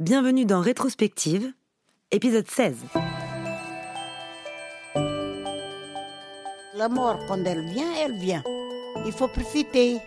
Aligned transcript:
Bienvenue 0.00 0.46
dans 0.46 0.62
Rétrospective, 0.62 1.52
épisode 2.10 2.48
16. 2.48 2.74
La 6.74 6.88
mort, 6.88 7.18
quand 7.28 7.44
elle 7.44 7.66
vient, 7.66 7.92
elle 8.02 8.16
vient. 8.16 8.42
Il 9.04 9.12
faut 9.12 9.28
profiter, 9.28 9.98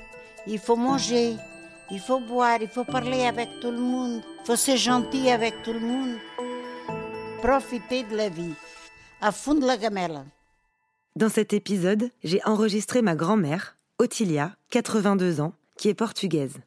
il 0.47 0.57
faut 0.57 0.75
manger, 0.75 1.35
il 1.91 1.99
faut 1.99 2.19
boire, 2.19 2.57
il 2.59 2.69
faut 2.69 2.85
parler 2.85 3.25
avec 3.25 3.47
tout 3.61 3.69
le 3.69 3.77
monde, 3.77 4.23
il 4.41 4.45
faut 4.47 4.55
ser 4.55 4.77
gentil 4.77 5.29
avec 5.29 5.61
tout 5.61 5.73
le 5.73 5.79
monde. 5.79 6.17
Profiter 7.43 8.01
de 8.01 8.15
la 8.15 8.29
vie, 8.29 8.55
à 9.21 9.31
fond 9.31 9.53
de 9.53 9.67
la 9.67 9.77
gamelle. 9.77 10.23
Dans 11.15 11.29
cet 11.29 11.53
épisode, 11.53 12.09
j'ai 12.23 12.43
enregistré 12.45 13.03
ma 13.03 13.15
grand-mère, 13.15 13.77
Ottilia, 13.99 14.55
82 14.71 15.39
ans, 15.39 15.53
qui 15.77 15.89
est 15.89 15.93
portugaise. 15.93 16.61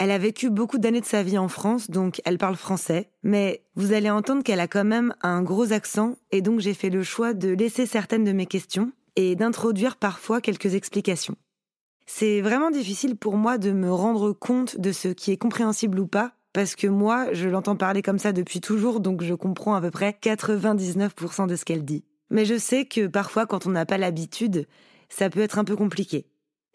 Elle 0.00 0.12
a 0.12 0.18
vécu 0.18 0.48
beaucoup 0.48 0.78
d'années 0.78 1.00
de 1.00 1.06
sa 1.06 1.24
vie 1.24 1.38
en 1.38 1.48
France, 1.48 1.90
donc 1.90 2.22
elle 2.24 2.38
parle 2.38 2.54
français, 2.54 3.10
mais 3.24 3.64
vous 3.74 3.92
allez 3.92 4.10
entendre 4.10 4.44
qu'elle 4.44 4.60
a 4.60 4.68
quand 4.68 4.84
même 4.84 5.12
un 5.22 5.42
gros 5.42 5.72
accent, 5.72 6.16
et 6.30 6.40
donc 6.40 6.60
j'ai 6.60 6.72
fait 6.72 6.88
le 6.88 7.02
choix 7.02 7.34
de 7.34 7.48
laisser 7.48 7.84
certaines 7.84 8.22
de 8.22 8.30
mes 8.30 8.46
questions 8.46 8.92
et 9.16 9.34
d'introduire 9.34 9.96
parfois 9.96 10.40
quelques 10.40 10.74
explications. 10.74 11.34
C'est 12.06 12.40
vraiment 12.40 12.70
difficile 12.70 13.16
pour 13.16 13.36
moi 13.36 13.58
de 13.58 13.72
me 13.72 13.92
rendre 13.92 14.32
compte 14.32 14.78
de 14.78 14.92
ce 14.92 15.08
qui 15.08 15.32
est 15.32 15.36
compréhensible 15.36 15.98
ou 15.98 16.06
pas, 16.06 16.32
parce 16.52 16.76
que 16.76 16.86
moi, 16.86 17.32
je 17.32 17.48
l'entends 17.48 17.76
parler 17.76 18.00
comme 18.00 18.20
ça 18.20 18.32
depuis 18.32 18.60
toujours, 18.60 19.00
donc 19.00 19.24
je 19.24 19.34
comprends 19.34 19.74
à 19.74 19.80
peu 19.80 19.90
près 19.90 20.16
99% 20.22 21.48
de 21.48 21.56
ce 21.56 21.64
qu'elle 21.64 21.84
dit. 21.84 22.04
Mais 22.30 22.44
je 22.44 22.56
sais 22.56 22.84
que 22.84 23.08
parfois, 23.08 23.46
quand 23.46 23.66
on 23.66 23.70
n'a 23.70 23.84
pas 23.84 23.98
l'habitude, 23.98 24.68
ça 25.08 25.28
peut 25.28 25.40
être 25.40 25.58
un 25.58 25.64
peu 25.64 25.74
compliqué. 25.74 26.26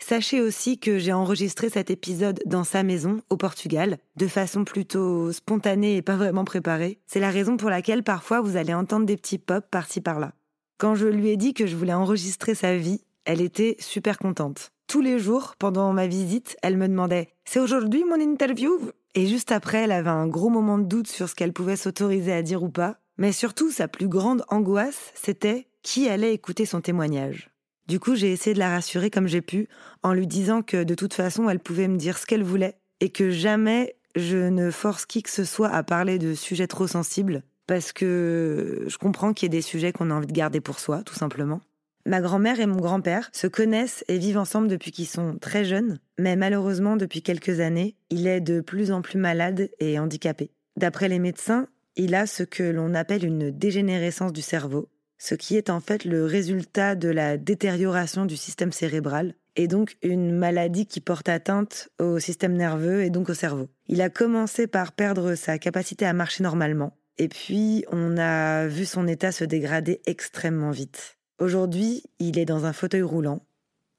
Sachez 0.06 0.42
aussi 0.42 0.80
que 0.80 0.98
j'ai 0.98 1.14
enregistré 1.14 1.70
cet 1.70 1.90
épisode 1.90 2.42
dans 2.46 2.66
sa 2.66 2.84
maison, 2.84 3.22
au 3.30 3.38
Portugal, 3.38 4.00
de 4.18 4.28
façon 4.28 4.66
plutôt 4.66 5.32
spontanée 5.32 5.96
et 5.96 6.02
pas 6.02 6.18
vraiment 6.18 6.44
préparée. 6.44 7.00
C'est 7.08 7.22
la 7.22 7.30
raison 7.30 7.56
pour 7.56 7.70
laquelle 7.70 8.04
parfois 8.04 8.42
vous 8.42 8.58
allez 8.58 8.74
entendre 8.74 9.06
des 9.06 9.16
petits 9.16 9.38
pops 9.38 9.66
par-ci 9.72 10.02
par-là. 10.02 10.34
Quand 10.78 10.94
je 10.94 11.08
lui 11.08 11.30
ai 11.30 11.38
dit 11.38 11.54
que 11.54 11.66
je 11.66 11.78
voulais 11.78 11.94
enregistrer 11.94 12.54
sa 12.54 12.76
vie, 12.76 13.06
elle 13.24 13.40
était 13.40 13.78
super 13.80 14.18
contente. 14.18 14.72
Tous 14.88 15.00
les 15.00 15.20
jours, 15.20 15.56
pendant 15.58 15.94
ma 15.94 16.06
visite, 16.06 16.58
elle 16.64 16.76
me 16.76 16.90
demandait 16.90 17.30
C'est 17.46 17.62
aujourd'hui 17.62 18.04
mon 18.04 18.20
interview? 18.20 18.78
Et 19.16 19.26
juste 19.26 19.54
après, 19.54 19.84
elle 19.84 19.94
avait 19.94 20.10
un 20.10 20.28
gros 20.28 20.50
moment 20.50 20.80
de 20.80 20.84
doute 20.84 21.08
sur 21.08 21.30
ce 21.30 21.36
qu'elle 21.36 21.54
pouvait 21.54 21.78
s'autoriser 21.78 22.34
à 22.34 22.42
dire 22.42 22.62
ou 22.62 22.70
pas. 22.70 22.98
Mais 23.18 23.32
surtout, 23.32 23.72
sa 23.72 23.88
plus 23.88 24.10
grande 24.10 24.44
angoisse, 24.50 25.14
c'était 25.16 25.66
qui 25.82 26.10
allait 26.10 26.34
écouter 26.34 26.66
son 26.66 26.82
témoignage. 26.82 27.53
Du 27.88 28.00
coup, 28.00 28.16
j'ai 28.16 28.32
essayé 28.32 28.54
de 28.54 28.60
la 28.60 28.70
rassurer 28.70 29.10
comme 29.10 29.28
j'ai 29.28 29.42
pu, 29.42 29.68
en 30.04 30.14
lui 30.14 30.28
disant 30.28 30.62
que 30.62 30.84
de 30.84 30.96
toute 30.96 31.14
façon, 31.14 31.50
elle 31.50 31.60
pouvait 31.60 31.88
me 31.88 31.98
dire 31.98 32.18
ce 32.18 32.26
qu'elle 32.26 32.44
voulait, 32.44 32.78
et 33.02 33.10
que 33.10 33.30
jamais 33.30 33.96
je 34.16 34.38
ne 34.38 34.72
force 34.72 35.06
qui 35.06 35.24
que 35.24 35.30
ce 35.30 35.44
soit 35.44 35.70
à 35.70 35.84
parler 35.84 36.20
de 36.20 36.34
sujets 36.34 36.68
trop 36.68 36.88
sensibles, 36.88 37.44
parce 37.68 37.92
que 37.92 38.86
je 38.88 38.98
comprends 38.98 39.34
qu'il 39.34 39.46
y 39.46 39.48
ait 39.48 39.58
des 39.58 39.62
sujets 39.62 39.92
qu'on 39.92 40.12
a 40.12 40.14
envie 40.14 40.28
de 40.28 40.34
garder 40.34 40.62
pour 40.62 40.80
soi, 40.80 41.04
tout 41.04 41.16
simplement. 41.16 41.62
Ma 42.06 42.20
grand-mère 42.20 42.60
et 42.60 42.66
mon 42.66 42.78
grand-père 42.78 43.30
se 43.32 43.48
connaissent 43.48 44.04
et 44.10 44.18
vivent 44.18 44.38
ensemble 44.38 44.68
depuis 44.68 44.92
qu'ils 44.92 45.08
sont 45.08 45.38
très 45.40 45.64
jeunes, 45.64 46.00
mais 46.20 46.36
malheureusement, 46.36 46.98
depuis 46.98 47.22
quelques 47.22 47.62
années, 47.62 47.96
il 48.10 48.28
est 48.28 48.42
de 48.42 48.60
plus 48.60 48.92
en 48.92 49.02
plus 49.02 49.18
malade 49.18 49.70
et 49.80 50.00
handicapé. 50.00 50.52
D'après 50.78 51.08
les 51.08 51.20
médecins, 51.20 51.68
il 51.96 52.16
a 52.16 52.28
ce 52.28 52.44
que 52.44 52.64
l'on 52.64 52.94
appelle 52.94 53.24
une 53.24 53.52
dégénérescence 53.52 54.34
du 54.34 54.42
cerveau, 54.42 54.90
ce 55.18 55.36
qui 55.36 55.56
est 55.56 55.70
en 55.70 55.80
fait 55.80 56.06
le 56.06 56.26
résultat 56.26 56.96
de 56.96 57.10
la 57.10 57.38
détérioration 57.38 58.26
du 58.26 58.38
système 58.38 58.72
cérébral, 58.72 59.36
et 59.56 59.68
donc 59.68 59.98
une 60.02 60.32
maladie 60.32 60.86
qui 60.86 61.00
porte 61.00 61.30
atteinte 61.30 61.90
au 62.00 62.20
système 62.20 62.54
nerveux 62.54 63.04
et 63.04 63.10
donc 63.10 63.30
au 63.30 63.34
cerveau. 63.34 63.70
Il 63.88 64.02
a 64.02 64.10
commencé 64.10 64.68
par 64.68 64.94
perdre 64.94 65.36
sa 65.36 65.58
capacité 65.60 66.06
à 66.06 66.14
marcher 66.14 66.44
normalement, 66.44 66.98
et 67.18 67.28
puis 67.28 67.86
on 67.92 68.18
a 68.18 68.68
vu 68.68 68.86
son 68.86 69.08
état 69.08 69.32
se 69.32 69.44
dégrader 69.44 70.02
extrêmement 70.06 70.72
vite. 70.72 71.18
Aujourd'hui, 71.40 72.04
il 72.20 72.40
est 72.40 72.46
dans 72.46 72.66
un 72.66 72.74
fauteuil 72.74 73.02
roulant, 73.02 73.46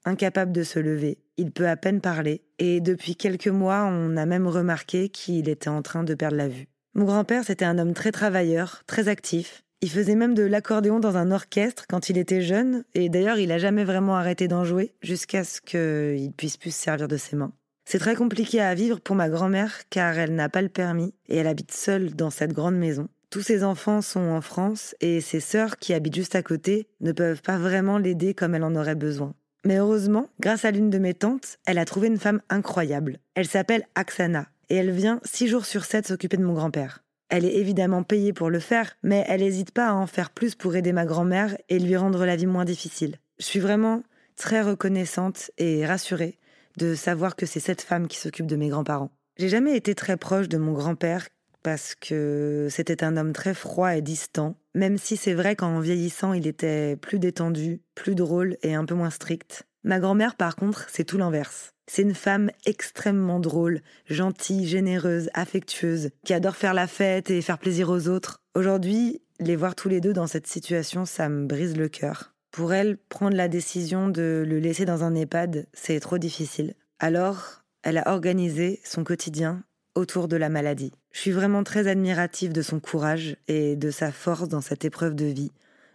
incapable 0.03 0.51
de 0.51 0.63
se 0.63 0.79
lever, 0.79 1.19
il 1.37 1.51
peut 1.51 1.67
à 1.67 1.75
peine 1.75 2.01
parler, 2.01 2.43
et 2.59 2.79
depuis 2.79 3.15
quelques 3.15 3.47
mois, 3.47 3.83
on 3.89 4.15
a 4.17 4.25
même 4.25 4.47
remarqué 4.47 5.09
qu'il 5.09 5.49
était 5.49 5.69
en 5.69 5.81
train 5.81 6.03
de 6.03 6.13
perdre 6.13 6.37
la 6.37 6.47
vue. 6.47 6.67
Mon 6.93 7.05
grand-père, 7.05 7.43
c'était 7.43 7.65
un 7.65 7.77
homme 7.77 7.93
très 7.93 8.13
travailleur, 8.13 8.83
très 8.87 9.09
actif, 9.09 9.64
il 9.85 9.91
faisait 9.91 10.15
même 10.15 10.33
de 10.33 10.41
l'accordéon 10.41 10.99
dans 10.99 11.15
un 11.15 11.29
orchestre 11.29 11.85
quand 11.87 12.09
il 12.09 12.17
était 12.17 12.41
jeune, 12.41 12.85
et 12.95 13.07
d'ailleurs 13.07 13.37
il 13.37 13.51
a 13.51 13.59
jamais 13.59 13.83
vraiment 13.83 14.15
arrêté 14.15 14.47
d'en 14.47 14.63
jouer 14.63 14.95
jusqu'à 15.03 15.43
ce 15.43 15.61
qu'il 15.61 16.31
puisse 16.31 16.57
plus 16.57 16.73
se 16.73 16.81
servir 16.81 17.07
de 17.07 17.17
ses 17.17 17.35
mains. 17.35 17.51
C'est 17.85 17.99
très 17.99 18.15
compliqué 18.15 18.59
à 18.61 18.73
vivre 18.73 18.99
pour 18.99 19.15
ma 19.15 19.29
grand-mère 19.29 19.87
car 19.91 20.17
elle 20.17 20.33
n'a 20.33 20.49
pas 20.49 20.63
le 20.63 20.69
permis 20.69 21.13
et 21.29 21.37
elle 21.37 21.45
habite 21.45 21.71
seule 21.71 22.15
dans 22.15 22.31
cette 22.31 22.51
grande 22.51 22.77
maison. 22.77 23.09
Tous 23.29 23.43
ses 23.43 23.63
enfants 23.63 24.01
sont 24.01 24.27
en 24.27 24.41
France 24.41 24.95
et 25.01 25.21
ses 25.21 25.39
sœurs 25.39 25.77
qui 25.77 25.93
habitent 25.93 26.15
juste 26.15 26.33
à 26.33 26.41
côté 26.41 26.87
ne 26.99 27.11
peuvent 27.11 27.43
pas 27.43 27.59
vraiment 27.59 27.99
l'aider 27.99 28.33
comme 28.33 28.55
elle 28.55 28.63
en 28.63 28.75
aurait 28.75 28.95
besoin. 28.95 29.35
Mais 29.65 29.77
heureusement, 29.77 30.29
grâce 30.39 30.65
à 30.65 30.71
l'une 30.71 30.89
de 30.89 30.97
mes 30.97 31.13
tantes, 31.13 31.59
elle 31.67 31.77
a 31.77 31.85
trouvé 31.85 32.07
une 32.07 32.17
femme 32.17 32.41
incroyable. 32.49 33.19
Elle 33.35 33.47
s'appelle 33.47 33.85
Aksana 33.93 34.47
et 34.69 34.77
elle 34.77 34.89
vient 34.89 35.19
six 35.23 35.47
jours 35.47 35.65
sur 35.67 35.85
sept 35.85 36.07
s'occuper 36.07 36.37
de 36.37 36.43
mon 36.43 36.53
grand-père. 36.53 37.04
Elle 37.29 37.45
est 37.45 37.55
évidemment 37.55 38.03
payée 38.03 38.33
pour 38.33 38.49
le 38.49 38.59
faire, 38.59 38.97
mais 39.03 39.25
elle 39.27 39.41
n'hésite 39.41 39.71
pas 39.71 39.87
à 39.87 39.93
en 39.93 40.07
faire 40.07 40.29
plus 40.29 40.55
pour 40.55 40.75
aider 40.75 40.93
ma 40.93 41.05
grand-mère 41.05 41.57
et 41.69 41.79
lui 41.79 41.95
rendre 41.97 42.25
la 42.25 42.35
vie 42.35 42.45
moins 42.45 42.65
difficile. 42.65 43.17
Je 43.39 43.45
suis 43.45 43.59
vraiment 43.59 44.03
très 44.35 44.61
reconnaissante 44.61 45.51
et 45.57 45.85
rassurée 45.85 46.37
de 46.77 46.93
savoir 46.93 47.35
que 47.35 47.45
c'est 47.45 47.59
cette 47.59 47.81
femme 47.81 48.07
qui 48.07 48.17
s'occupe 48.17 48.47
de 48.47 48.55
mes 48.55 48.69
grands-parents. 48.69 49.11
J'ai 49.37 49.49
jamais 49.49 49.75
été 49.75 49.95
très 49.95 50.17
proche 50.17 50.49
de 50.49 50.57
mon 50.57 50.73
grand-père 50.73 51.27
parce 51.63 51.95
que 51.95 52.67
c'était 52.69 53.03
un 53.03 53.17
homme 53.17 53.33
très 53.33 53.53
froid 53.53 53.95
et 53.95 54.01
distant, 54.01 54.55
même 54.75 54.97
si 54.97 55.17
c'est 55.17 55.33
vrai 55.33 55.55
qu'en 55.55 55.79
vieillissant 55.79 56.33
il 56.33 56.47
était 56.47 56.95
plus 56.95 57.17
détendu, 57.17 57.81
plus 57.95 58.13
drôle 58.13 58.57
et 58.61 58.75
un 58.75 58.85
peu 58.85 58.93
moins 58.93 59.09
strict. 59.09 59.63
Ma 59.83 59.99
grand-mère 59.99 60.35
par 60.35 60.55
contre, 60.55 60.87
c'est 60.89 61.05
tout 61.05 61.17
l'inverse. 61.17 61.74
C'est 61.87 62.01
une 62.01 62.15
femme 62.15 62.49
extrêmement 62.65 63.39
drôle, 63.39 63.81
gentille, 64.09 64.67
généreuse, 64.67 65.29
affectueuse, 65.33 66.09
qui 66.23 66.33
adore 66.33 66.55
faire 66.55 66.73
la 66.73 66.87
fête 66.87 67.29
et 67.29 67.41
faire 67.41 67.59
plaisir 67.59 67.89
aux 67.89 68.07
autres. 68.07 68.39
Aujourd'hui, 68.55 69.21
les 69.39 69.55
voir 69.55 69.75
tous 69.75 69.89
les 69.89 70.01
deux 70.01 70.13
dans 70.13 70.27
cette 70.27 70.47
situation, 70.47 71.05
ça 71.05 71.29
me 71.29 71.45
brise 71.45 71.77
le 71.77 71.89
cœur. 71.89 72.33
Pour 72.51 72.73
elle, 72.73 72.97
prendre 72.97 73.35
la 73.35 73.47
décision 73.47 74.07
de 74.07 74.43
le 74.47 74.59
laisser 74.59 74.85
dans 74.85 75.03
un 75.03 75.13
EHPAD, 75.13 75.67
c'est 75.73 75.99
trop 75.99 76.17
difficile. 76.17 76.73
Alors, 76.99 77.63
elle 77.83 77.97
a 77.97 78.11
organisé 78.11 78.79
son 78.83 79.03
quotidien 79.03 79.63
autour 79.93 80.27
de 80.27 80.37
la 80.37 80.49
maladie. 80.49 80.93
Je 81.11 81.19
suis 81.19 81.31
vraiment 81.31 81.63
très 81.63 81.87
admirative 81.87 82.53
de 82.53 82.61
son 82.61 82.79
courage 82.79 83.37
et 83.47 83.75
de 83.75 83.91
sa 83.91 84.11
force 84.11 84.47
dans 84.47 84.61
cette 84.61 84.85
épreuve 84.85 85.15
de 85.15 85.25
vie, 85.25 85.51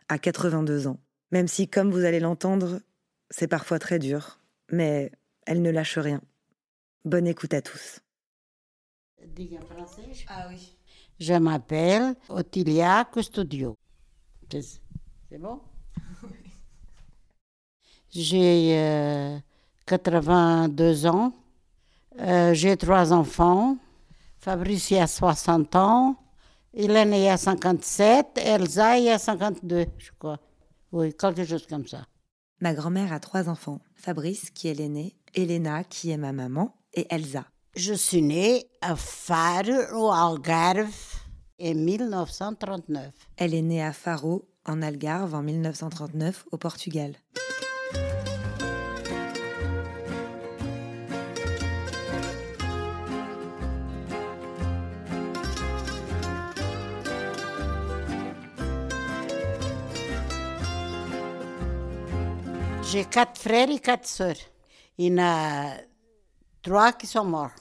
à 0.09 0.19
82 0.19 0.87
ans. 0.87 0.99
Même 1.33 1.49
si, 1.49 1.69
comme 1.69 1.91
vous 1.91 2.05
allez 2.05 2.21
l'entendre, 2.21 2.81
c'est 3.31 3.49
parfois 3.49 3.79
très 3.79 3.99
dur, 3.99 4.41
mais 4.71 5.13
elle 5.51 5.63
ne 5.63 5.71
lâche 5.71 5.99
rien. 5.99 6.21
Bonne 7.05 7.27
écoute 7.27 7.53
à 7.55 7.61
tous. 7.61 7.99
Ah 10.29 10.47
oui. 10.49 10.77
Je 11.19 11.35
m'appelle 11.35 12.15
Ottilia 12.29 13.05
Custodio. 13.13 13.77
C'est 14.49 15.39
bon? 15.39 15.61
J'ai 18.11 19.43
82 19.87 20.85
euh, 20.85 21.09
ans. 21.09 21.33
Euh, 22.21 22.55
j'ai 22.55 22.77
trois 22.77 23.13
enfants. 23.13 23.77
Fabrice 24.39 24.93
a 24.93 25.09
60 25.09 25.75
ans. 25.75 26.17
Hélène 26.75 27.13
a 27.13 27.37
57. 27.37 28.39
Elsa 28.39 28.91
a 28.93 29.19
52, 29.19 29.87
je 29.99 30.11
crois. 30.17 30.39
Oui, 30.93 31.13
quelque 31.13 31.45
chose 31.45 31.67
comme 31.67 31.89
ça. 31.89 32.07
Ma 32.61 32.75
grand-mère 32.75 33.13
a 33.13 33.21
trois 33.21 33.49
enfants. 33.49 33.81
Fabrice, 33.95 34.51
qui 34.51 34.69
est 34.69 34.75
l'aîné, 34.75 35.17
Elena, 35.35 35.85
qui 35.85 36.11
est 36.11 36.17
ma 36.17 36.33
maman, 36.33 36.75
et 36.95 37.07
Elsa. 37.11 37.45
Je 37.77 37.95
suis 37.95 38.23
née 38.23 38.67
à 38.81 38.97
Faro, 38.97 39.73
au 39.95 40.11
Algarve, 40.11 40.91
en 41.61 41.75
1939. 41.75 43.13
Elle 43.37 43.55
est 43.55 43.63
née 43.63 43.83
à 43.83 43.93
Faro, 43.93 44.49
en 44.67 44.83
Algarve, 44.83 45.35
en 45.35 45.43
1939, 45.43 46.47
au 46.53 46.59
Portugal. 46.59 47.15
J'ai 62.91 63.05
quatre 63.05 63.41
frères 63.41 63.71
et 63.71 63.79
quatre 63.79 64.09
sœurs. 64.09 64.35
Il 65.03 65.07
y 65.07 65.13
en 65.15 65.19
a 65.23 65.77
trois 66.61 66.93
qui 66.93 67.07
sont 67.07 67.25
morts 67.25 67.55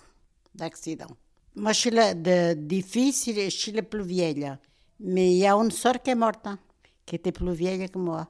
d'accident. 0.54 1.08
Moi, 1.56 1.72
je 1.72 1.80
suis 1.80 1.90
la, 1.90 2.14
de, 2.14 2.54
des 2.54 2.82
filles, 2.82 3.14
je 3.14 3.50
suis 3.50 3.72
la 3.72 3.82
plus 3.82 4.04
vieille. 4.04 4.52
Mais 5.00 5.32
il 5.32 5.38
y 5.38 5.48
a 5.48 5.54
une 5.54 5.72
sœur 5.72 6.04
qui 6.04 6.10
est 6.10 6.16
morte, 6.16 6.46
hein, 6.46 6.60
qui 7.06 7.16
était 7.16 7.32
plus 7.32 7.54
vieille 7.54 7.90
que 7.90 7.98
moi. 7.98 8.28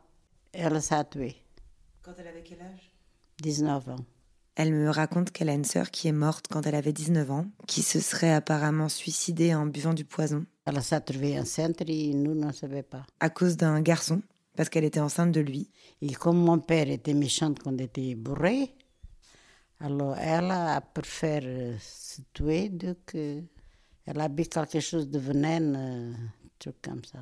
Elle 0.53 0.79
s'est 0.79 1.03
tuée. 1.05 1.37
Quand 2.03 2.11
elle 2.19 2.27
avait 2.27 2.43
quel 2.43 2.61
âge? 2.61 2.93
19 3.41 3.89
ans. 3.89 4.05
Elle 4.53 4.73
me 4.73 4.91
raconte 4.91 5.31
qu'elle 5.31 5.49
a 5.49 5.53
une 5.53 5.65
sœur 5.65 5.89
qui 5.89 6.07
est 6.07 6.11
morte 6.11 6.45
quand 6.47 6.67
elle 6.67 6.75
avait 6.75 6.93
19 6.93 7.31
ans, 7.31 7.45
qui 7.65 7.81
se 7.81 7.99
serait 7.99 8.33
apparemment 8.33 8.89
suicidée 8.89 9.55
en 9.55 9.65
buvant 9.65 9.95
du 9.95 10.05
poison. 10.05 10.45
Elle 10.67 10.83
s'est 10.83 11.01
trouvée 11.01 11.39
enceinte 11.39 11.81
et 11.81 12.13
nous 12.13 12.35
ne 12.35 12.51
savions 12.51 12.83
pas. 12.83 13.07
À 13.19 13.31
cause 13.31 13.57
d'un 13.57 13.81
garçon, 13.81 14.21
parce 14.55 14.69
qu'elle 14.69 14.83
était 14.83 14.99
enceinte 14.99 15.31
de 15.31 15.41
lui. 15.41 15.71
Et 16.03 16.13
comme 16.13 16.37
mon 16.37 16.59
père 16.59 16.91
était 16.91 17.15
méchant 17.15 17.55
quand 17.55 17.71
il 17.71 17.81
était 17.81 18.13
bourré, 18.13 18.75
alors 19.79 20.17
elle 20.17 20.51
a 20.51 20.81
préféré 20.81 21.75
se 21.79 22.21
tuer, 22.33 22.69
donc 22.69 23.13
elle 23.13 24.19
a 24.19 24.27
bu 24.27 24.45
quelque 24.45 24.79
chose 24.79 25.09
de 25.09 25.19
venin, 25.19 26.13
truc 26.57 26.75
comme 26.81 27.03
ça. 27.05 27.19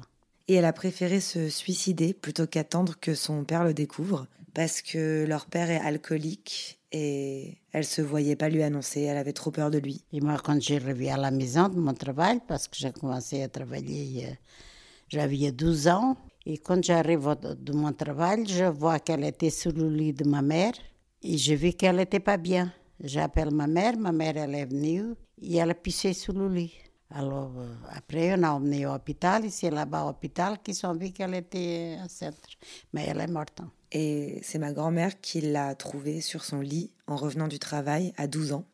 Et 0.47 0.55
elle 0.55 0.65
a 0.65 0.73
préféré 0.73 1.19
se 1.19 1.49
suicider 1.49 2.13
plutôt 2.13 2.47
qu'attendre 2.47 2.95
que 2.99 3.13
son 3.15 3.43
père 3.43 3.63
le 3.63 3.73
découvre, 3.73 4.27
parce 4.53 4.81
que 4.81 5.25
leur 5.27 5.45
père 5.45 5.69
est 5.69 5.79
alcoolique 5.79 6.79
et 6.91 7.57
elle 7.73 7.83
se 7.83 8.01
voyait 8.01 8.37
pas 8.37 8.49
lui 8.49 8.63
annoncer, 8.63 9.01
elle 9.01 9.17
avait 9.17 9.33
trop 9.33 9.51
peur 9.51 9.69
de 9.69 9.77
lui. 9.77 10.03
Et 10.13 10.21
moi, 10.21 10.37
quand 10.41 10.59
j'ai 10.61 10.77
revu 10.77 11.07
à 11.07 11.17
la 11.17 11.31
maison 11.31 11.67
de 11.67 11.79
mon 11.79 11.93
travail, 11.93 12.39
parce 12.47 12.67
que 12.67 12.77
j'ai 12.77 12.91
commencé 12.91 13.43
à 13.43 13.49
travailler, 13.49 14.25
euh, 14.25 14.31
j'avais 15.09 15.51
12 15.51 15.89
ans, 15.89 16.15
et 16.45 16.57
quand 16.57 16.81
j'arrive 16.81 17.35
de 17.59 17.73
mon 17.73 17.91
travail, 17.91 18.45
je 18.47 18.63
vois 18.63 18.99
qu'elle 18.99 19.25
était 19.25 19.49
sous 19.49 19.71
le 19.71 19.89
lit 19.89 20.13
de 20.13 20.23
ma 20.23 20.41
mère, 20.41 20.73
et 21.23 21.37
je 21.37 21.53
vis 21.53 21.75
qu'elle 21.75 21.97
n'était 21.97 22.19
pas 22.19 22.37
bien. 22.37 22.73
J'appelle 22.99 23.53
ma 23.53 23.67
mère, 23.67 23.97
ma 23.97 24.11
mère 24.11 24.37
elle 24.37 24.55
est 24.55 24.65
venue, 24.65 25.13
et 25.41 25.57
elle 25.57 25.71
a 25.71 25.75
pissé 25.75 26.13
sous 26.13 26.33
le 26.33 26.47
lit. 26.47 26.73
Alors, 27.09 27.53
euh, 27.57 27.73
après, 27.89 28.37
on 28.37 28.43
a 28.43 28.51
emmené 28.51 28.85
au 28.85 28.91
hôpital, 28.91 29.45
et 29.45 29.49
c'est 29.49 29.69
là-bas 29.69 30.05
au 30.05 30.09
hôpital 30.09 30.57
qu'ils 30.61 30.85
ont 30.85 30.93
vu 30.93 31.11
qu'elle 31.11 31.35
était 31.35 31.97
enceinte. 32.03 32.35
Mais 32.93 33.05
elle 33.07 33.21
est 33.21 33.27
morte. 33.27 33.61
Et 33.91 34.39
c'est 34.43 34.59
ma 34.59 34.73
grand-mère 34.73 35.21
qui 35.21 35.39
l'a 35.41 35.73
trouvée 35.75 36.19
sur 36.19 36.43
son 36.43 36.59
lit 36.59 36.91
en 37.07 37.15
revenant 37.15 37.47
du 37.47 37.59
travail 37.59 38.13
à 38.17 38.27
12 38.27 38.53
ans. 38.53 38.65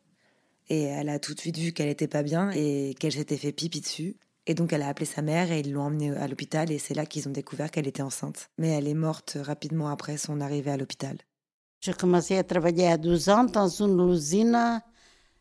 Et 0.68 0.82
elle 0.82 1.10
a 1.10 1.18
tout 1.18 1.34
de 1.34 1.40
suite 1.40 1.58
vu 1.58 1.72
qu'elle 1.72 1.88
n'était 1.88 2.08
pas 2.08 2.22
bien 2.22 2.50
et 2.50 2.94
qu'elle 2.98 3.12
s'était 3.12 3.36
fait 3.36 3.52
pipi 3.52 3.80
dessus. 3.80 4.16
Et 4.46 4.54
donc 4.54 4.72
elle 4.72 4.82
a 4.82 4.88
appelé 4.88 5.06
sa 5.06 5.22
mère 5.22 5.52
et 5.52 5.60
ils 5.60 5.72
l'ont 5.72 5.84
emmenée 5.84 6.10
à 6.10 6.26
l'hôpital 6.26 6.70
et 6.70 6.78
c'est 6.78 6.94
là 6.94 7.06
qu'ils 7.06 7.28
ont 7.28 7.32
découvert 7.32 7.70
qu'elle 7.70 7.86
était 7.86 8.02
enceinte. 8.02 8.50
Mais 8.58 8.68
elle 8.68 8.88
est 8.88 8.94
morte 8.94 9.38
rapidement 9.40 9.88
après 9.88 10.16
son 10.16 10.40
arrivée 10.40 10.70
à 10.70 10.76
l'hôpital. 10.76 11.18
Commencé 11.92 12.38
à 12.38 12.44
travailler 12.44 12.88
à 12.88 12.96
12 12.96 13.28
ans 13.28 13.44
dans 13.44 13.68
une 13.68 14.10
usine 14.10 14.80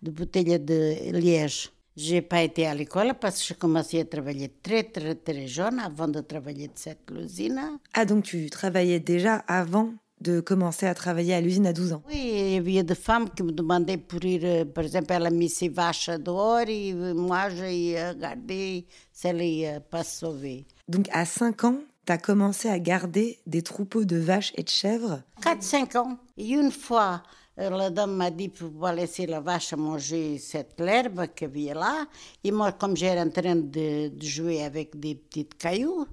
de 0.02 0.12
bouteilles 0.12 0.60
de 0.60 1.12
liège. 1.18 1.72
J'ai 1.96 2.22
pas 2.22 2.42
été 2.42 2.68
à 2.68 2.76
l'école 2.76 3.14
parce 3.20 3.40
que 3.40 3.48
j'ai 3.48 3.56
commencé 3.56 4.02
à 4.02 4.06
travailler 4.06 4.52
très, 4.62 4.84
très, 4.84 5.16
très 5.16 5.48
jeune 5.48 5.80
avant 5.80 6.08
de 6.10 6.20
travailler 6.20 6.68
de 6.68 6.74
cette 6.76 7.10
usine. 7.16 7.80
Ah, 7.94 8.04
donc 8.04 8.24
tu 8.26 8.50
travaillais 8.50 9.00
déjà 9.00 9.36
avant 9.48 9.94
de 10.20 10.42
commencer 10.42 10.86
à 10.86 10.94
travailler 10.94 11.34
à 11.34 11.42
l'usine 11.42 11.68
à 11.68 11.74
12 11.74 11.94
ans 11.94 12.04
Oui, 12.10 12.32
il 12.34 12.54
y 12.54 12.58
avait 12.80 12.84
des 12.84 12.96
femmes 12.96 13.30
qui 13.30 13.44
me 13.44 13.52
demandaient 13.52 13.98
pour 13.98 14.24
ir, 14.26 14.66
par 14.74 14.84
exemple, 14.84 15.08
elle 15.12 15.26
a 15.28 15.30
mis 15.30 15.50
ses 15.50 15.70
vaches 15.70 16.10
dehors 16.10 16.68
et 16.68 16.94
moi, 17.14 17.50
j'ai 17.50 18.10
regardé 18.10 18.86
si 19.12 19.28
elle 19.28 19.82
pas 19.90 20.04
sauvée. 20.04 20.66
Donc 20.88 21.08
à 21.12 21.26
5 21.26 21.64
ans, 21.64 21.80
tu 22.06 22.12
as 22.12 22.18
commencé 22.18 22.70
à 22.70 22.80
garder 22.80 23.40
des 23.48 23.62
troupeaux 23.62 24.06
de 24.06 24.18
vaches 24.18 24.54
et 24.56 24.64
de 24.64 24.70
chèvres? 24.70 25.22
4-5 25.42 25.98
ans. 25.98 26.18
Et 26.38 26.50
une 26.50 26.72
fois, 26.72 27.24
la 27.58 27.90
dame 27.90 28.16
m'a 28.16 28.32
dit 28.32 28.50
pour 28.50 28.88
laisser 28.90 29.26
la 29.26 29.40
vache 29.40 29.74
manger 29.74 30.38
cette 30.38 30.80
herbe 30.80 31.26
y 31.40 31.44
avait 31.44 31.74
là. 31.74 32.06
Et 32.44 32.52
moi, 32.52 32.72
comme 32.72 32.98
j'étais 32.98 33.20
en 33.20 33.30
train 33.30 33.56
de, 33.56 34.12
jouer 34.22 34.64
avec 34.64 35.00
des 35.00 35.16
petits 35.16 35.48
cailloux, 35.48 36.06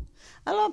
alors 0.45 0.73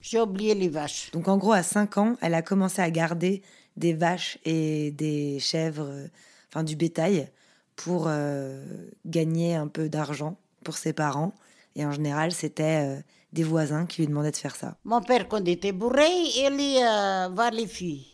j'ai 0.00 0.20
oublié 0.20 0.54
les 0.54 0.68
vaches. 0.68 1.10
Donc 1.12 1.28
en 1.28 1.38
gros, 1.38 1.52
à 1.52 1.62
5 1.62 1.98
ans, 1.98 2.16
elle 2.20 2.34
a 2.34 2.42
commencé 2.42 2.82
à 2.82 2.90
garder 2.90 3.42
des 3.76 3.94
vaches 3.94 4.38
et 4.44 4.90
des 4.92 5.38
chèvres, 5.38 6.08
enfin 6.48 6.64
du 6.64 6.76
bétail, 6.76 7.30
pour 7.76 8.06
euh, 8.08 8.64
gagner 9.06 9.54
un 9.54 9.68
peu 9.68 9.88
d'argent 9.88 10.36
pour 10.64 10.76
ses 10.76 10.92
parents. 10.92 11.32
Et 11.76 11.86
en 11.86 11.92
général, 11.92 12.32
c'était 12.32 12.84
euh, 12.84 13.00
des 13.32 13.44
voisins 13.44 13.86
qui 13.86 14.02
lui 14.02 14.08
demandaient 14.08 14.30
de 14.30 14.36
faire 14.36 14.56
ça. 14.56 14.76
Mon 14.84 15.00
père, 15.02 15.28
quand 15.28 15.38
il 15.38 15.50
était 15.50 15.72
bourré, 15.72 16.08
il 16.08 16.78
euh, 16.82 17.28
voir 17.28 17.50
les 17.50 17.66
filles. 17.66 18.06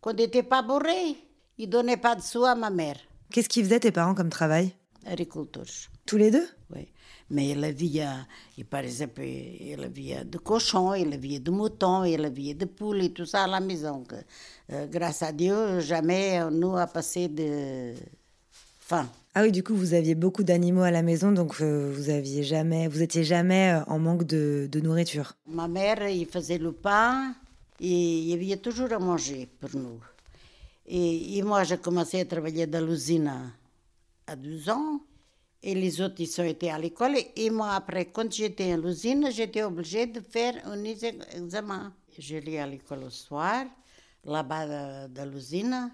Quand 0.00 0.12
il 0.12 0.16
n'était 0.16 0.42
pas 0.42 0.62
bourré, 0.62 1.16
il 1.58 1.68
donnait 1.68 1.96
pas 1.96 2.14
de 2.14 2.22
sous 2.22 2.44
à 2.44 2.54
ma 2.54 2.70
mère. 2.70 2.96
Qu'est-ce 3.30 3.48
qu'ils 3.48 3.64
faisaient 3.64 3.80
tes 3.80 3.92
parents 3.92 4.14
comme 4.14 4.30
travail? 4.30 4.74
Agriculteurs. 5.06 5.64
Tous 6.04 6.16
les 6.16 6.30
deux? 6.30 6.46
Oui. 6.74 6.88
Mais 7.30 7.50
il 7.50 7.62
avait, 7.62 8.64
par 8.68 8.80
exemple, 8.80 9.22
il 9.22 9.80
avait 9.82 10.24
de 10.24 10.38
cochons, 10.38 10.94
il 10.94 11.12
avait 11.12 11.38
de 11.38 11.50
moutons, 11.50 12.04
il 12.04 12.24
avait 12.24 12.54
de 12.54 12.64
poules 12.64 13.02
et 13.02 13.12
tout 13.12 13.24
ça 13.24 13.44
à 13.44 13.46
la 13.46 13.60
maison. 13.60 14.02
Euh, 14.72 14.86
grâce 14.88 15.22
à 15.22 15.30
Dieu, 15.30 15.78
jamais 15.78 16.50
nous 16.50 16.76
a 16.76 16.88
passé 16.88 17.28
de 17.28 17.94
faim. 18.80 19.08
Ah 19.32 19.42
oui, 19.42 19.52
du 19.52 19.62
coup, 19.62 19.76
vous 19.76 19.94
aviez 19.94 20.16
beaucoup 20.16 20.42
d'animaux 20.42 20.82
à 20.82 20.90
la 20.90 21.02
maison, 21.02 21.30
donc 21.30 21.60
euh, 21.60 21.92
vous 21.94 22.10
aviez 22.10 22.42
jamais, 22.42 22.88
vous 22.88 23.00
étiez 23.00 23.22
jamais 23.22 23.74
euh, 23.74 23.84
en 23.86 24.00
manque 24.00 24.24
de, 24.24 24.68
nourriture. 24.82 25.34
Ma 25.46 25.68
mère, 25.68 26.08
il 26.08 26.26
faisait 26.26 26.58
le 26.58 26.72
pain, 26.72 27.36
et 27.78 28.18
il 28.18 28.24
y 28.24 28.52
avait 28.52 28.60
toujours 28.60 28.92
à 28.92 28.98
manger 28.98 29.48
pour 29.60 29.70
nous. 29.76 30.00
Et, 30.86 31.40
moi, 31.42 31.62
j'ai 31.62 31.78
commencé 31.78 32.18
à 32.18 32.24
travailler 32.24 32.66
dans 32.66 32.84
l'usine 32.84 33.52
à 34.26 34.34
12 34.34 34.68
ans. 34.70 35.00
Et 35.62 35.76
les 35.76 36.00
autres, 36.00 36.16
ils 36.18 36.40
ont 36.40 36.44
été 36.44 36.68
à 36.68 36.78
l'école. 36.80 37.16
Et 37.36 37.50
moi, 37.50 37.74
après, 37.74 38.06
quand 38.06 38.32
j'étais 38.32 38.72
à 38.72 38.76
l'usine, 38.76 39.28
j'étais 39.30 39.62
obligée 39.62 40.06
de 40.06 40.20
faire 40.20 40.54
un 40.64 40.82
examen. 40.82 41.94
J'allais 42.18 42.58
à 42.58 42.66
l'école 42.66 43.04
au 43.04 43.10
soir, 43.10 43.66
là-bas 44.24 45.06
de, 45.06 45.22
l'usine, 45.30 45.92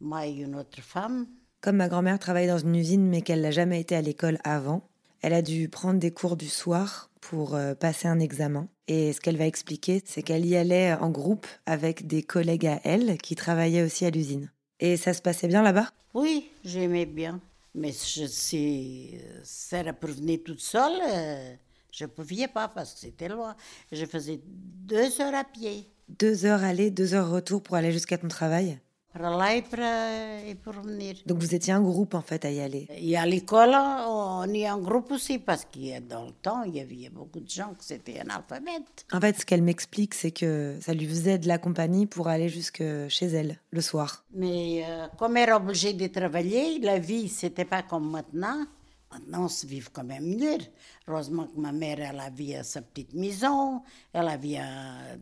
moi 0.00 0.26
et 0.26 0.32
une 0.32 0.56
autre 0.56 0.82
femme. 0.82 1.26
Comme 1.64 1.76
ma 1.76 1.88
grand-mère 1.88 2.18
travaille 2.18 2.46
dans 2.46 2.58
une 2.58 2.76
usine, 2.76 3.08
mais 3.08 3.22
qu'elle 3.22 3.40
n'a 3.40 3.50
jamais 3.50 3.80
été 3.80 3.96
à 3.96 4.02
l'école 4.02 4.36
avant, 4.44 4.86
elle 5.22 5.32
a 5.32 5.40
dû 5.40 5.70
prendre 5.70 5.98
des 5.98 6.10
cours 6.10 6.36
du 6.36 6.46
soir 6.46 7.08
pour 7.22 7.54
euh, 7.54 7.74
passer 7.74 8.06
un 8.06 8.20
examen. 8.20 8.68
Et 8.86 9.14
ce 9.14 9.20
qu'elle 9.22 9.38
va 9.38 9.46
expliquer, 9.46 10.02
c'est 10.04 10.22
qu'elle 10.22 10.44
y 10.44 10.56
allait 10.56 10.92
en 10.92 11.08
groupe 11.08 11.46
avec 11.64 12.06
des 12.06 12.22
collègues 12.22 12.66
à 12.66 12.82
elle 12.84 13.16
qui 13.16 13.34
travaillaient 13.34 13.82
aussi 13.82 14.04
à 14.04 14.10
l'usine. 14.10 14.52
Et 14.78 14.98
ça 14.98 15.14
se 15.14 15.22
passait 15.22 15.48
bien 15.48 15.62
là-bas? 15.62 15.88
Oui, 16.12 16.50
j'aimais 16.66 17.06
bien. 17.06 17.40
Mais 17.74 17.92
je, 17.92 18.26
si 18.26 19.14
ça 19.42 19.82
venir 20.02 20.40
toute 20.44 20.60
seule, 20.60 21.00
euh, 21.08 21.54
je 21.90 22.04
ne 22.04 22.10
pouvais 22.10 22.46
pas 22.46 22.68
parce 22.68 22.92
que 22.92 23.00
c'était 23.00 23.30
loin. 23.30 23.56
Je 23.90 24.04
faisais 24.04 24.38
deux 24.44 25.18
heures 25.18 25.34
à 25.34 25.44
pied. 25.44 25.90
Deux 26.10 26.44
heures 26.44 26.62
aller, 26.62 26.90
deux 26.90 27.14
heures 27.14 27.30
retour 27.30 27.62
pour 27.62 27.76
aller 27.76 27.90
jusqu'à 27.90 28.18
ton 28.18 28.28
travail? 28.28 28.78
Pour 29.14 30.72
venir. 30.82 31.16
Donc 31.26 31.38
vous 31.38 31.54
étiez 31.54 31.72
un 31.72 31.82
groupe 31.82 32.14
en 32.14 32.20
fait 32.20 32.44
à 32.44 32.50
y 32.50 32.60
aller 32.60 32.88
Et 32.96 33.16
à 33.16 33.24
l'école, 33.26 33.74
on 33.74 34.52
est 34.52 34.66
un 34.66 34.78
groupe 34.78 35.12
aussi 35.12 35.38
parce 35.38 35.64
que 35.64 36.00
dans 36.00 36.24
le 36.24 36.32
temps, 36.32 36.62
il 36.64 36.76
y 36.76 36.80
avait 36.80 37.08
beaucoup 37.10 37.40
de 37.40 37.48
gens 37.48 37.74
qui 37.78 37.92
étaient 37.92 38.18
analphabètes. 38.18 39.06
En 39.12 39.20
fait, 39.20 39.38
ce 39.38 39.46
qu'elle 39.46 39.62
m'explique, 39.62 40.14
c'est 40.14 40.32
que 40.32 40.76
ça 40.80 40.94
lui 40.94 41.06
faisait 41.06 41.38
de 41.38 41.48
la 41.48 41.58
compagnie 41.58 42.06
pour 42.06 42.28
aller 42.28 42.48
jusque 42.48 42.82
chez 43.08 43.26
elle 43.26 43.58
le 43.70 43.80
soir. 43.80 44.24
Mais 44.34 44.84
euh, 44.84 45.06
comme 45.16 45.36
elle 45.36 45.50
est 45.50 45.52
obligée 45.52 45.92
de 45.92 46.06
travailler, 46.08 46.78
la 46.80 46.98
vie, 46.98 47.28
c'était 47.28 47.64
pas 47.64 47.82
comme 47.82 48.10
maintenant. 48.10 48.66
Maintenant, 49.12 49.44
on 49.44 49.48
se 49.48 49.64
vit 49.64 49.80
quand 49.92 50.02
même 50.02 50.24
mieux. 50.24 50.58
Heureusement 51.06 51.46
que 51.46 51.60
ma 51.60 51.70
mère, 51.70 52.00
elle 52.00 52.18
avait 52.18 52.64
sa 52.64 52.82
petite 52.82 53.14
maison, 53.14 53.80
elle 54.12 54.26
avait 54.26 54.58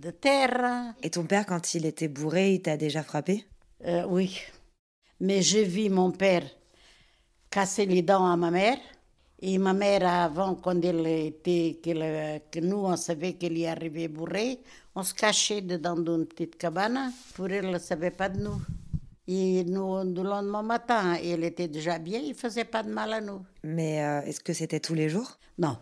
de 0.00 0.10
terre. 0.10 0.94
Et 1.02 1.10
ton 1.10 1.24
père, 1.24 1.44
quand 1.44 1.74
il 1.74 1.84
était 1.84 2.08
bourré, 2.08 2.54
il 2.54 2.62
t'a 2.62 2.78
déjà 2.78 3.02
frappé? 3.02 3.44
Euh, 3.86 4.04
oui, 4.08 4.40
mais 5.20 5.42
j'ai 5.42 5.64
vu 5.64 5.88
mon 5.88 6.10
père 6.10 6.44
casser 7.50 7.86
les 7.86 8.02
dents 8.02 8.26
à 8.26 8.36
ma 8.36 8.50
mère. 8.50 8.78
Et 9.44 9.58
ma 9.58 9.72
mère, 9.72 10.06
avant, 10.06 10.54
quand 10.54 10.80
elle 10.84 11.04
était, 11.04 11.80
que, 11.82 12.60
nous, 12.60 12.76
on 12.76 12.96
savait 12.96 13.32
qu'elle 13.32 13.58
y 13.58 13.66
arrivait 13.66 14.06
bourrée, 14.06 14.60
on 14.94 15.02
se 15.02 15.12
cachait 15.12 15.60
dedans 15.60 15.96
d'une 15.96 16.26
petite 16.26 16.56
cabane. 16.56 17.12
Pour 17.34 17.46
elle, 17.46 17.64
elle 17.64 17.72
ne 17.72 17.78
savait 17.78 18.12
pas 18.12 18.28
de 18.28 18.40
nous. 18.40 18.60
Et 19.26 19.64
nous, 19.64 20.04
le 20.04 20.22
lendemain 20.22 20.62
matin, 20.62 21.14
elle 21.14 21.42
était 21.42 21.68
déjà 21.68 21.98
bien, 21.98 22.20
il 22.20 22.30
ne 22.30 22.34
faisait 22.34 22.64
pas 22.64 22.82
de 22.82 22.90
mal 22.90 23.12
à 23.12 23.20
nous. 23.20 23.42
Mais 23.64 24.02
euh, 24.04 24.22
est-ce 24.22 24.40
que 24.40 24.52
c'était 24.52 24.80
tous 24.80 24.94
les 24.94 25.08
jours? 25.08 25.38
Non, 25.58 25.76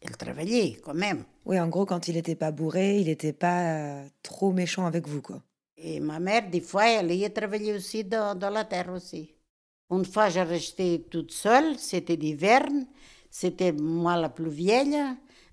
elle 0.00 0.16
travaillait 0.16 0.78
quand 0.82 0.94
même. 0.94 1.24
Oui, 1.44 1.58
en 1.58 1.68
gros, 1.68 1.86
quand 1.86 2.08
il 2.08 2.14
n'était 2.14 2.34
pas 2.34 2.50
bourré, 2.50 2.98
il 2.98 3.06
n'était 3.06 3.32
pas 3.32 3.72
euh, 3.72 4.08
trop 4.22 4.52
méchant 4.52 4.86
avec 4.86 5.06
vous, 5.08 5.22
quoi. 5.22 5.42
Et 5.80 6.00
ma 6.00 6.18
mère, 6.18 6.50
des 6.50 6.60
fois, 6.60 6.88
elle 6.88 7.12
y 7.12 7.32
travaillait 7.32 7.74
aussi 7.74 8.04
dans, 8.04 8.36
dans 8.36 8.50
la 8.50 8.64
terre 8.64 8.92
aussi. 8.92 9.34
Une 9.90 10.04
fois, 10.04 10.28
j'ai 10.28 10.42
resté 10.42 11.06
toute 11.10 11.30
seule, 11.30 11.78
c'était 11.78 12.16
d'hiver, 12.16 12.66
c'était 13.30 13.72
moi 13.72 14.16
la 14.16 14.28
plus 14.28 14.50
vieille. 14.50 14.98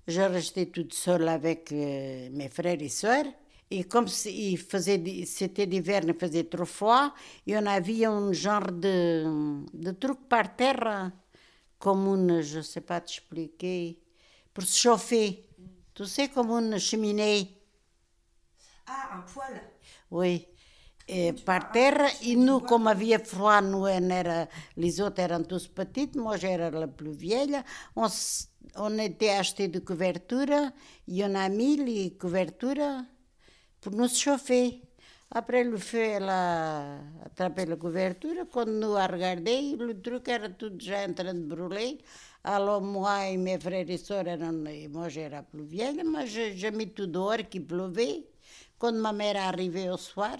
Je 0.06 0.20
restais 0.20 0.66
toute 0.66 0.94
seule 0.94 1.28
avec 1.28 1.72
euh, 1.72 2.28
mes 2.32 2.48
frères 2.48 2.80
et 2.80 2.88
sœurs. 2.88 3.26
Et 3.70 3.84
comme 3.84 4.06
il 4.26 4.58
faisait, 4.58 5.02
c'était 5.26 5.66
d'hiver, 5.66 6.02
il 6.04 6.14
faisait 6.14 6.44
trop 6.44 6.64
froid, 6.64 7.12
et 7.46 7.56
on 7.56 7.66
avait 7.66 8.04
un 8.04 8.32
genre 8.32 8.70
de, 8.70 9.64
de 9.74 9.90
truc 9.92 10.28
par 10.28 10.54
terre, 10.54 11.10
comme 11.78 12.06
une, 12.06 12.42
je 12.42 12.58
ne 12.58 12.62
sais 12.62 12.80
pas 12.80 13.00
t'expliquer, 13.00 13.98
pour 14.54 14.64
se 14.64 14.78
chauffer. 14.78 15.46
Tu 15.94 16.04
sais, 16.04 16.28
comme 16.28 16.50
une 16.50 16.78
cheminée. 16.78 17.48
Ah, 18.86 19.16
un 19.18 19.20
poêle 19.22 19.60
oui. 20.16 20.46
Et 21.08 21.32
par 21.32 21.70
terre, 21.70 22.08
et 22.22 22.34
nous, 22.34 22.60
comme 22.60 22.88
avait 22.88 23.18
froid, 23.18 23.60
nous, 23.60 23.86
on 23.86 24.10
era, 24.10 24.48
les 24.76 25.00
autres 25.00 25.22
étaient 25.22 25.44
tous 25.44 25.68
petites, 25.68 26.16
moi 26.16 26.36
j'étais 26.36 26.70
la 26.70 26.88
plus 26.88 27.12
vieille, 27.12 27.56
on, 27.94 28.08
on 28.76 28.98
était 28.98 29.28
acheté 29.28 29.68
de 29.68 29.78
couverture, 29.78 30.72
et 31.06 31.24
on 31.24 31.34
a 31.36 31.48
mis 31.48 31.76
les 31.76 32.10
couvertures 32.16 33.04
pour 33.80 33.92
nous 33.92 34.08
chauffer. 34.08 34.82
Après 35.30 35.64
le 35.64 35.76
feu, 35.76 35.98
elle 35.98 36.28
a 36.28 36.98
attrapé 37.24 37.66
la 37.66 37.76
couverture. 37.76 38.46
Quand 38.52 38.66
nous 38.66 38.94
a 38.96 39.06
regardé, 39.06 39.76
le 39.76 40.00
truc 40.00 40.28
era 40.28 40.48
tout 40.48 40.70
déjà 40.70 41.04
en 41.04 41.12
train 41.12 41.34
de 41.34 41.40
brûler. 41.40 41.98
Alors 42.44 42.80
moi 42.80 43.26
et 43.28 43.36
mes 43.36 43.58
frères 43.58 43.90
et 43.90 43.98
sœurs, 43.98 44.24
moi 44.90 45.08
j'étais 45.08 45.42
plus 45.50 45.64
vieille, 45.64 46.02
mais 46.04 46.26
j'ai 46.26 46.70
mis 46.70 46.90
tout 46.90 47.06
dehors 47.06 47.48
qui 47.50 47.60
pleuvait. 47.60 48.24
Quand 48.78 48.92
ma 48.92 49.12
mère 49.12 49.36
est 49.36 49.38
arrivée 49.38 49.88
au 49.88 49.96
soir, 49.96 50.36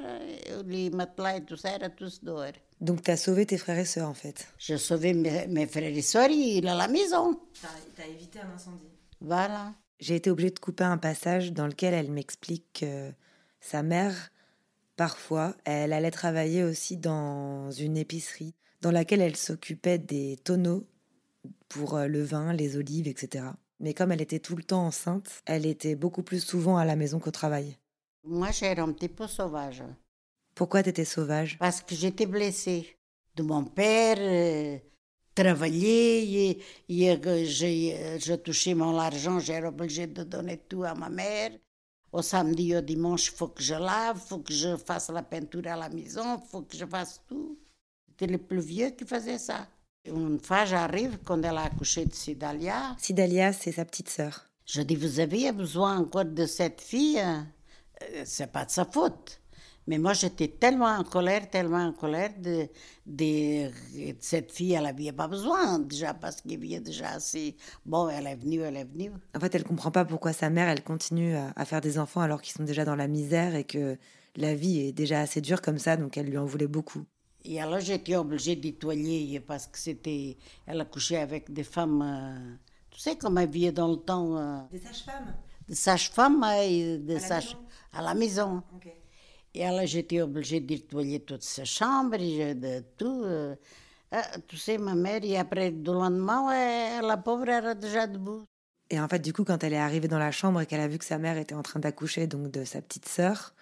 les 0.66 0.90
matelas 0.90 1.38
et 1.38 1.44
tout 1.44 1.56
ça 1.56 1.76
étaient 1.76 1.90
tous 1.90 2.22
dehors. 2.22 2.52
Donc 2.80 3.02
tu 3.02 3.10
as 3.10 3.16
sauvé 3.16 3.46
tes 3.46 3.56
frères 3.56 3.78
et 3.78 3.86
sœurs 3.86 4.08
en 4.08 4.14
fait 4.14 4.46
J'ai 4.58 4.76
sauvé 4.76 5.14
mes, 5.14 5.46
mes, 5.46 5.66
frères 5.66 5.84
et 5.84 6.02
sœurs, 6.02 6.28
il 6.30 6.68
à 6.68 6.74
la 6.74 6.88
maison. 6.88 7.40
Tu 7.54 8.02
as 8.02 8.06
évité 8.06 8.40
un 8.40 8.54
incendie 8.54 8.90
Voilà. 9.20 9.72
J'ai 9.98 10.16
été 10.16 10.30
obligée 10.30 10.50
de 10.50 10.58
couper 10.58 10.84
un 10.84 10.98
passage 10.98 11.52
dans 11.52 11.66
lequel 11.66 11.94
elle 11.94 12.10
m'explique 12.10 12.80
que 12.80 13.10
sa 13.60 13.82
mère, 13.82 14.30
parfois, 14.96 15.56
elle 15.64 15.94
allait 15.94 16.10
travailler 16.10 16.62
aussi 16.62 16.98
dans 16.98 17.70
une 17.70 17.96
épicerie 17.96 18.54
dans 18.82 18.90
laquelle 18.90 19.20
elle 19.20 19.36
s'occupait 19.36 19.98
des 19.98 20.36
tonneaux 20.44 20.86
pour 21.68 21.96
euh, 21.96 22.06
le 22.06 22.22
vin, 22.22 22.52
les 22.52 22.76
olives, 22.76 23.08
etc. 23.08 23.46
Mais 23.80 23.94
comme 23.94 24.12
elle 24.12 24.22
était 24.22 24.38
tout 24.38 24.56
le 24.56 24.62
temps 24.62 24.86
enceinte, 24.86 25.42
elle 25.46 25.66
était 25.66 25.96
beaucoup 25.96 26.22
plus 26.22 26.44
souvent 26.44 26.76
à 26.76 26.84
la 26.84 26.96
maison 26.96 27.18
qu'au 27.18 27.30
travail. 27.30 27.76
Moi, 28.26 28.50
j'étais 28.50 28.80
un 28.80 28.92
petit 28.92 29.08
peu 29.08 29.26
sauvage. 29.28 29.84
Pourquoi 30.54 30.82
tu 30.82 30.88
étais 30.88 31.04
sauvage? 31.04 31.58
Parce 31.58 31.80
que 31.80 31.94
j'étais 31.94 32.26
blessée. 32.26 32.96
De 33.36 33.42
mon 33.42 33.64
père, 33.64 34.16
euh, 34.18 34.78
travailler, 35.34 36.48
et, 36.48 36.58
et 36.88 37.14
je, 37.46 38.34
touchais 38.36 38.74
mon 38.74 38.98
argent, 38.98 39.38
j'étais 39.38 39.66
obligée 39.66 40.06
de 40.06 40.24
donner 40.24 40.56
tout 40.68 40.82
à 40.84 40.94
ma 40.94 41.10
mère. 41.10 41.50
Au 42.12 42.22
samedi 42.22 42.72
et 42.72 42.78
au 42.78 42.80
dimanche, 42.80 43.26
il 43.28 43.36
faut 43.36 43.48
que 43.48 43.62
je 43.62 43.74
lave, 43.74 44.18
il 44.24 44.28
faut 44.28 44.38
que 44.38 44.52
je 44.52 44.76
fasse 44.76 45.10
la 45.10 45.22
peinture 45.22 45.66
à 45.66 45.76
la 45.76 45.90
maison, 45.90 46.40
il 46.42 46.48
faut 46.50 46.62
que 46.62 46.76
je 46.76 46.86
fasse 46.86 47.20
tout. 47.28 47.58
C'était 48.08 48.32
le 48.32 48.38
plus 48.38 48.60
vieux 48.60 48.90
qui 48.90 49.04
faisait 49.04 49.38
ça. 49.38 49.68
Une 50.06 50.40
fois, 50.40 50.64
j'arrive 50.64 51.18
quand 51.24 51.42
elle 51.42 51.58
a 51.58 51.64
accouché 51.64 52.06
de 52.06 52.14
Sidalia. 52.14 52.96
Sidalia, 52.98 53.52
c'est 53.52 53.72
sa 53.72 53.84
petite 53.84 54.08
sœur. 54.08 54.46
Je 54.64 54.80
dis, 54.80 54.96
vous 54.96 55.20
avez 55.20 55.52
besoin 55.52 55.98
encore 55.98 56.24
de 56.24 56.46
cette 56.46 56.80
fille 56.80 57.20
euh, 57.20 57.42
c'est 58.24 58.50
pas 58.50 58.64
de 58.64 58.70
sa 58.70 58.84
faute. 58.84 59.40
Mais 59.88 59.98
moi, 59.98 60.14
j'étais 60.14 60.48
tellement 60.48 60.86
en 60.86 61.04
colère, 61.04 61.48
tellement 61.48 61.84
en 61.84 61.92
colère 61.92 62.30
de, 62.38 62.68
de, 63.06 63.70
cette 64.18 64.50
fille, 64.50 64.72
elle 64.72 64.82
n'avait 64.82 65.12
pas 65.12 65.28
besoin 65.28 65.78
déjà 65.78 66.12
parce 66.12 66.40
qu'il 66.40 66.64
y 66.64 66.74
avait 66.74 66.82
déjà 66.82 67.10
assez. 67.10 67.56
Bon, 67.84 68.08
elle 68.08 68.26
est 68.26 68.34
venue, 68.34 68.60
elle 68.60 68.76
est 68.76 68.84
venue. 68.84 69.12
En 69.36 69.40
fait, 69.40 69.54
elle 69.54 69.62
comprend 69.62 69.92
pas 69.92 70.04
pourquoi 70.04 70.32
sa 70.32 70.50
mère, 70.50 70.68
elle 70.68 70.82
continue 70.82 71.36
à, 71.36 71.64
faire 71.64 71.80
des 71.80 71.98
enfants 71.98 72.20
alors 72.20 72.42
qu'ils 72.42 72.54
sont 72.54 72.64
déjà 72.64 72.84
dans 72.84 72.96
la 72.96 73.06
misère 73.06 73.54
et 73.54 73.64
que 73.64 73.96
la 74.34 74.54
vie 74.54 74.80
est 74.80 74.92
déjà 74.92 75.20
assez 75.20 75.40
dure 75.40 75.62
comme 75.62 75.78
ça, 75.78 75.96
donc 75.96 76.16
elle 76.16 76.26
lui 76.26 76.38
en 76.38 76.44
voulait 76.44 76.66
beaucoup. 76.66 77.04
Et 77.44 77.60
alors, 77.60 77.78
j'étais 77.78 78.16
obligée 78.16 78.56
d'y 78.56 78.72
parce 79.46 79.68
que 79.68 79.78
c'était. 79.78 80.36
Elle 80.66 80.80
a 80.80 80.84
couché 80.84 81.16
avec 81.16 81.52
des 81.52 81.62
femmes. 81.62 82.02
Euh, 82.02 82.56
tu 82.90 82.98
sais, 82.98 83.16
comme 83.16 83.38
elle 83.38 83.48
vivait 83.48 83.70
dans 83.70 83.86
le 83.86 83.98
temps. 83.98 84.36
Euh, 84.36 84.58
des 84.72 84.78
sages-femmes 84.78 85.32
Des 85.68 85.74
sages-femmes 85.74 86.44
et 86.62 86.98
des 86.98 87.18
sages 87.18 87.56
à 87.92 88.02
la 88.02 88.14
maison. 88.14 88.62
Et 89.54 89.64
alors, 89.64 89.86
j'étais 89.86 90.20
obligée 90.20 90.60
de 90.60 90.74
nettoyer 90.74 91.20
toute 91.20 91.42
sa 91.42 91.64
chambre, 91.64 92.16
et 92.20 92.54
de 92.54 92.84
tout. 92.96 93.22
Euh, 93.24 93.56
tu 94.46 94.56
sais, 94.56 94.78
ma 94.78 94.94
mère, 94.94 95.20
et 95.24 95.36
après, 95.38 95.70
le 95.70 95.92
lendemain, 95.92 97.00
la 97.02 97.16
pauvre 97.16 97.48
era 97.48 97.74
déjà 97.74 98.06
debout. 98.06 98.44
Et 98.90 99.00
en 99.00 99.08
fait, 99.08 99.18
du 99.18 99.32
coup, 99.32 99.44
quand 99.44 99.64
elle 99.64 99.72
est 99.72 99.78
arrivée 99.78 100.08
dans 100.08 100.18
la 100.18 100.30
chambre 100.30 100.60
et 100.60 100.66
qu'elle 100.66 100.80
a 100.80 100.88
vu 100.88 100.98
que 100.98 101.04
sa 101.04 101.18
mère 101.18 101.38
était 101.38 101.54
en 101.54 101.62
train 101.62 101.80
d'accoucher, 101.80 102.26
donc 102.26 102.50
de 102.50 102.64
sa 102.64 102.80
petite 102.80 103.08
sœur, 103.08 103.54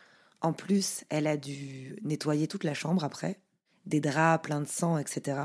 en 0.43 0.53
plus, 0.53 1.05
elle 1.09 1.27
a 1.27 1.39
dû 1.39 1.97
nettoyer 2.03 2.47
toute 2.47 2.65
la 2.65 2.75
chambre 2.75 3.05
après, 3.05 3.41
des 3.87 4.01
draps 4.01 4.43
pleins 4.43 4.61
de 4.61 4.69
sang, 4.69 4.99
etc. 4.99 5.39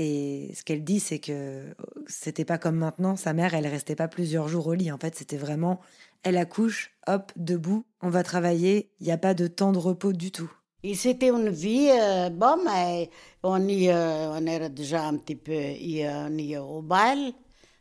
Et 0.00 0.52
ce 0.54 0.62
qu'elle 0.62 0.84
dit, 0.84 1.00
c'est 1.00 1.18
que 1.18 1.74
c'était 2.06 2.44
pas 2.44 2.56
comme 2.56 2.76
maintenant. 2.76 3.16
Sa 3.16 3.32
mère, 3.32 3.54
elle 3.54 3.66
restait 3.66 3.96
pas 3.96 4.06
plusieurs 4.06 4.46
jours 4.46 4.68
au 4.68 4.74
lit. 4.74 4.92
En 4.92 4.98
fait, 4.98 5.16
c'était 5.16 5.36
vraiment, 5.36 5.80
elle 6.22 6.36
accouche, 6.36 6.92
hop, 7.08 7.32
debout, 7.34 7.84
on 8.00 8.08
va 8.08 8.22
travailler. 8.22 8.90
Il 9.00 9.06
n'y 9.06 9.12
a 9.12 9.18
pas 9.18 9.34
de 9.34 9.48
temps 9.48 9.72
de 9.72 9.78
repos 9.78 10.12
du 10.12 10.30
tout. 10.30 10.50
Et 10.84 10.94
c'était 10.94 11.30
une 11.30 11.50
vie, 11.50 11.90
euh, 11.90 12.30
bon, 12.30 12.62
mais 12.64 13.10
on, 13.42 13.66
y, 13.66 13.88
euh, 13.88 14.30
on 14.30 14.46
era 14.46 14.68
déjà 14.68 15.08
un 15.08 15.16
petit 15.16 15.34
peu 15.34 15.52
on 15.52 16.38
y, 16.38 16.56
au 16.56 16.80
bal, 16.80 17.32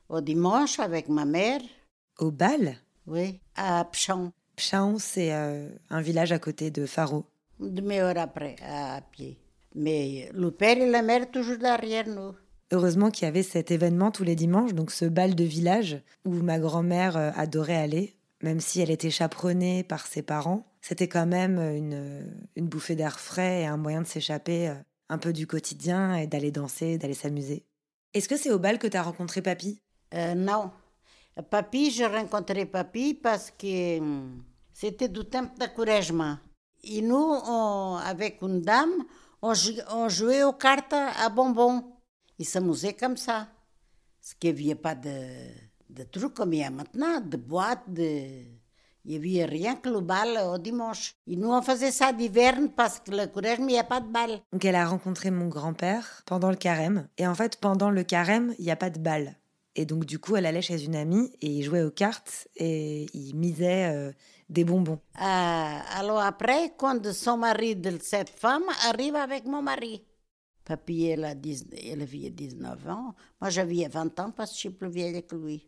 au 0.09 0.19
dimanche 0.19 0.79
avec 0.79 1.07
ma 1.07 1.24
mère. 1.24 1.62
Au 2.17 2.31
bal? 2.31 2.77
Oui, 3.05 3.39
à 3.55 3.86
Pchon. 3.86 4.31
Pchon, 4.55 4.97
c'est 4.97 5.31
euh, 5.31 5.69
un 5.91 6.01
village 6.01 6.31
à 6.31 6.39
côté 6.39 6.71
de 6.71 6.88
Faro. 6.88 7.25
Demi-heure 7.59 8.17
après, 8.17 8.55
à 8.63 9.01
pied. 9.12 9.38
Mais 9.77 10.29
le 10.34 10.50
père 10.51 10.77
et 10.77 10.89
la 10.89 11.03
mère 11.03 11.29
toujours 11.29 11.57
derrière 11.57 12.07
nous. 12.07 12.34
Heureusement 12.72 13.12
qu'il 13.12 13.25
y 13.25 13.27
avait 13.29 13.43
cet 13.43 13.69
événement 13.72 14.12
tous 14.12 14.24
les 14.24 14.36
dimanches, 14.36 14.74
donc 14.74 14.91
ce 14.91 15.05
bal 15.05 15.36
de 15.36 15.43
village 15.43 16.01
où 16.25 16.31
ma 16.34 16.60
grand-mère 16.60 17.15
euh, 17.15 17.31
adorait 17.36 17.77
aller, 17.77 18.17
même 18.41 18.60
si 18.60 18.81
elle 18.81 18.89
était 18.91 19.12
chaperonnée 19.12 19.84
par 19.84 20.05
ses 20.07 20.24
parents. 20.24 20.65
C'était 20.81 21.07
quand 21.07 21.27
même 21.27 21.60
une, 21.60 22.25
une 22.55 22.67
bouffée 22.67 22.96
d'air 22.96 23.19
frais 23.19 23.62
et 23.62 23.65
un 23.67 23.77
moyen 23.77 24.01
de 24.01 24.07
s'échapper 24.07 24.69
euh, 24.69 24.74
un 25.10 25.17
peu 25.19 25.31
du 25.31 25.46
quotidien 25.48 26.15
et 26.15 26.27
d'aller 26.27 26.51
danser, 26.51 26.98
d'aller 26.98 27.13
s'amuser. 27.13 27.63
Est-ce 28.13 28.27
que 28.27 28.36
c'est 28.36 28.51
au 28.51 28.60
bal 28.60 28.79
que 28.79 28.88
tu 28.88 28.98
as 28.98 29.03
rencontré 29.03 29.41
Papy? 29.41 29.79
Euh, 30.13 30.34
Non. 30.34 30.72
Papy, 31.51 31.91
j'ai 31.91 32.07
rencontré 32.07 32.65
Papy 32.65 33.13
parce 33.13 33.51
que 33.51 34.00
hum, 34.00 34.41
c'était 34.74 35.07
du 35.07 35.24
temps 35.24 35.48
d'encouragement. 35.60 36.38
Et 36.84 37.01
nous, 37.01 37.34
avec 38.03 38.41
une 38.41 38.62
dame, 38.62 39.03
on, 39.41 40.10
jouait 40.10 40.44
aux 40.44 40.53
cartes 40.53 40.94
à 40.94 41.29
bonbons. 41.29 41.84
Ils 42.39 42.46
s'amusaient 42.46 42.94
comme 42.94 43.17
ça. 43.17 43.48
Ce 44.22 44.36
qu'il 44.36 44.56
n'y 44.56 44.72
avait 44.72 44.75
pas 44.75 44.96
de, 44.96 45.50
de 45.89 46.03
trucs 46.03 46.34
comme 46.34 46.53
il 46.53 46.60
y 46.60 46.63
a 46.63 46.70
maintenant, 46.70 47.22
de 47.22 47.38
boîtes, 47.38 47.84
de... 47.88 48.58
Il 49.10 49.22
n'y 49.22 49.39
avait 49.39 49.50
rien 49.50 49.75
que 49.77 49.88
le 49.88 50.01
bal 50.01 50.38
au 50.53 50.58
dimanche. 50.58 51.15
Et 51.27 51.38
nous, 51.38 51.50
on 51.50 51.62
faisait 51.62 51.91
ça 51.91 52.12
d'hiver 52.12 52.56
parce 52.75 53.00
que 53.00 53.12
le 53.12 53.27
courage, 53.27 53.58
il 53.60 53.67
n'y 53.67 53.79
a 53.79 53.86
pas 53.86 54.01
de 54.01 54.12
bal. 54.12 54.41
Donc, 54.51 54.65
elle 54.65 54.75
a 54.75 54.86
rencontré 54.86 55.32
mon 55.32 55.48
grand-père 55.48 56.24
pendant 56.25 56.50
le 56.50 56.58
carême. 56.58 57.08
Et 57.17 57.25
en 57.25 57.34
fait, 57.34 57.56
pendant 57.56 57.89
le 57.89 58.03
carême, 58.03 58.53
il 58.60 58.65
n'y 58.65 58.72
a 58.72 58.75
pas 58.75 58.89
de 58.89 59.00
bal. 59.00 59.38
Et 59.77 59.86
donc, 59.86 60.03
du 60.03 60.20
coup, 60.20 60.36
elle 60.36 60.46
allait 60.46 60.62
chez 60.62 60.84
une 60.84 60.96
amie 60.96 61.32
et 61.39 61.48
il 61.48 61.63
jouait 61.63 61.84
aux 61.84 61.91
cartes 61.91 62.50
et 62.58 63.06
il 63.13 63.34
misait 63.36 63.86
euh, 63.86 64.12
des 64.50 64.63
bonbons. 64.63 65.00
Euh, 65.16 65.22
alors 65.22 66.20
après, 66.20 66.74
quand 66.77 67.06
son 67.12 67.38
mari 67.38 67.75
de 67.75 67.98
cette 68.01 68.30
femme 68.30 68.63
arrive 68.88 69.16
avec 69.16 69.46
mon 69.46 69.62
mari. 69.62 70.04
Papy, 70.63 71.06
elle, 71.06 71.24
a 71.24 71.34
10, 71.34 71.68
elle 71.86 72.01
avait 72.01 72.30
19 72.30 72.89
ans. 72.89 73.16
Moi, 73.39 73.50
j'avais 73.50 73.88
20 73.88 74.20
ans 74.20 74.32
parce 74.32 74.51
que 74.51 74.56
je 74.56 74.60
suis 74.60 74.70
plus 74.70 74.89
vieille 74.89 75.24
que 75.25 75.36
lui. 75.36 75.66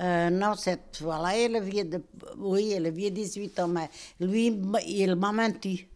Euh, 0.00 0.30
non, 0.30 0.54
cette 0.54 0.96
fois-là, 0.96 1.36
elle 1.36 1.56
avait, 1.56 1.84
de, 1.84 2.02
oui, 2.38 2.72
elle 2.72 2.86
avait 2.86 3.10
18 3.10 3.60
ans, 3.60 3.68
mais 3.68 3.90
lui, 4.20 4.46
il 4.86 5.16
m'a 5.16 5.32
menti. 5.32 5.86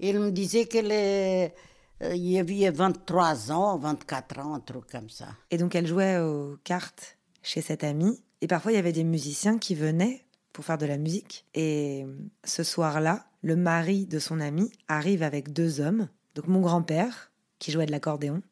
Il 0.00 0.18
me 0.18 0.30
disait 0.30 0.66
qu'il 0.66 0.90
euh, 0.90 1.48
y 2.14 2.38
avait 2.38 2.70
23 2.70 3.52
ans, 3.52 3.78
24 3.78 4.38
ans, 4.40 4.54
un 4.54 4.60
truc 4.60 4.90
comme 4.90 5.08
ça. 5.08 5.28
Et 5.50 5.56
donc, 5.56 5.74
elle 5.74 5.86
jouait 5.86 6.18
aux 6.18 6.56
cartes 6.64 7.16
chez 7.40 7.62
cette 7.62 7.84
amie. 7.84 8.20
Et 8.40 8.48
parfois, 8.48 8.72
il 8.72 8.74
y 8.74 8.78
avait 8.78 8.92
des 8.92 9.04
musiciens 9.04 9.58
qui 9.58 9.74
venaient 9.74 10.24
pour 10.52 10.64
faire 10.64 10.78
de 10.78 10.86
la 10.86 10.98
musique. 10.98 11.44
Et 11.54 12.04
ce 12.44 12.62
soir-là, 12.62 13.24
le 13.42 13.56
mari 13.56 14.06
de 14.06 14.18
son 14.18 14.40
ami 14.40 14.70
arrive 14.88 15.22
avec 15.22 15.52
deux 15.52 15.80
hommes, 15.80 16.08
donc 16.34 16.46
mon 16.46 16.60
grand-père, 16.60 17.32
qui 17.58 17.72
jouait 17.72 17.86
de 17.86 17.92
l'accordéon, 17.92 18.42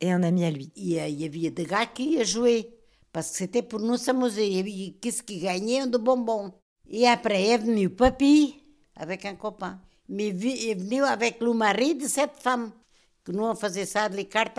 et 0.00 0.12
un 0.12 0.22
ami 0.22 0.44
à 0.44 0.50
lui. 0.50 0.70
Il 0.76 0.88
y 0.88 0.98
avait 0.98 1.50
des 1.50 1.64
gars 1.64 1.86
qui 1.86 2.24
jouaient, 2.24 2.70
parce 3.12 3.30
que 3.30 3.36
c'était 3.38 3.62
pour 3.62 3.80
nous 3.80 3.96
s'amuser. 3.96 4.46
Il 4.46 4.56
y 4.56 4.60
avait 4.60 4.94
qu'est-ce 5.00 5.22
qui 5.22 5.38
gagnait 5.38 5.86
de 5.86 5.98
bonbons. 5.98 6.52
Et 6.88 7.06
après 7.06 7.48
est 7.48 7.58
venu 7.58 7.90
papy, 7.90 8.56
avec 8.96 9.24
un 9.24 9.36
copain. 9.36 9.80
Mais 10.08 10.28
il 10.28 10.70
est 10.70 10.74
venu 10.74 11.02
avec 11.02 11.40
le 11.40 11.52
mari 11.52 11.94
de 11.94 12.06
cette 12.06 12.36
femme, 12.38 12.72
nous 13.28 13.44
on 13.44 13.54
faisait 13.54 13.86
ça, 13.86 14.08
les 14.08 14.26
cartes 14.26 14.58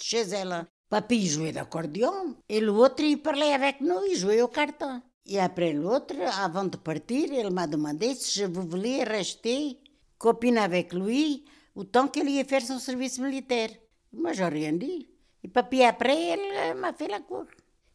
chez 0.00 0.20
elle. 0.20 0.64
Papy 0.88 1.26
jouait 1.26 1.52
l'accordéon, 1.52 2.36
et 2.48 2.60
l'autre 2.60 3.02
il 3.02 3.20
parlait 3.20 3.52
avec 3.52 3.80
nous, 3.80 3.98
il 4.10 4.16
jouait 4.16 4.40
aux 4.40 4.48
cartes. 4.48 4.84
Et 5.30 5.38
après 5.38 5.74
l'autre, 5.74 6.14
avant 6.42 6.64
de 6.64 6.78
partir, 6.78 7.28
il 7.30 7.50
m'a 7.50 7.66
demandé 7.66 8.14
si 8.14 8.40
je 8.40 8.46
voulais 8.46 9.04
rester 9.04 9.78
copine 10.16 10.56
avec 10.56 10.94
lui 10.94 11.44
autant 11.74 12.08
qu'il 12.08 12.22
allait 12.22 12.44
faire 12.44 12.62
son 12.62 12.78
service 12.78 13.18
militaire. 13.18 13.68
Moi, 14.12 14.32
j'ai 14.32 14.46
rien 14.46 14.72
dit. 14.72 15.06
Et 15.44 15.48
puis 15.48 15.84
après, 15.84 16.30
elle 16.30 16.78
m'a 16.78 16.94
fait 16.94 17.08
la 17.08 17.20
cour. 17.20 17.44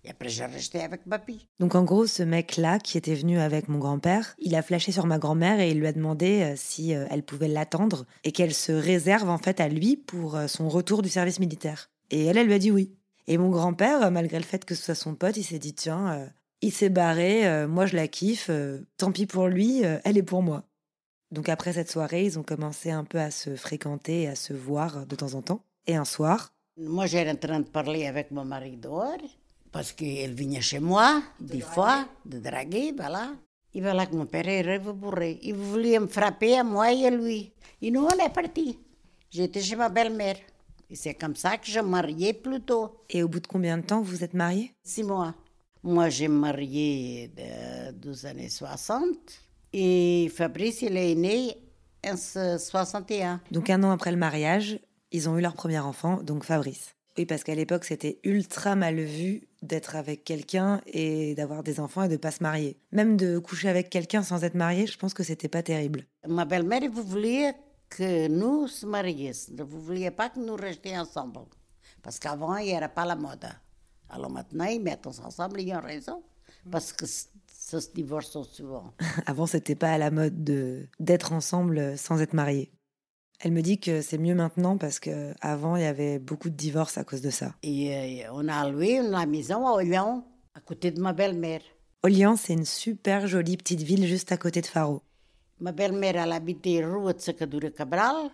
Et 0.05 0.11
après, 0.11 0.29
j'ai 0.29 0.45
resté 0.45 0.81
avec 0.81 1.05
papy. 1.09 1.47
Donc 1.59 1.73
en 1.75 1.83
gros, 1.83 2.05
ce 2.05 2.23
mec-là 2.23 2.77
qui 2.77 2.97
était 2.97 3.15
venu 3.15 3.39
avec 3.39 3.67
mon 3.67 3.79
grand-père, 3.79 4.35
il 4.37 4.53
a 4.53 4.61
flashé 4.61 4.91
sur 4.91 5.07
ma 5.07 5.17
grand-mère 5.17 5.59
et 5.59 5.71
il 5.71 5.79
lui 5.79 5.87
a 5.87 5.93
demandé 5.93 6.41
euh, 6.41 6.53
si 6.55 6.93
euh, 6.93 7.05
elle 7.09 7.23
pouvait 7.23 7.47
l'attendre 7.47 8.05
et 8.23 8.31
qu'elle 8.31 8.53
se 8.53 8.73
réserve 8.73 9.29
en 9.29 9.37
fait 9.37 9.59
à 9.59 9.69
lui 9.69 9.95
pour 9.95 10.35
euh, 10.35 10.47
son 10.47 10.69
retour 10.69 11.01
du 11.01 11.09
service 11.09 11.39
militaire. 11.39 11.89
Et 12.11 12.25
elle, 12.25 12.37
elle 12.37 12.47
lui 12.47 12.53
a 12.53 12.59
dit 12.59 12.71
oui. 12.71 12.95
Et 13.27 13.37
mon 13.37 13.49
grand-père, 13.49 14.11
malgré 14.11 14.37
le 14.37 14.43
fait 14.43 14.65
que 14.65 14.75
ce 14.75 14.83
soit 14.83 14.95
son 14.95 15.15
pote, 15.15 15.37
il 15.37 15.45
s'est 15.45 15.59
dit 15.59 15.73
tiens, 15.73 16.29
il 16.63 16.71
s'est 16.71 16.89
barré, 16.89 17.67
moi 17.67 17.85
je 17.85 17.95
la 17.95 18.07
kiffe, 18.07 18.49
tant 18.97 19.11
pis 19.11 19.25
pour 19.25 19.47
lui, 19.47 19.81
elle 19.81 20.17
est 20.17 20.23
pour 20.23 20.41
moi. 20.41 20.63
Donc 21.31 21.49
après 21.49 21.73
cette 21.73 21.91
soirée, 21.91 22.25
ils 22.25 22.39
ont 22.39 22.43
commencé 22.43 22.91
un 22.91 23.03
peu 23.03 23.19
à 23.19 23.31
se 23.31 23.55
fréquenter 23.55 24.23
et 24.23 24.27
à 24.29 24.35
se 24.35 24.53
voir 24.53 25.05
de 25.05 25.15
temps 25.15 25.33
en 25.33 25.41
temps. 25.41 25.61
Et 25.87 25.95
un 25.95 26.05
soir... 26.05 26.53
Moi, 26.77 27.05
j'étais 27.05 27.29
en 27.29 27.35
train 27.35 27.59
de 27.59 27.65
parler 27.65 28.07
avec 28.07 28.31
mon 28.31 28.45
mari 28.45 28.77
dehors 28.77 29.17
parce 29.71 29.91
qu'il 29.91 30.33
venait 30.33 30.61
chez 30.61 30.79
moi, 30.79 31.21
des 31.39 31.61
fois, 31.61 32.07
de 32.25 32.39
draguer, 32.39 32.93
voilà. 32.95 33.31
Et 33.75 33.81
voilà 33.81 34.05
que 34.05 34.15
mon 34.15 34.25
père 34.25 34.47
est 34.47 34.79
bourré. 34.79 35.39
Il 35.41 35.55
voulait 35.55 35.99
me 35.99 36.07
frapper 36.07 36.57
à 36.57 36.63
moi 36.63 36.91
et 36.93 37.07
à 37.07 37.09
lui. 37.09 37.51
Et 37.81 37.91
nous, 37.91 38.05
on 38.05 38.25
est 38.25 38.33
partis. 38.33 38.79
J'étais 39.29 39.61
chez 39.61 39.75
ma 39.75 39.89
belle-mère. 39.89 40.37
Et 40.89 40.95
c'est 40.95 41.15
comme 41.15 41.35
ça 41.35 41.57
que 41.57 41.65
je 41.67 41.79
me 41.79 41.87
mariais 41.87 42.33
plus 42.33 42.61
tôt. 42.61 43.03
Et 43.09 43.23
au 43.23 43.27
bout 43.27 43.39
de 43.39 43.47
combien 43.47 43.77
de 43.79 43.83
temps 43.83 44.01
vous 44.01 44.23
êtes 44.23 44.35
mariés? 44.35 44.73
Six 44.83 45.03
mois. 45.03 45.33
Moi, 45.83 46.09
j'ai 46.09 46.29
marié 46.29 47.29
de 47.35 47.91
12 47.91 48.25
années 48.25 48.49
60. 48.49 49.05
Et 49.73 50.31
Fabrice, 50.33 50.81
il 50.81 50.95
est 50.95 51.15
né 51.15 51.57
en 52.05 52.15
61. 52.15 53.41
Donc 53.51 53.69
un 53.69 53.83
an 53.83 53.91
après 53.91 54.11
le 54.11 54.17
mariage, 54.17 54.79
ils 55.11 55.27
ont 55.27 55.37
eu 55.37 55.41
leur 55.41 55.53
premier 55.53 55.79
enfant, 55.79 56.21
donc 56.23 56.45
Fabrice. 56.45 56.95
Oui, 57.17 57.25
parce 57.25 57.43
qu'à 57.43 57.53
l'époque, 57.53 57.83
c'était 57.85 58.19
ultra 58.23 58.75
mal 58.75 58.99
vu 58.99 59.43
d'être 59.61 59.95
avec 59.95 60.23
quelqu'un 60.23 60.81
et 60.87 61.35
d'avoir 61.35 61.63
des 61.63 61.79
enfants 61.79 62.03
et 62.03 62.07
de 62.07 62.17
pas 62.17 62.31
se 62.31 62.41
marier. 62.41 62.77
Même 62.91 63.17
de 63.17 63.37
coucher 63.37 63.69
avec 63.69 63.89
quelqu'un 63.89 64.23
sans 64.23 64.43
être 64.43 64.55
marié, 64.55 64.87
je 64.87 64.97
pense 64.97 65.13
que 65.13 65.23
c'était 65.23 65.49
pas 65.49 65.63
terrible. 65.63 66.05
Ma 66.27 66.45
belle-mère, 66.45 66.89
vous 66.91 67.03
vouliez 67.03 67.51
que 67.89 68.27
nous 68.27 68.67
se 68.67 68.85
marions. 68.85 69.31
Vous 69.59 69.81
vouliez 69.81 70.11
pas 70.11 70.29
que 70.29 70.39
nous 70.39 70.55
restions 70.55 70.95
ensemble. 70.95 71.41
Parce 72.01 72.19
qu'avant, 72.19 72.57
il 72.57 72.65
n'y 72.67 72.75
avait 72.75 72.87
pas 72.87 73.05
la 73.05 73.15
mode. 73.15 73.47
Alors 74.13 74.29
maintenant, 74.29 74.65
ils 74.65 74.81
mettent 74.81 75.07
ensemble, 75.07 75.59
ils 75.61 75.73
ont 75.73 75.81
raison. 75.81 76.23
Parce 76.71 76.93
que 76.93 77.05
ça 77.47 77.81
se 77.81 77.89
divorce 77.91 78.37
souvent. 78.51 78.93
Avant, 79.25 79.47
c'était 79.47 79.75
pas 79.75 79.91
à 79.91 79.97
la 79.97 80.11
mode 80.11 80.43
de 80.43 80.87
d'être 80.99 81.33
ensemble 81.33 81.97
sans 81.97 82.21
être 82.21 82.33
marié. 82.33 82.71
Elle 83.39 83.51
me 83.51 83.61
dit 83.61 83.79
que 83.79 84.01
c'est 84.01 84.19
mieux 84.19 84.35
maintenant 84.35 84.77
parce 84.77 84.99
qu'avant, 84.99 85.75
il 85.75 85.81
y 85.81 85.85
avait 85.85 86.19
beaucoup 86.19 86.49
de 86.49 86.55
divorces 86.55 86.97
à 86.97 87.03
cause 87.03 87.21
de 87.21 87.31
ça. 87.31 87.55
Et 87.63 88.23
euh, 88.23 88.29
on 88.33 88.47
a 88.47 88.69
loué 88.69 88.99
une 88.99 89.29
maison 89.29 89.67
à 89.67 89.71
Orléans, 89.71 90.25
à 90.53 90.61
côté 90.61 90.91
de 90.91 91.01
ma 91.01 91.11
belle-mère. 91.11 91.61
Orléans, 92.03 92.37
c'est 92.37 92.53
une 92.53 92.65
super 92.65 93.27
jolie 93.27 93.57
petite 93.57 93.81
ville 93.81 94.05
juste 94.05 94.31
à 94.31 94.37
côté 94.37 94.61
de 94.61 94.67
Faro. 94.67 95.01
Ma 95.59 95.71
belle-mère, 95.71 96.17
elle 96.17 96.31
habitait 96.31 96.85
rue 96.85 97.13
de 97.13 97.19
Secadura 97.19 97.71
Cabral. 97.71 98.29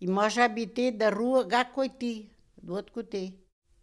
Et 0.00 0.06
moi, 0.06 0.28
j'habitais 0.28 0.92
de 0.92 1.06
rue 1.06 1.46
Gacoiti, 1.46 2.28
de 2.62 2.68
l'autre 2.68 2.92
côté. 2.92 3.32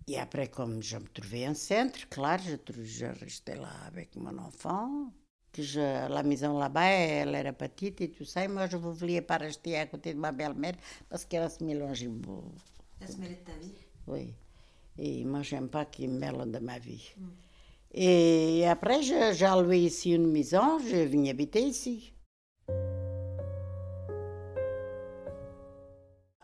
Et 0.08 0.20
après, 0.20 0.50
comme 0.50 0.82
je 0.82 0.98
me 0.98 1.08
trouvais 1.08 1.48
en 1.48 1.54
centre, 1.54 2.08
clair, 2.10 2.40
je, 2.40 2.84
je 2.84 3.06
restais 3.06 3.56
là 3.56 3.70
avec 3.88 4.16
mon 4.16 4.38
enfant 4.38 5.12
que 5.54 5.62
je, 5.62 5.80
la 5.80 6.24
maison 6.24 6.58
là-bas, 6.58 6.90
elle 6.90 7.36
era 7.36 7.54
petite 7.54 8.02
et 8.02 8.10
tout 8.10 8.26
ça, 8.26 8.44
et 8.44 8.48
moi 8.48 8.68
je 8.68 8.76
voulais 8.76 9.22
pas 9.22 9.38
rester 9.38 9.78
à 9.78 9.86
côté 9.86 10.14
de 10.14 10.20
ma 10.20 10.32
belle-mère 10.32 10.74
parce 11.08 11.26
qu'elle 11.26 11.50
se 11.50 11.64
mélangeait 11.64 12.08
beaucoup. 12.08 12.52
Elle 13.00 13.08
se 13.08 13.18
mêlait 13.18 13.36
de 13.36 13.52
ta 13.52 13.58
vie 13.60 13.74
Oui. 14.08 14.34
Et 14.98 15.24
moi, 15.24 15.42
j'aime 15.42 15.70
pas 15.70 15.86
qu'il 15.86 16.10
me 16.10 16.20
mêle 16.20 16.52
de 16.52 16.60
ma 16.60 16.78
vie. 16.80 17.12
Mm. 17.18 17.28
Et 17.96 18.68
après, 18.68 19.02
j'ai 19.04 19.48
loué 19.62 19.80
ici 19.80 20.12
une 20.12 20.32
maison, 20.32 20.80
je 20.80 20.98
viens 20.98 21.32
habiter 21.32 21.62
ici. 21.62 22.14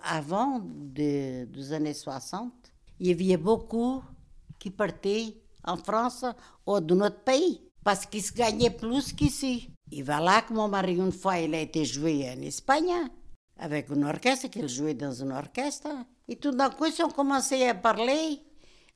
Avant 0.04 0.62
des 0.64 1.74
années 1.74 1.94
60, 1.94 2.69
il 3.00 3.22
y 3.22 3.32
avait 3.34 3.38
beaucoup 3.38 4.04
qui 4.58 4.70
partaient 4.70 5.36
en 5.64 5.78
France 5.78 6.26
ou 6.66 6.80
de 6.80 6.96
notre 6.96 7.22
pays 7.24 7.62
parce 7.84 8.06
qu'il 8.06 8.22
se 8.22 8.34
gagnait 8.34 8.72
plus 8.72 9.14
qu'ici. 9.14 9.70
Et 9.92 10.04
voilà 10.04 10.42
que 10.42 10.54
mon 10.54 10.68
mari, 10.68 10.96
une 10.96 11.12
fois, 11.12 11.40
il 11.40 11.56
a 11.56 11.62
été 11.62 11.86
joué 11.86 12.30
en 12.30 12.42
Espagne 12.42 12.94
avec 13.58 13.90
une 13.90 14.06
orchestre, 14.06 14.50
qu'il 14.50 14.68
jouait 14.68 14.94
dans 14.94 15.12
une 15.12 15.32
orchestre. 15.32 15.90
Et 16.28 16.36
tout 16.36 16.52
d'un 16.52 16.70
coup, 16.70 16.86
ils 16.86 17.04
ont 17.04 17.10
commencé 17.10 17.66
à 17.66 17.74
parler. 17.74 18.42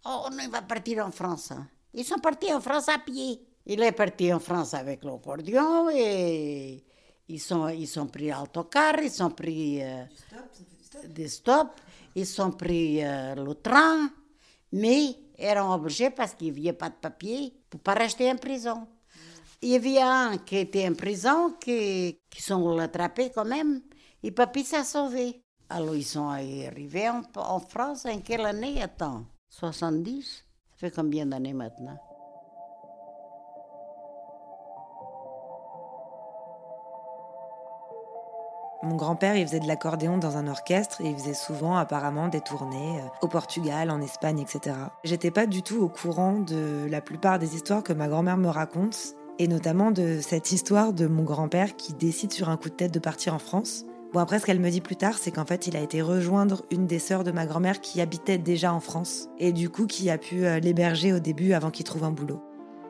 Oh, 0.05 0.27
on 0.27 0.49
va 0.49 0.61
partir 0.61 1.05
en 1.05 1.11
France. 1.11 1.53
Ils 1.93 2.05
sont 2.05 2.19
partis 2.19 2.53
en 2.53 2.61
France 2.61 2.89
à 2.89 2.99
pied. 2.99 3.41
Il 3.65 3.81
est 3.81 3.91
parti 3.93 4.31
en 4.33 4.39
France 4.39 4.73
avec 4.73 5.03
l'accordéon 5.03 5.89
et 5.89 6.83
ils 7.29 7.39
sont, 7.39 7.69
ils 7.69 7.87
sont 7.87 8.07
pris 8.07 8.29
l'autocar, 8.29 9.01
ils 9.01 9.11
sont 9.11 9.29
pris 9.31 9.81
euh, 9.81 10.03
des 11.07 11.29
stops, 11.29 11.81
ils 12.15 12.25
sont 12.25 12.51
pris 12.51 13.03
euh, 13.03 13.35
le 13.35 13.55
train, 13.55 14.09
mais 14.71 15.15
eram 15.37 15.71
obligés 15.71 16.09
parce 16.09 16.33
qu'il 16.35 16.53
n'y 16.53 16.69
avait 16.69 16.77
pas 16.77 16.89
de 16.89 16.95
papier 16.95 17.53
pour 17.69 17.79
pas 17.81 17.93
rester 17.93 18.31
en 18.31 18.37
prison. 18.37 18.87
Il 19.61 19.69
y 19.69 19.75
avait 19.75 20.01
un 20.01 20.37
qui 20.37 20.57
était 20.57 20.87
en 20.87 20.93
prison, 20.93 21.53
qui, 21.59 22.19
qui 22.29 22.41
sont 22.41 22.77
attrapés 22.79 23.31
quand 23.33 23.45
même, 23.45 23.81
et 24.21 24.31
papy 24.31 24.63
s'est 24.63 24.83
sauvé. 24.83 25.41
Alors 25.69 25.95
ils 25.95 26.05
sont 26.05 26.27
arrivés 26.27 27.09
en, 27.09 27.23
en 27.35 27.59
France 27.59 28.05
en 28.05 28.19
quelle 28.19 28.45
année 28.45 28.81
Attends, 28.81 29.25
70 29.49 30.23
Ça 30.25 30.43
fait 30.77 30.91
combien 30.91 31.25
d'années 31.25 31.53
maintenant? 31.53 31.97
Mon 38.83 38.97
grand-père, 38.97 39.37
il 39.37 39.47
faisait 39.47 39.61
de 39.61 39.67
l'accordéon 39.67 40.17
dans 40.17 40.35
un 40.35 40.45
orchestre 40.45 40.99
et 40.99 41.07
il 41.07 41.15
faisait 41.15 41.33
souvent 41.33 41.77
apparemment 41.77 42.27
des 42.27 42.41
tournées 42.41 42.99
euh, 42.99 43.07
au 43.21 43.29
Portugal, 43.29 43.89
en 43.89 44.01
Espagne, 44.01 44.39
etc. 44.39 44.75
J'étais 45.05 45.31
pas 45.31 45.45
du 45.45 45.63
tout 45.63 45.81
au 45.81 45.87
courant 45.87 46.39
de 46.39 46.85
la 46.89 46.99
plupart 46.99 47.39
des 47.39 47.55
histoires 47.55 47.81
que 47.81 47.93
ma 47.93 48.09
grand-mère 48.09 48.35
me 48.35 48.49
raconte 48.49 49.15
et 49.39 49.47
notamment 49.47 49.91
de 49.91 50.19
cette 50.19 50.51
histoire 50.51 50.91
de 50.91 51.07
mon 51.07 51.23
grand-père 51.23 51.77
qui 51.77 51.93
décide 51.93 52.33
sur 52.33 52.49
un 52.49 52.57
coup 52.57 52.67
de 52.67 52.75
tête 52.75 52.93
de 52.93 52.99
partir 52.99 53.33
en 53.33 53.39
France. 53.39 53.85
Bon, 54.11 54.19
après, 54.19 54.39
ce 54.39 54.45
qu'elle 54.45 54.59
me 54.59 54.69
dit 54.69 54.81
plus 54.81 54.97
tard, 54.97 55.17
c'est 55.17 55.31
qu'en 55.31 55.45
fait, 55.45 55.65
il 55.65 55.77
a 55.77 55.79
été 55.79 56.01
rejoindre 56.01 56.63
une 56.69 56.85
des 56.85 56.99
sœurs 56.99 57.23
de 57.23 57.31
ma 57.31 57.45
grand-mère 57.45 57.79
qui 57.79 58.01
habitait 58.01 58.37
déjà 58.37 58.73
en 58.73 58.81
France 58.81 59.29
et 59.39 59.53
du 59.53 59.69
coup 59.69 59.87
qui 59.87 60.09
a 60.09 60.17
pu 60.17 60.45
euh, 60.45 60.59
l'héberger 60.59 61.13
au 61.13 61.19
début 61.19 61.53
avant 61.53 61.71
qu'il 61.71 61.85
trouve 61.85 62.03
un 62.03 62.11
boulot. 62.11 62.43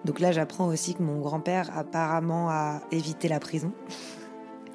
Donc 0.06 0.20
là, 0.20 0.32
j'apprends 0.32 0.68
aussi 0.68 0.96
que 0.96 1.04
mon 1.04 1.20
grand-père 1.20 1.70
apparemment 1.78 2.50
a 2.50 2.82
évité 2.92 3.28
la 3.28 3.40
prison 3.40 3.72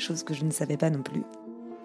chose 0.00 0.22
que 0.22 0.34
je 0.34 0.44
ne 0.44 0.50
savais 0.50 0.76
pas 0.76 0.90
non 0.90 1.02
plus. 1.02 1.22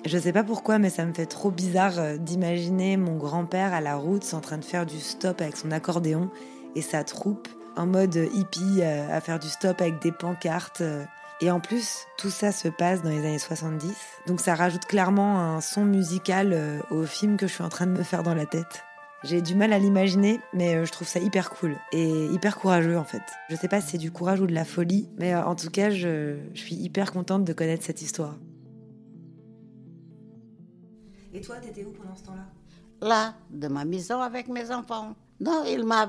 Je 0.05 0.17
sais 0.17 0.33
pas 0.33 0.43
pourquoi, 0.43 0.79
mais 0.79 0.89
ça 0.89 1.05
me 1.05 1.13
fait 1.13 1.25
trop 1.25 1.49
bizarre 1.49 1.97
euh, 1.97 2.17
d'imaginer 2.17 2.97
mon 2.97 3.15
grand-père 3.15 3.73
à 3.73 3.79
la 3.79 3.95
route 3.95 4.33
en 4.33 4.41
train 4.41 4.57
de 4.57 4.65
faire 4.65 4.85
du 4.85 4.99
stop 4.99 5.39
avec 5.39 5.55
son 5.55 5.71
accordéon 5.71 6.29
et 6.75 6.81
sa 6.81 7.05
troupe 7.05 7.47
en 7.77 7.85
mode 7.85 8.15
hippie 8.33 8.81
euh, 8.81 9.15
à 9.15 9.21
faire 9.21 9.39
du 9.39 9.47
stop 9.47 9.79
avec 9.79 10.01
des 10.01 10.11
pancartes. 10.11 10.81
Euh. 10.81 11.05
Et 11.39 11.49
en 11.51 11.61
plus, 11.61 12.05
tout 12.17 12.29
ça 12.29 12.51
se 12.51 12.67
passe 12.67 13.01
dans 13.01 13.09
les 13.09 13.19
années 13.19 13.39
70, 13.39 13.93
donc 14.27 14.39
ça 14.39 14.55
rajoute 14.55 14.85
clairement 14.85 15.39
un 15.39 15.61
son 15.61 15.83
musical 15.83 16.81
au 16.89 17.03
film 17.03 17.35
que 17.35 17.47
je 17.47 17.53
suis 17.53 17.63
en 17.63 17.69
train 17.69 17.85
de 17.85 17.91
me 17.91 18.03
faire 18.03 18.23
dans 18.23 18.35
la 18.35 18.45
tête. 18.45 18.83
J'ai 19.23 19.41
du 19.41 19.55
mal 19.55 19.71
à 19.71 19.79
l'imaginer, 19.79 20.41
mais 20.51 20.85
je 20.85 20.91
trouve 20.91 21.07
ça 21.07 21.19
hyper 21.19 21.49
cool 21.49 21.77
et 21.93 22.25
hyper 22.25 22.57
courageux 22.57 22.97
en 22.97 23.05
fait. 23.05 23.21
Je 23.49 23.55
sais 23.55 23.69
pas 23.69 23.79
si 23.79 23.91
c'est 23.91 23.97
du 23.97 24.11
courage 24.11 24.41
ou 24.41 24.47
de 24.47 24.53
la 24.53 24.65
folie, 24.65 25.09
mais 25.17 25.33
en 25.33 25.55
tout 25.55 25.69
cas, 25.69 25.89
je, 25.89 26.39
suis 26.53 26.75
hyper 26.75 27.13
contente 27.13 27.45
de 27.45 27.53
connaître 27.53 27.85
cette 27.85 28.01
histoire. 28.01 28.35
Et 31.31 31.39
toi, 31.39 31.55
t'étais 31.55 31.85
où 31.85 31.91
pendant 31.93 32.15
ce 32.15 32.23
temps-là? 32.25 32.49
Là, 33.01 33.35
de 33.49 33.69
ma 33.69 33.85
maison 33.85 34.19
avec 34.19 34.49
mes 34.49 34.71
enfants. 34.71 35.15
Non, 35.39 35.63
il 35.65 35.85
m'a 35.85 36.01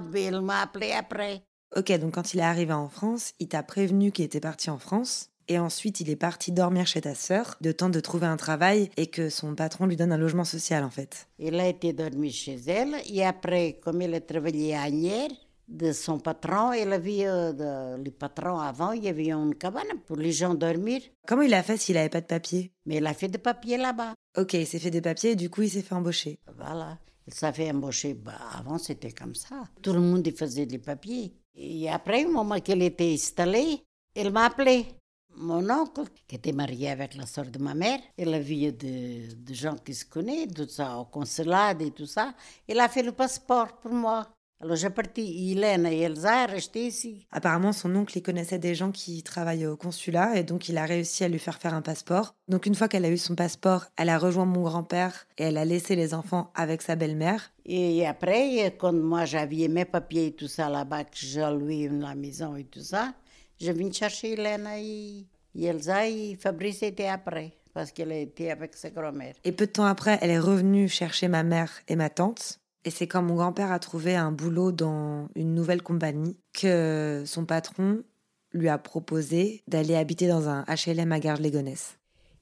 appelé 0.61 0.90
après. 0.92 1.44
Ok, 1.77 1.92
donc 1.98 2.14
quand 2.14 2.35
il 2.35 2.40
est 2.40 2.44
arrivé 2.44 2.72
en 2.72 2.88
France, 2.88 3.33
il 3.38 3.48
t'a 3.48 3.62
prévenu 3.62 4.11
qu'il 4.11 4.24
était 4.24 4.40
parti 4.40 4.70
en 4.70 4.79
France 4.79 5.31
et 5.49 5.59
ensuite, 5.59 6.01
il 6.01 6.11
est 6.11 6.17
parti 6.17 6.53
dormir 6.53 6.87
chez 6.87 7.01
ta 7.01 7.15
sœur, 7.15 7.57
de 7.61 7.73
temps 7.73 7.91
de 7.91 8.01
trouver 8.01 8.27
un 8.27 8.37
travail 8.37 8.91
et 8.97 9.09
que 9.09 9.29
son 9.29 9.55
patron 9.55 9.87
lui 9.87 9.97
donne 9.97 10.13
un 10.13 10.19
logement 10.19 10.45
social, 10.45 10.85
en 10.85 10.91
fait. 10.91 11.29
Il 11.39 11.59
a 11.61 11.69
été 11.69 11.93
dormir 11.93 12.33
chez 12.33 12.59
elle. 12.67 12.95
Et 13.11 13.25
après, 13.25 13.79
comme 13.83 14.03
il 14.03 14.15
a 14.15 14.21
travaillé 14.21 14.75
à 14.75 14.83
Agnières, 14.83 15.31
de 15.69 15.93
son 15.93 16.19
patron, 16.19 16.73
il 16.73 16.93
avait, 16.93 17.27
euh, 17.27 17.97
le 17.97 18.11
patron 18.11 18.59
avant, 18.59 18.93
il 18.93 19.05
y 19.05 19.09
avait 19.09 19.31
une 19.31 19.55
cabane 19.55 19.99
pour 20.07 20.17
les 20.17 20.33
gens 20.33 20.55
dormir. 20.55 21.01
Comment 21.27 21.43
il 21.43 21.55
a 21.55 21.63
fait 21.63 21.77
s'il 21.77 21.95
n'avait 21.95 22.11
pas 22.11 22.21
de 22.21 22.27
papier? 22.27 22.73
Mais 22.87 22.97
il 22.97 23.07
a 23.07 23.15
fait 23.15 23.29
des 23.29 23.39
papiers 23.39 23.79
là-bas. 23.79 24.15
Ok, 24.37 24.55
il 24.55 24.67
s'est 24.67 24.79
fait 24.79 24.91
des 24.91 25.01
papiers 25.01 25.33
et 25.33 25.37
du 25.37 25.49
coup, 25.49 25.63
il 25.63 25.71
s'est 25.71 25.83
fait 25.83 25.95
embaucher. 25.95 26.39
Voilà. 26.57 26.99
Il 27.27 27.33
s'est 27.33 27.53
fait 27.53 27.71
embaucher. 27.71 28.15
Bah, 28.15 28.33
avant, 28.59 28.79
c'était 28.79 29.13
comme 29.13 29.35
ça. 29.35 29.65
Tout 29.81 29.95
le 29.95 30.01
monde 30.01 30.29
faisait 30.37 30.67
des 30.67 30.79
papiers. 30.79 31.33
Et 31.55 31.89
après, 31.89 32.25
au 32.27 32.31
moment 32.31 32.61
qu'il 32.61 32.83
était 32.83 33.13
installé, 33.13 33.83
il 34.15 34.31
m'a 34.31 34.47
appelé. 34.47 34.87
Mon 35.37 35.68
oncle, 35.70 36.05
qui 36.27 36.37
était 36.37 36.53
marié 36.53 36.90
avec 36.90 37.14
la 37.16 37.27
sœur 37.27 37.47
de 37.47 37.59
ma 37.59 37.75
mère, 37.75 37.99
il 38.16 38.33
avait 38.33 38.73
de, 38.73 39.35
de 39.35 39.55
gens 39.55 39.77
qui 39.77 39.94
se 39.94 40.05
connaissent, 40.05 40.55
tout 40.55 40.68
ça, 40.68 40.97
au 40.99 41.05
consulat 41.05 41.75
et 41.81 41.90
tout 41.90 42.07
ça. 42.07 42.35
Il 42.68 42.79
a 42.79 42.88
fait 42.88 43.03
le 43.03 43.12
passeport 43.12 43.79
pour 43.79 43.92
moi. 43.92 44.27
Alors 44.61 44.77
j'ai 44.77 44.88
parti, 44.88 45.53
Hélène 45.53 45.85
et 45.87 46.01
Elsa 46.01 46.47
restaient 46.47 46.87
ici. 46.87 47.27
Apparemment, 47.33 47.73
son 47.73 47.94
oncle, 47.97 48.16
il 48.16 48.23
connaissait 48.23 48.59
des 48.59 48.75
gens 48.75 48.92
qui 48.92 49.23
travaillaient 49.23 49.66
au 49.66 49.77
consulat 49.77 50.38
et 50.38 50.44
donc 50.44 50.68
il 50.68 50.79
a 50.79 50.87
réussi 50.87 51.25
à 51.25 51.29
lui 51.29 51.38
faire 51.38 51.59
faire 51.59 51.75
un 51.75 51.83
passeport. 51.83 52.35
Donc 52.49 52.64
une 52.64 52.75
fois 52.75 52.88
qu'elle 52.88 53.05
a 53.05 53.11
eu 53.11 53.18
son 53.18 53.35
passeport, 53.35 53.87
elle 53.97 54.09
a 54.09 54.16
rejoint 54.16 54.47
mon 54.47 54.62
grand-père 54.62 55.27
et 55.37 55.44
elle 55.44 55.59
a 55.59 55.64
laissé 55.64 55.97
les 55.97 56.14
enfants 56.14 56.51
avec 56.55 56.81
sa 56.81 56.97
belle-mère. 56.97 57.53
Et 57.66 58.07
après, 58.07 58.75
quand 58.79 58.94
moi 58.94 59.25
j'avais 59.25 59.68
mes 59.68 59.85
papiers 59.85 60.29
et 60.29 60.33
tout 60.33 60.49
ça 60.49 60.70
là-bas, 60.70 61.05
que 61.05 61.16
j'ai 61.16 61.51
loué 61.51 61.88
la 61.88 62.14
maison 62.14 62.57
et 62.57 62.64
tout 62.64 62.81
ça, 62.81 63.12
je 63.61 63.73
viens 63.73 63.93
chercher 63.93 64.33
Hélène 64.33 64.69
et, 64.77 65.27
et 65.55 65.64
Elsa 65.64 66.09
et 66.09 66.37
Fabrice 66.37 66.83
était 66.83 67.09
après 67.09 67.53
parce 67.73 67.90
qu'elle 67.90 68.12
était 68.12 68.51
avec 68.51 68.75
sa 68.75 68.90
grand-mère. 68.90 69.35
Et 69.45 69.53
peu 69.53 69.67
de 69.67 69.73
temps 69.73 69.85
après, 69.85 70.19
elle 70.23 70.31
est 70.31 70.38
revenue 70.38 70.88
chercher 70.88 71.29
ma 71.29 71.43
mère 71.43 71.73
et 71.88 71.97
ma 71.97 72.09
tante. 72.09 72.61
Et 72.85 72.90
c'est 72.90 73.07
quand 73.07 73.23
mon 73.23 73.35
grand-père 73.35 73.73
a 73.73 73.79
trouvé 73.79 74.14
un 74.14 74.31
boulot 74.31 74.71
dans 74.71 75.29
une 75.35 75.55
nouvelle 75.55 75.83
compagnie 75.83 76.37
que 76.53 77.25
son 77.27 77.45
patron 77.45 78.05
lui 78.53 78.69
a 78.69 78.79
proposé 78.79 79.62
d'aller 79.67 79.97
habiter 79.97 80.29
dans 80.29 80.49
un 80.49 80.64
HLM 80.64 81.11
à 81.11 81.19
Garges-les-Gonesse. 81.19 81.99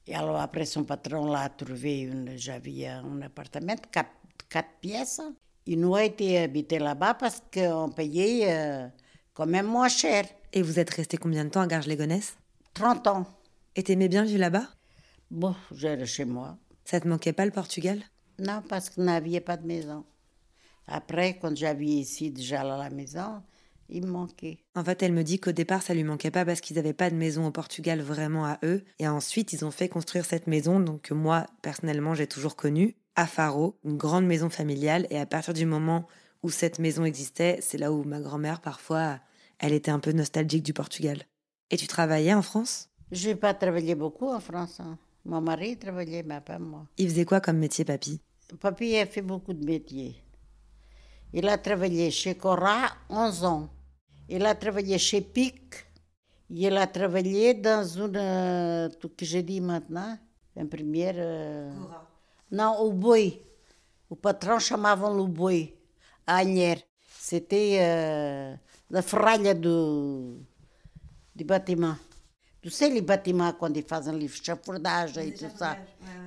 Et 0.07 0.15
alors 0.15 0.41
après, 0.41 0.67
son 0.67 0.85
patron 0.85 1.31
l'a 1.31 1.49
trouvé, 1.49 2.01
une, 2.01 2.37
j'avais 2.37 2.87
un 2.87 3.23
appartement 3.23 3.77
quatre, 3.91 4.11
quatre 4.49 4.69
pièces. 4.81 5.23
Il 5.65 5.81
nous 5.81 5.95
a 5.95 6.05
été 6.05 6.39
habité 6.39 6.79
là-bas 6.79 7.15
parce 7.15 7.41
qu'on 7.55 7.89
payait 7.89 8.53
euh, 8.53 8.89
quand 9.33 9.47
même 9.47 9.67
moins 9.67 9.89
cher. 9.89 10.25
Et 10.55 10.61
vous 10.61 10.79
êtes 10.79 10.91
resté 10.91 11.17
combien 11.17 11.45
de 11.45 11.51
temps 11.51 11.63
à 11.63 11.67
Garges-les-Gonesse? 11.67 12.37
30 12.75 13.07
ans. 13.07 13.27
Et 13.75 13.83
t'aimais 13.83 14.09
bien 14.09 14.25
vivre 14.25 14.41
là-bas? 14.41 14.69
Bon, 15.31 15.55
j'étais 15.75 16.05
chez 16.05 16.27
moi. 16.27 16.59
Ça 16.85 17.01
te 17.01 17.09
manquait 17.09 17.33
pas 17.33 17.47
le 17.47 17.53
Portugal? 17.53 18.03
Non, 18.39 18.63
parce 18.69 18.91
qu'on 18.91 19.05
n'avait 19.05 19.41
pas 19.41 19.57
de 19.57 19.67
maison. 19.67 20.05
Après, 20.87 21.39
quand 21.39 21.57
j'avais 21.57 21.87
ici 21.87 22.31
déjà 22.31 22.61
à 22.61 22.65
la 22.65 22.91
maison, 22.91 23.43
il 23.89 24.05
me 24.05 24.11
manquait. 24.11 24.59
En 24.75 24.85
fait, 24.85 25.03
elle 25.03 25.13
me 25.13 25.23
dit 25.23 25.39
qu'au 25.39 25.53
départ, 25.53 25.83
ça 25.83 25.95
lui 25.95 26.05
manquait 26.05 26.31
pas 26.31 26.45
parce 26.45 26.61
qu'ils 26.61 26.77
n'avaient 26.77 26.93
pas 26.93 27.09
de 27.09 27.17
maison 27.17 27.47
au 27.47 27.51
Portugal 27.51 28.03
vraiment 28.03 28.45
à 28.45 28.59
eux. 28.63 28.85
Et 28.99 29.09
ensuite, 29.09 29.55
ils 29.55 29.65
ont 29.65 29.71
fait 29.71 29.89
construire 29.89 30.27
cette 30.27 30.47
maison, 30.47 30.81
donc 30.81 31.03
que 31.03 31.15
moi, 31.15 31.47
personnellement, 31.63 32.15
j'ai 32.15 32.27
toujours 32.27 32.57
connue, 32.57 32.97
à 33.17 33.27
Faro, 33.27 33.79
une 33.85 33.97
grande 33.97 34.27
maison 34.27 34.51
familiale. 34.51 35.07
Et 35.09 35.19
à 35.19 35.25
partir 35.25 35.55
du 35.55 35.65
moment 35.65 36.07
où 36.43 36.51
cette 36.51 36.79
maison 36.79 37.05
existait, 37.05 37.59
c'est 37.63 37.79
là 37.79 37.91
où 37.91 38.05
ma 38.05 38.21
grand-mère, 38.21 38.61
parfois, 38.61 39.21
elle 39.63 39.73
était 39.73 39.91
un 39.91 39.99
peu 40.01 40.13
nostalgique 40.13 40.63
du 40.63 40.75
Portugal. 40.75 41.23
Et 41.71 41.77
tu 41.79 41.87
travaillais 41.87 42.35
en 42.35 42.43
France? 42.43 42.91
Je 43.11 43.29
n'ai 43.29 43.35
pas 43.37 43.55
travaillé 43.55 43.95
beaucoup 43.95 44.29
en 44.29 44.41
France. 44.41 44.81
hein. 44.81 44.99
Mon 45.25 45.41
mari 45.41 45.79
travaillait, 45.79 46.23
mais 46.25 46.41
pas 46.41 46.59
moi. 46.59 46.87
Il 46.99 47.09
faisait 47.09 47.25
quoi 47.25 47.41
comme 47.41 47.59
métier, 47.59 47.85
papy? 47.85 48.21
Papy 48.61 48.97
a 48.99 49.07
fait 49.07 49.23
beaucoup 49.23 49.55
de 49.55 49.65
métiers. 49.65 50.17
Il 51.33 51.49
a 51.49 51.57
travaillé 51.57 52.11
chez 52.11 52.35
Cora 52.35 52.89
11 53.09 53.45
ans. 53.45 53.69
Il 54.29 54.45
a 54.45 54.55
travaillé 54.55 54.99
chez 54.99 55.21
PIC. 55.23 55.87
Il 56.51 56.77
a 56.77 56.87
travaillé 56.87 57.55
dans 57.55 57.85
une. 57.87 58.17
euh, 58.17 58.89
Tout 59.01 59.11
que 59.17 59.25
j'ai 59.25 59.43
dit 59.43 59.61
maintenant. 59.61 60.19
Une 60.57 60.69
première. 60.69 61.15
euh, 61.17 61.71
Non, 62.51 62.77
au 62.81 62.93
boi. 62.93 63.19
O 64.11 64.17
patrão 64.17 64.59
chamavam-lhe 64.59 65.21
o 65.21 65.27
boi. 65.27 65.53
A 66.27 66.43
Anher. 66.43 66.77
C'était 67.19 67.79
euh, 67.81 68.55
la 68.93 69.03
ferralha 69.03 69.55
do, 69.55 70.39
do 71.35 71.45
bâtiment. 71.45 71.97
Tu 72.61 72.71
sais, 72.71 72.89
les 72.89 73.03
bâtiments, 73.03 73.53
quando 73.55 73.77
ils 73.77 73.85
fazem 73.85 74.17
les 74.17 74.29
chafurdagens 74.29 75.21
et 75.21 75.35
tout 75.35 75.47
ça, 75.57 75.77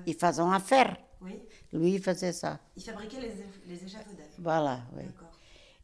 ils 0.05 0.15
faisaient 0.15 0.41
en 0.41 0.59
fer. 0.59 0.97
Oui. 1.21 1.39
Lui, 1.71 1.93
il 1.93 2.01
faisait 2.01 2.33
ça. 2.33 2.59
Il 2.75 2.83
fabriquait 2.83 3.21
les, 3.21 3.83
échafaudages. 3.85 4.35
Voilà, 4.37 4.81
oui. 4.97 5.03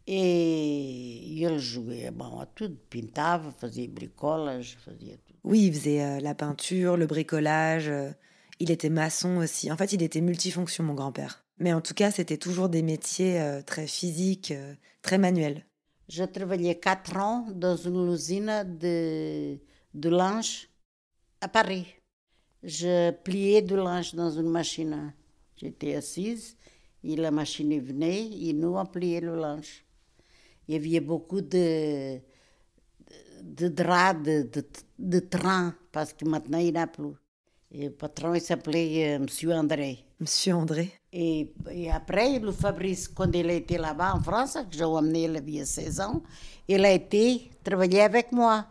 E 0.08 1.44
ele 1.46 1.60
jouait 1.60 2.12
bon, 2.12 2.40
a 2.40 2.48
tudo, 2.48 2.76
pintava, 2.90 3.52
fazia 3.52 3.88
bricolas, 3.88 4.76
fazia 4.84 5.16
tudo. 5.26 5.40
Oui, 5.44 5.68
il 5.68 5.74
faisait 5.74 6.04
euh, 6.04 6.20
la 6.20 6.34
peinture, 6.36 6.98
le 6.98 7.06
bricolage. 7.06 7.88
euh, 7.88 8.12
il 8.62 8.70
était 8.70 8.90
maçon 8.90 9.38
aussi. 9.38 9.72
En 9.72 9.78
fait, 9.78 9.94
il 9.94 10.04
était 10.04 10.22
multifonction, 10.22 10.84
mon 10.84 10.94
grand-père. 10.94 11.44
Mais 11.58 11.74
en 11.74 11.82
tout 11.82 11.94
cas, 11.94 12.12
c'était 12.12 12.38
toujours 12.38 12.70
des 12.70 12.84
métiers 12.84 13.40
euh, 13.42 13.62
très 13.62 13.88
physiques, 13.88 14.52
euh, 14.52 14.76
très 15.02 15.18
manuels. 15.18 15.66
Je 16.12 16.26
trabalhei 16.26 16.78
quatro 16.78 17.20
ans 17.20 17.46
dans 17.56 17.78
une 17.78 18.12
usine 18.12 18.66
de, 18.78 19.58
de 19.94 20.10
linge 20.10 20.68
à 21.40 21.48
Paris. 21.48 21.88
Je 22.62 23.12
pliais 23.12 23.62
du 23.62 23.78
linge 23.78 24.14
dans 24.14 24.30
une 24.30 24.50
machine. 24.50 25.14
J'étais 25.56 25.96
assise 25.96 26.58
et 27.02 27.16
la 27.16 27.32
machine 27.32 27.80
venait 27.80 28.28
et 28.30 28.52
nous 28.52 28.76
on 28.76 28.86
pliait 28.86 29.22
le 29.22 29.40
linge. 29.40 29.86
Il 30.68 30.74
y 30.74 30.78
avait 30.78 31.00
beaucoup 31.00 31.40
de, 31.40 32.20
de, 33.42 33.68
draps, 33.70 34.22
de, 34.22 34.50
de, 34.52 34.66
de 35.00 35.20
train, 35.20 35.74
parce 35.94 36.12
que 36.12 36.26
maintenant 36.26 36.58
il 36.58 36.74
n'y 36.74 36.78
en 36.78 36.84
a 36.84 36.88
plus. 36.88 37.16
Et 37.72 37.86
le 37.86 37.92
patron 37.92 38.38
s'appelait 38.38 39.16
euh, 39.16 39.20
Monsieur 39.20 39.54
André. 39.54 40.04
Monsieur 40.20 40.56
André. 40.56 40.92
Et, 41.14 41.54
et 41.70 41.92
après, 41.92 42.40
le 42.40 42.52
Fabrice, 42.52 43.08
quand 43.10 43.32
il 43.34 43.50
était 43.50 43.78
là-bas 43.78 44.14
en 44.16 44.22
France, 44.22 44.58
que 44.70 44.78
j'ai 44.78 44.84
emmené, 44.84 45.24
il 45.26 45.36
avait 45.36 45.66
16 45.66 46.00
ans, 46.00 46.22
il 46.68 46.86
a 46.86 46.92
été 46.92 47.52
travailler 47.64 48.02
avec 48.02 48.32
moi. 48.32 48.66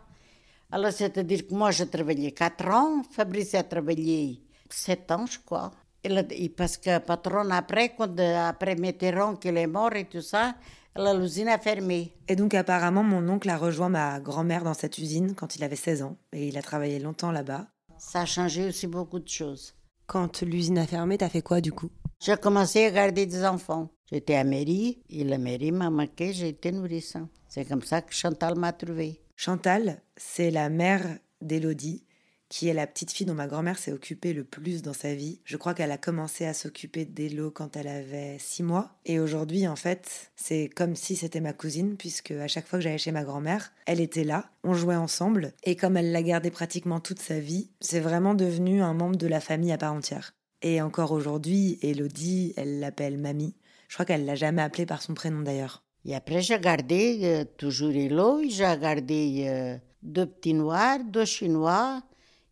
Alors, 0.72 0.92
c'est-à-dire 0.92 1.46
que 1.46 1.54
moi, 1.54 1.70
j'ai 1.70 1.86
travaillé 1.86 2.32
4 2.32 2.68
ans, 2.68 3.02
Fabrice 3.10 3.54
a 3.54 3.62
travaillé 3.64 4.40
7 4.70 5.10
ans, 5.10 5.26
je 5.26 5.38
crois. 5.44 5.70
Et 6.02 6.48
parce 6.48 6.78
que 6.78 6.90
le 6.90 7.00
patron, 7.00 7.50
après, 7.50 7.94
quand, 7.94 8.18
après 8.18 8.74
Mitterrand, 8.74 9.36
qu'il 9.36 9.58
est 9.58 9.66
mort 9.66 9.94
et 9.94 10.06
tout 10.06 10.22
ça, 10.22 10.54
l'usine 10.96 11.48
a 11.48 11.58
fermé. 11.58 12.14
Et 12.26 12.36
donc, 12.36 12.54
apparemment, 12.54 13.02
mon 13.02 13.28
oncle 13.28 13.50
a 13.50 13.58
rejoint 13.58 13.90
ma 13.90 14.18
grand-mère 14.18 14.64
dans 14.64 14.72
cette 14.72 14.96
usine 14.96 15.34
quand 15.34 15.56
il 15.56 15.64
avait 15.64 15.76
16 15.76 16.02
ans. 16.02 16.16
Et 16.32 16.48
il 16.48 16.56
a 16.56 16.62
travaillé 16.62 16.98
longtemps 17.00 17.32
là-bas. 17.32 17.66
Ça 17.98 18.22
a 18.22 18.26
changé 18.26 18.66
aussi 18.66 18.86
beaucoup 18.86 19.18
de 19.18 19.28
choses. 19.28 19.74
Quand 20.10 20.42
l'usine 20.42 20.78
a 20.78 20.88
fermé, 20.88 21.18
t'as 21.18 21.28
fait 21.28 21.40
quoi 21.40 21.60
du 21.60 21.70
coup? 21.70 21.88
J'ai 22.18 22.36
commencé 22.36 22.84
à 22.84 22.90
garder 22.90 23.26
des 23.26 23.44
enfants. 23.44 23.90
J'étais 24.10 24.34
à 24.34 24.42
mairie, 24.42 25.04
et 25.08 25.22
la 25.22 25.38
mairie 25.38 25.70
m'a 25.70 25.88
marqué, 25.88 26.32
j'ai 26.32 26.48
été 26.48 26.72
nourrissant. 26.72 27.28
C'est 27.46 27.64
comme 27.64 27.82
ça 27.82 28.02
que 28.02 28.12
Chantal 28.12 28.58
m'a 28.58 28.72
trouvé. 28.72 29.22
Chantal, 29.36 30.02
c'est 30.16 30.50
la 30.50 30.68
mère 30.68 31.20
d'Élodie, 31.40 32.04
qui 32.50 32.68
est 32.68 32.74
la 32.74 32.86
petite 32.86 33.12
fille 33.12 33.24
dont 33.24 33.34
ma 33.34 33.46
grand-mère 33.46 33.78
s'est 33.78 33.92
occupée 33.92 34.34
le 34.34 34.44
plus 34.44 34.82
dans 34.82 34.92
sa 34.92 35.14
vie. 35.14 35.40
Je 35.44 35.56
crois 35.56 35.72
qu'elle 35.72 35.92
a 35.92 35.96
commencé 35.96 36.44
à 36.44 36.52
s'occuper 36.52 37.06
d'Élo 37.06 37.50
quand 37.50 37.76
elle 37.76 37.88
avait 37.88 38.36
six 38.38 38.62
mois. 38.62 38.90
Et 39.06 39.20
aujourd'hui, 39.20 39.66
en 39.68 39.76
fait, 39.76 40.32
c'est 40.36 40.68
comme 40.68 40.96
si 40.96 41.16
c'était 41.16 41.40
ma 41.40 41.52
cousine, 41.52 41.96
puisque 41.96 42.32
à 42.32 42.48
chaque 42.48 42.66
fois 42.66 42.80
que 42.80 42.82
j'allais 42.82 42.98
chez 42.98 43.12
ma 43.12 43.22
grand-mère, 43.22 43.72
elle 43.86 44.00
était 44.00 44.24
là, 44.24 44.50
on 44.64 44.74
jouait 44.74 44.96
ensemble. 44.96 45.54
Et 45.62 45.76
comme 45.76 45.96
elle 45.96 46.10
l'a 46.10 46.24
gardée 46.24 46.50
pratiquement 46.50 46.98
toute 46.98 47.20
sa 47.20 47.38
vie, 47.38 47.70
c'est 47.80 48.00
vraiment 48.00 48.34
devenu 48.34 48.82
un 48.82 48.94
membre 48.94 49.16
de 49.16 49.28
la 49.28 49.40
famille 49.40 49.72
à 49.72 49.78
part 49.78 49.94
entière. 49.94 50.34
Et 50.62 50.82
encore 50.82 51.12
aujourd'hui, 51.12 51.78
Élodie, 51.82 52.52
elle 52.56 52.80
l'appelle 52.80 53.16
mamie. 53.16 53.54
Je 53.88 53.94
crois 53.94 54.04
qu'elle 54.04 54.26
l'a 54.26 54.34
jamais 54.34 54.62
appelée 54.62 54.86
par 54.86 55.02
son 55.02 55.14
prénom 55.14 55.42
d'ailleurs. 55.42 55.84
Et 56.04 56.16
après, 56.16 56.42
j'ai 56.42 56.58
gardé 56.58 57.20
euh, 57.22 57.44
toujours 57.58 57.92
Hello, 57.92 58.42
j'ai 58.48 58.76
gardé 58.80 59.44
euh, 59.46 59.76
deux 60.02 60.26
petits 60.26 60.54
noirs, 60.54 60.98
deux 61.04 61.24
chinois. 61.24 62.02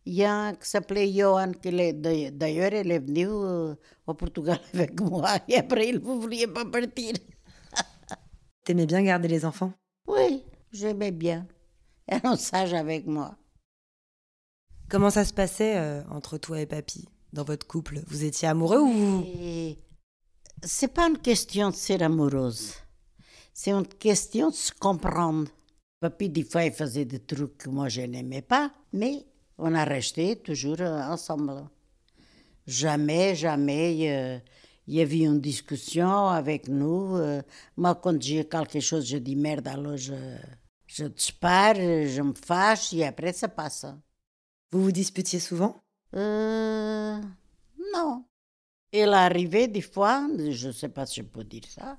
Il 0.09 0.15
y 0.15 0.23
a 0.23 0.33
un 0.33 0.55
qui 0.55 0.67
s'appelait 0.67 1.13
Johan, 1.13 1.51
d'ailleurs, 1.61 2.73
il 2.73 2.91
est 2.91 2.97
venu 2.97 3.27
au 3.27 4.13
Portugal 4.15 4.59
avec 4.73 4.99
moi. 4.99 5.37
Et 5.47 5.57
après, 5.57 5.89
il 5.89 5.97
ne 5.97 5.99
voulait 5.99 6.47
pas 6.47 6.65
partir. 6.65 7.13
T'aimais 8.65 8.87
bien 8.87 9.03
garder 9.03 9.27
les 9.27 9.45
enfants? 9.45 9.71
Oui, 10.07 10.43
j'aimais 10.71 11.11
bien. 11.11 11.45
Elle 12.07 12.21
est 12.25 12.37
sage 12.37 12.73
avec 12.73 13.05
moi. 13.05 13.37
Comment 14.89 15.11
ça 15.11 15.23
se 15.23 15.31
passait 15.31 15.77
euh, 15.77 16.01
entre 16.09 16.39
toi 16.39 16.59
et 16.59 16.65
papy 16.65 17.07
dans 17.31 17.43
votre 17.43 17.67
couple? 17.67 18.01
Vous 18.07 18.23
étiez 18.23 18.47
amoureux 18.47 18.81
ou? 18.81 19.23
Et 19.39 19.77
c'est 20.63 20.91
pas 20.91 21.07
une 21.07 21.19
question 21.19 21.69
de 21.69 21.75
ser 21.75 22.01
amoureuse. 22.01 22.73
C'est 23.53 23.69
une 23.69 23.85
question 23.85 24.49
de 24.49 24.55
se 24.55 24.71
comprendre. 24.71 25.51
Papy, 25.99 26.29
des 26.29 26.43
fois, 26.43 26.63
il 26.63 26.71
faisait 26.71 27.05
des 27.05 27.19
trucs 27.19 27.59
que 27.59 27.69
moi, 27.69 27.89
je 27.89 28.01
n'aimais 28.01 28.41
pas, 28.41 28.71
mais 28.91 29.28
on 29.59 29.75
a 29.75 29.83
resté 29.83 30.37
toujours 30.37 30.79
euh, 30.79 31.01
ensemble. 31.03 31.67
Jamais, 32.65 33.35
jamais, 33.35 34.41
il 34.87 34.95
y 34.95 35.01
avait 35.01 35.19
une 35.19 35.41
discussion 35.41 36.27
avec 36.27 36.67
nous. 36.67 37.15
euh, 37.17 37.41
moi, 37.77 37.95
quand 37.95 38.21
j'ai 38.21 38.45
quelque 38.47 38.79
chose, 38.79 39.07
je 39.07 39.17
dis 39.17 39.35
merde, 39.35 39.67
alors 39.67 39.97
je, 39.97 40.13
je 40.87 41.05
dispare, 41.05 41.75
je 41.75 42.21
me 42.21 42.33
fâche 42.33 42.93
et 42.93 43.05
après, 43.05 43.33
ça 43.33 43.47
passe. 43.47 43.85
vous 44.71 44.83
vous 44.83 44.91
disputiez 44.91 45.39
souvent? 45.39 45.81
Euh, 46.15 47.19
non. 47.93 48.25
Il 48.91 49.09
arrivait 49.09 49.67
des 49.67 49.81
fois, 49.81 50.27
je 50.49 50.67
ne 50.67 50.73
sais 50.73 50.89
pas 50.89 51.05
si 51.05 51.21
je 51.21 51.25
peux 51.25 51.43
dire 51.43 51.65
ça, 51.67 51.97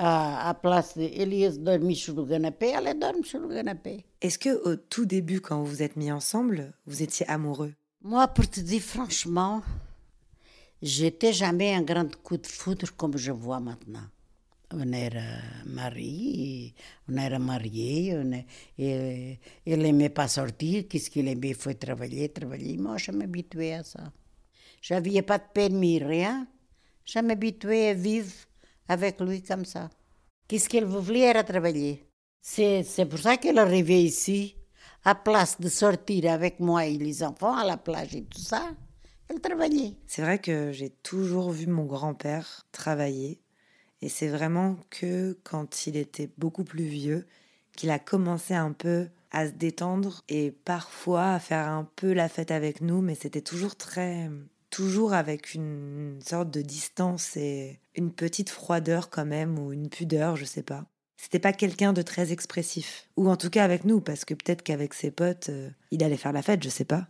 à, 0.00 0.48
à 0.48 0.54
place 0.54 0.96
ia 0.96 1.50
dormir 1.50 1.96
sur 1.96 2.14
le 2.14 2.24
canapé, 2.24 2.72
elle 2.74 2.98
dorme 2.98 3.22
sur 3.22 3.40
le 3.40 3.48
canapé. 3.54 4.04
Est-ce 4.22 4.38
que 4.38 4.50
au 4.68 4.76
tout 4.76 5.04
début, 5.04 5.40
quand 5.40 5.58
vous 5.58 5.66
vous 5.66 5.82
êtes 5.82 5.96
mis 5.96 6.10
ensemble, 6.10 6.72
vous 6.86 7.02
étiez 7.02 7.28
amoureux? 7.28 7.74
Moi, 8.02 8.26
pour 8.28 8.48
te 8.48 8.60
dire 8.60 8.80
franchement, 8.80 9.62
j'étais 10.80 11.34
jamais 11.34 11.74
un 11.74 11.82
grand 11.82 12.10
coup 12.22 12.38
de 12.38 12.46
foudre 12.46 12.88
comme 12.96 13.18
je 13.18 13.30
vois 13.30 13.60
maintenant. 13.60 14.06
On 14.72 14.90
era 14.92 15.20
mariés, 15.66 16.74
on 17.08 17.16
era 17.16 17.38
mariés, 17.38 18.16
on 18.16 18.32
est, 18.32 19.38
il 19.66 19.78
n'aimait 19.78 20.08
pas 20.08 20.28
sortir, 20.28 20.84
qu'est-ce 20.88 21.10
qu'il 21.10 21.28
aimait, 21.28 21.48
il 21.50 21.54
faut 21.56 21.74
travailler, 21.74 22.28
travailler. 22.30 22.78
Moi, 22.78 22.96
je 22.96 23.10
m'habituais 23.10 23.74
à 23.74 23.84
ça. 23.84 24.12
J'avais 24.80 25.20
pas 25.22 25.38
de 25.38 25.44
permis, 25.52 25.98
rien. 25.98 26.46
Je 27.04 27.18
m'habituais 27.18 27.88
à 27.88 27.94
vivre 27.94 28.32
avec 28.90 29.20
lui 29.20 29.40
comme 29.40 29.64
ça. 29.64 29.88
Qu'est-ce 30.48 30.68
qu'il 30.68 30.84
voulait 30.84 31.30
era 31.30 31.44
travailler? 31.44 32.04
C'est, 32.42 32.82
c'est 32.82 33.06
pour 33.06 33.20
ça 33.20 33.36
qu'elle 33.36 33.58
est 33.58 33.60
arrivée 33.60 34.02
ici, 34.02 34.56
à 35.04 35.14
place 35.14 35.60
de 35.60 35.68
sortir 35.68 36.32
avec 36.32 36.58
moi 36.58 36.86
et 36.86 36.98
les 36.98 37.22
enfants 37.22 37.56
à 37.56 37.64
la 37.64 37.76
plage 37.76 38.16
et 38.16 38.24
tout 38.24 38.40
ça, 38.40 38.70
elle 39.28 39.40
travaillait. 39.40 39.94
C'est 40.08 40.22
vrai 40.22 40.40
que 40.40 40.72
j'ai 40.72 40.90
toujours 40.90 41.52
vu 41.52 41.68
mon 41.68 41.84
grand-père 41.84 42.66
travailler. 42.72 43.40
Et 44.02 44.08
c'est 44.08 44.28
vraiment 44.28 44.76
que 44.90 45.38
quand 45.44 45.86
il 45.86 45.96
était 45.96 46.30
beaucoup 46.36 46.64
plus 46.64 46.88
vieux, 46.88 47.26
qu'il 47.76 47.90
a 47.90 48.00
commencé 48.00 48.54
un 48.54 48.72
peu 48.72 49.08
à 49.30 49.46
se 49.46 49.52
détendre 49.52 50.22
et 50.28 50.50
parfois 50.50 51.34
à 51.34 51.38
faire 51.38 51.68
un 51.68 51.88
peu 51.94 52.12
la 52.12 52.28
fête 52.28 52.50
avec 52.50 52.80
nous, 52.80 53.02
mais 53.02 53.14
c'était 53.14 53.40
toujours 53.40 53.76
très 53.76 54.28
toujours 54.70 55.12
avec 55.12 55.54
une 55.54 56.18
sorte 56.24 56.50
de 56.50 56.62
distance 56.62 57.36
et 57.36 57.80
une 57.94 58.12
petite 58.12 58.50
froideur 58.50 59.10
quand 59.10 59.26
même, 59.26 59.58
ou 59.58 59.72
une 59.72 59.88
pudeur, 59.88 60.36
je 60.36 60.44
sais 60.44 60.62
pas. 60.62 60.86
C'était 61.20 61.38
pas 61.38 61.52
quelqu'un 61.52 61.92
de 61.92 62.02
très 62.02 62.32
expressif. 62.32 63.08
Ou 63.16 63.28
en 63.28 63.36
tout 63.36 63.50
cas 63.50 63.64
avec 63.64 63.84
nous, 63.84 64.00
parce 64.00 64.24
que 64.24 64.32
peut-être 64.32 64.62
qu'avec 64.62 64.94
ses 64.94 65.10
potes, 65.10 65.50
euh, 65.50 65.68
il 65.90 66.02
allait 66.02 66.16
faire 66.16 66.32
la 66.32 66.42
fête, 66.42 66.62
je 66.62 66.70
sais 66.70 66.86
pas. 66.86 67.08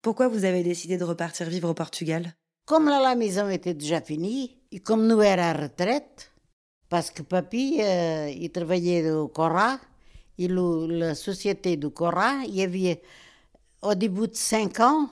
Pourquoi 0.00 0.28
vous 0.28 0.44
avez 0.44 0.62
décidé 0.62 0.96
de 0.96 1.04
repartir 1.04 1.48
vivre 1.48 1.68
au 1.68 1.74
Portugal? 1.74 2.34
Comme 2.64 2.86
la 2.86 3.14
maison 3.14 3.50
était 3.50 3.74
déjà 3.74 4.00
finie, 4.00 4.56
et 4.72 4.78
comme 4.78 5.06
nous 5.06 5.20
étions 5.20 5.42
à 5.42 5.52
retraite, 5.52 6.32
parce 6.88 7.10
que 7.10 7.22
papy, 7.22 7.78
euh, 7.80 8.30
il 8.30 8.50
travaillait 8.50 9.10
au 9.10 9.28
Cora, 9.28 9.78
et 10.38 10.48
la 10.48 11.14
société 11.14 11.76
du 11.76 11.90
Cora, 11.90 12.42
il 12.46 12.54
y 12.54 12.62
avait, 12.62 13.02
au 13.82 13.94
début 13.94 14.28
de 14.28 14.34
cinq 14.34 14.80
ans, 14.80 15.10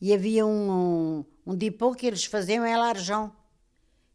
il 0.00 0.08
y 0.08 0.12
avait 0.12 0.40
un, 0.40 1.24
un 1.46 1.54
dépôt 1.54 1.92
qu'ils 1.92 2.16
faisaient 2.16 2.58
l'argent. 2.58 3.32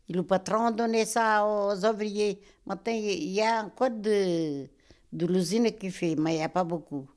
Et 0.08 0.14
le 0.14 0.24
patron 0.24 0.72
donnait 0.72 1.06
ça 1.06 1.46
aux 1.46 1.86
ouvriers. 1.86 2.40
Il 2.88 3.32
y 3.32 3.42
a 3.42 3.64
encore 3.64 3.90
de, 3.90 4.68
de 5.12 5.26
l'usine 5.26 5.72
qui 5.72 5.90
fait, 5.90 6.16
mais 6.16 6.34
il 6.34 6.38
n'y 6.38 6.44
a 6.44 6.50
pas 6.50 6.64
beaucoup. 6.64 7.08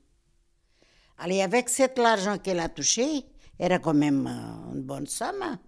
Avec 1.19 1.69
cet 1.69 1.99
argent 1.99 2.39
qu'elle 2.39 2.61
a 2.61 2.69
touché, 2.69 3.25
era 3.59 3.79
quand 3.79 3.95
même 3.95 4.27
euh, 4.27 4.75
une 4.75 4.83
bonne 4.83 5.07
somme. 5.07 5.59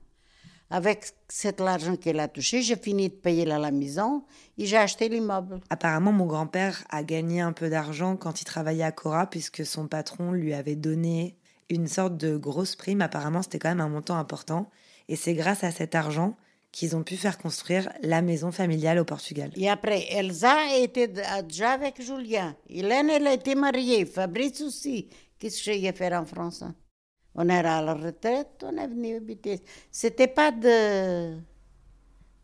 Avec 0.72 1.04
cet 1.28 1.60
argent 1.60 1.96
qu'elle 1.96 2.20
a 2.20 2.28
touché, 2.28 2.62
j'ai 2.62 2.76
fini 2.76 3.08
de 3.08 3.14
payer 3.14 3.44
la 3.44 3.72
maison 3.72 4.24
et 4.56 4.66
j'ai 4.66 4.76
acheté 4.76 5.08
l'immeuble. 5.08 5.60
Apparemment, 5.68 6.12
mon 6.12 6.26
grand-père 6.26 6.84
a 6.90 7.02
gagné 7.02 7.40
un 7.40 7.52
peu 7.52 7.68
d'argent 7.68 8.16
quand 8.16 8.40
il 8.40 8.44
travaillait 8.44 8.84
à 8.84 8.92
Cora, 8.92 9.28
puisque 9.28 9.66
son 9.66 9.88
patron 9.88 10.30
lui 10.30 10.54
avait 10.54 10.76
donné 10.76 11.39
une 11.70 11.86
sorte 11.86 12.16
de 12.16 12.36
grosse 12.36 12.76
prime. 12.76 13.00
Apparemment, 13.00 13.42
c'était 13.42 13.58
quand 13.58 13.70
même 13.70 13.80
un 13.80 13.88
montant 13.88 14.16
important. 14.16 14.70
Et 15.08 15.16
c'est 15.16 15.34
grâce 15.34 15.64
à 15.64 15.70
cet 15.70 15.94
argent 15.94 16.36
qu'ils 16.72 16.94
ont 16.94 17.02
pu 17.02 17.16
faire 17.16 17.38
construire 17.38 17.90
la 18.02 18.22
maison 18.22 18.52
familiale 18.52 18.98
au 18.98 19.04
Portugal. 19.04 19.50
Et 19.56 19.68
après, 19.68 20.06
Elsa 20.10 20.76
était 20.76 21.08
déjà 21.08 21.72
avec 21.72 22.00
Julien. 22.00 22.54
Hélène, 22.68 23.10
elle 23.10 23.26
été 23.26 23.54
mariée. 23.54 24.04
Fabrice 24.04 24.60
aussi. 24.60 25.08
Qu'est-ce 25.38 25.64
que 25.64 25.72
j'ai 25.72 25.92
faire 25.92 26.20
en 26.20 26.26
France 26.26 26.62
hein? 26.62 26.74
On 27.34 27.48
era 27.48 27.78
à 27.78 27.82
la 27.82 27.94
retraite, 27.94 28.64
on 28.64 28.76
est 28.76 28.88
venu 28.88 29.16
habiter. 29.16 29.62
C'était 29.90 30.26
pas 30.26 30.50
de, 30.50 31.36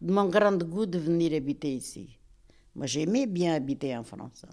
mon 0.00 0.26
grand 0.26 0.56
goût 0.62 0.86
de 0.86 0.98
venir 0.98 1.34
habiter 1.34 1.74
ici. 1.74 2.18
Moi, 2.74 2.86
j'aimais 2.86 3.26
bien 3.26 3.54
habiter 3.54 3.96
en 3.96 4.04
France. 4.04 4.46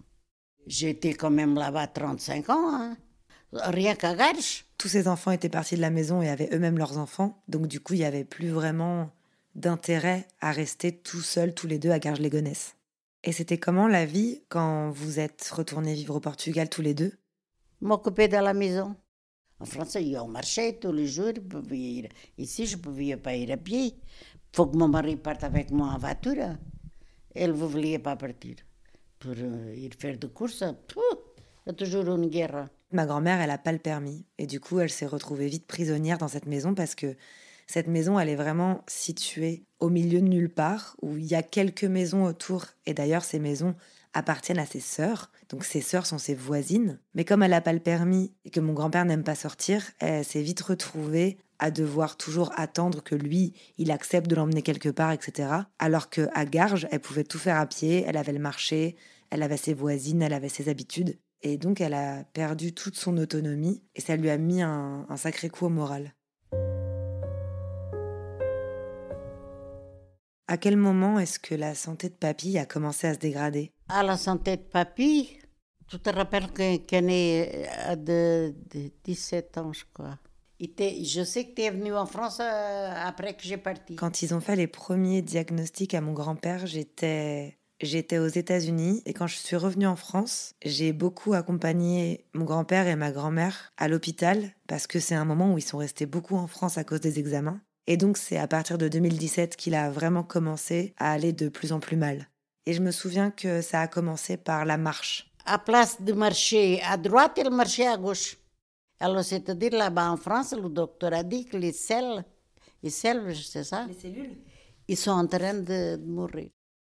J'étais 0.66 1.14
quand 1.14 1.30
même 1.30 1.56
là-bas 1.56 1.88
35 1.88 2.50
ans. 2.50 2.74
Hein 2.74 2.98
rien 3.54 3.96
qu'à. 3.96 4.16
Tous 4.78 4.88
ces 4.88 5.08
enfants 5.08 5.32
étaient 5.32 5.50
partis 5.50 5.76
de 5.76 5.82
la 5.82 5.89
maison 5.89 6.22
et 6.22 6.30
avaient 6.30 6.50
eux-mêmes 6.52 6.78
leurs 6.78 6.98
enfants. 6.98 7.42
Donc 7.48 7.68
du 7.68 7.80
coup, 7.80 7.94
il 7.94 8.00
n'y 8.00 8.06
avait 8.06 8.26
plus 8.26 8.50
vraiment 8.50 9.10
d'intérêt 9.56 10.28
à 10.42 10.52
rester 10.52 10.92
tout 10.92 11.22
seuls, 11.22 11.54
tous 11.54 11.68
les 11.68 11.80
deux, 11.80 11.92
à 11.92 12.00
Garges-les-Gonesse. 12.00 12.76
Et 13.24 13.32
c'était 13.32 13.58
comment 13.58 13.88
la 13.88 14.06
vie 14.06 14.42
quand 14.50 14.89
vous 14.92 15.20
êtes 15.20 15.50
retournés 15.54 15.94
vivre 15.94 16.16
au 16.16 16.20
Portugal 16.20 16.70
tous 16.70 16.82
les 16.82 16.94
deux? 16.94 17.13
M'occuper 17.82 18.28
de 18.28 18.38
la 18.38 18.54
maison. 18.54 18.96
En 19.60 19.66
France, 19.66 19.96
il 19.96 20.10
y 20.10 20.16
a 20.16 20.24
au 20.24 20.28
marché 20.28 20.78
tous 20.80 20.92
les 20.92 21.08
jours. 21.08 21.32
Je 21.36 22.08
Ici, 22.38 22.66
je 22.66 22.76
ne 22.76 22.82
pouvais 22.82 23.16
pas 23.16 23.36
ir 23.36 23.52
à 23.52 23.58
pied. 23.58 23.96
Faut 24.52 24.68
que 24.68 24.76
mon 24.76 24.89
mari 24.89 25.16
parte 25.16 25.44
avec 25.44 25.72
moi 25.72 25.88
en 25.88 25.98
voiture. 25.98 26.58
Elle 27.34 27.52
ne 27.52 27.56
voulait 27.56 28.00
pas 28.00 28.16
partir. 28.16 28.56
Pour 29.20 29.36
euh, 29.38 29.74
ir 29.76 29.92
faire 29.98 30.18
des 30.18 30.28
courses, 30.28 30.62
il 30.62 31.68
y 31.68 31.70
a 31.70 31.74
toujours 31.74 32.16
une 32.16 32.28
guerre. 32.28 32.68
Ma 32.93 33.06
grand-mère, 33.08 33.41
elle 33.41 33.49
n'a 33.49 33.58
pas 33.58 33.71
le 33.71 33.79
permis. 33.79 34.25
Et 34.38 34.45
du 34.45 34.60
coup, 34.60 34.79
elle 34.79 34.89
s'est 34.89 35.08
retrouvée 35.08 35.47
vite 35.47 35.67
prisonnière 35.67 36.19
dans 36.19 36.27
cette 36.27 36.45
maison 36.45 36.75
parce 36.75 36.95
que 36.95 37.15
cette 37.65 37.88
maison, 37.88 38.19
elle 38.19 38.29
est 38.29 38.36
vraiment 38.36 38.84
située 38.88 39.63
au 39.79 39.89
milieu 39.89 40.21
de 40.21 40.27
nulle 40.27 40.53
part, 40.53 40.95
où 41.01 41.17
il 41.17 41.25
y 41.25 41.36
a 41.36 41.43
quelques 41.43 41.86
maisons 41.86 42.23
autour. 42.23 42.65
Et 42.86 42.93
d'ailleurs, 42.93 43.23
ces 43.23 43.39
maisons 43.39 43.75
appartiennent 44.13 44.60
à 44.60 44.65
ses 44.65 44.79
sœurs. 44.79 45.32
Donc 45.49 45.65
ses 45.65 45.82
sœurs 45.82 46.06
sont 46.06 46.17
ses 46.17 46.36
voisines. 46.36 46.99
Mais 47.15 47.25
comme 47.25 47.41
elle 47.43 47.51
n'a 47.51 47.62
pas 47.62 47.73
le 47.73 47.79
permis 47.79 48.32
et 48.45 48.49
que 48.49 48.60
mon 48.60 48.73
grand-père 48.73 49.06
n'aime 49.06 49.23
pas 49.23 49.36
sortir, 49.36 49.84
elle 49.99 50.23
s'est 50.23 50.41
vite 50.41 50.62
retrouvée 50.62 51.38
à 51.60 51.71
devoir 51.71 52.17
toujours 52.17 52.51
attendre 52.58 53.01
que 53.01 53.15
lui, 53.15 53.53
il 53.77 53.91
accepte 53.91 54.29
de 54.29 54.36
l'emmener 54.36 54.62
quelque 54.62 54.89
part, 54.89 55.12
etc. 55.12 55.49
Alors 55.79 56.10
qu'à 56.10 56.45
Garges, 56.45 56.88
elle 56.91 56.99
pouvait 56.99 57.23
tout 57.23 57.39
faire 57.39 57.58
à 57.58 57.65
pied, 57.65 58.03
elle 58.06 58.17
avait 58.17 58.34
le 58.34 58.39
marché, 58.39 58.97
elle 59.29 59.43
avait 59.43 59.58
ses 59.58 59.73
voisines, 59.73 60.21
elle 60.21 60.34
avait 60.34 60.49
ses 60.49 60.69
habitudes. 60.69 61.17
Et 61.45 61.58
donc, 61.58 61.82
elle 61.82 61.93
a 61.93 62.23
perdu 62.23 62.73
toute 62.73 62.95
son 62.95 63.17
autonomie 63.17 63.84
et 63.95 64.01
ça 64.01 64.15
lui 64.15 64.29
a 64.29 64.38
mis 64.38 64.62
un, 64.62 65.06
sacré 65.17 65.49
coup 65.49 65.65
au 65.65 65.69
moral. 65.69 66.13
À 70.47 70.58
quel 70.58 70.77
moment 70.77 71.19
est-ce 71.19 71.39
que 71.39 71.53
la 71.53 71.75
santé 71.75 72.10
de 72.10 72.15
papy 72.15 72.58
a 72.58 72.65
commencé 72.65 73.08
à 73.08 73.13
se 73.13 73.19
dégrader? 73.19 73.73
À 73.89 74.03
la 74.03 74.15
santé 74.15 74.56
de 74.56 74.62
papy, 74.62 75.38
tu 75.88 75.99
te 75.99 76.10
rappelles 76.10 76.51
qu'elle 76.51 77.10
est 77.10 77.67
euh, 77.89 77.95
de, 77.95 78.56
de, 78.73 78.91
17 79.03 79.58
ans, 79.58 79.73
je 79.73 79.84
crois. 79.93 80.17
Je 80.60 81.23
sais 81.25 81.45
que 81.45 81.56
tu 81.56 81.62
es 81.63 81.71
venu 81.71 81.93
en 81.93 82.06
France 82.06 82.39
euh, 82.39 82.93
après 82.95 83.36
que 83.36 83.43
j'ai 83.43 83.58
parti. 83.58 83.97
Quand 83.97 84.21
ils 84.21 84.34
ont 84.34 84.39
fait 84.39 84.56
les 84.56 84.67
premiers 84.67 85.21
diagnostics 85.21 85.93
à 85.93 85.99
mon 85.99 86.13
grand-père, 86.13 86.67
j'étais 86.67 87.58
J'étais 87.84 88.17
aux 88.17 88.28
États-Unis 88.28 89.02
et 89.06 89.12
quand 89.12 89.28
je 89.28 89.36
suis 89.36 89.58
revenue 89.58 89.88
en 89.88 89.98
France, 89.98 90.56
j'ai 90.63 90.93
beaucoup 90.93 91.34
accompagné 91.34 92.24
mon 92.34 92.46
grand-père 92.46 92.88
et 92.88 92.96
ma 92.96 93.12
grand-mère 93.12 93.74
à 93.76 93.89
l'hôpital 93.89 94.54
parce 94.67 94.88
que 94.88 95.02
c'est 95.02 95.15
un 95.15 95.26
moment 95.26 95.54
où 95.54 95.58
ils 95.58 95.63
sont 95.63 95.80
restés 95.80 96.06
beaucoup 96.06 96.38
en 96.38 96.48
France 96.48 96.78
à 96.78 96.86
cause 96.86 97.02
des 97.02 97.19
examens. 97.19 97.60
Et 97.88 97.98
donc 97.98 98.15
c'est 98.15 98.38
à 98.38 98.48
partir 98.48 98.78
de 98.78 98.88
2017 98.88 99.58
qu'il 99.58 99.76
a 99.76 99.91
vraiment 99.91 100.24
commencé 100.24 100.93
à 100.98 101.12
aller 101.12 101.34
de 101.34 101.50
plus 101.50 101.74
en 101.74 101.82
plus 101.82 101.98
mal. 101.98 102.30
Et 102.65 102.72
je 102.72 102.82
me 102.82 102.91
souviens 102.91 103.32
que 103.32 103.62
ça 103.62 103.82
a 103.82 103.88
commencé 103.89 104.38
par 104.38 104.63
la 104.63 104.78
marche. 104.78 105.30
À 105.46 105.60
place 105.60 106.02
de 106.02 106.13
marcher 106.13 106.82
à 106.84 106.96
droite, 106.96 107.34
il 107.36 107.50
marchait 107.50 107.88
à 107.88 107.98
gauche. 107.98 108.38
Alors 109.02 109.26
c'est-à-dire 109.26 109.74
là-bas 109.74 110.10
en 110.10 110.15
France, 110.15 110.54
le 110.54 110.69
docteur 110.69 111.12
a 111.13 111.24
dit 111.24 111.43
que 111.43 111.58
les 111.58 111.74
selles, 111.74 112.24
les 112.82 112.89
selles, 112.89 113.36
c'est 113.36 113.65
ça? 113.65 113.86
Les 113.88 113.93
cellules 113.93 114.38
Ils 114.88 114.96
sont 114.96 115.12
en 115.12 115.28
train 115.28 115.56
de 115.56 115.98
mourir. 115.98 116.50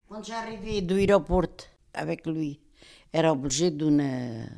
Quando 0.09 0.25
j'arrivais 0.25 0.81
do 0.81 0.97
aeroporto 0.97 1.65
avec 1.93 2.25
lui, 2.25 2.59
era 3.13 3.31
obligé 3.31 3.69
d'une 3.69 4.49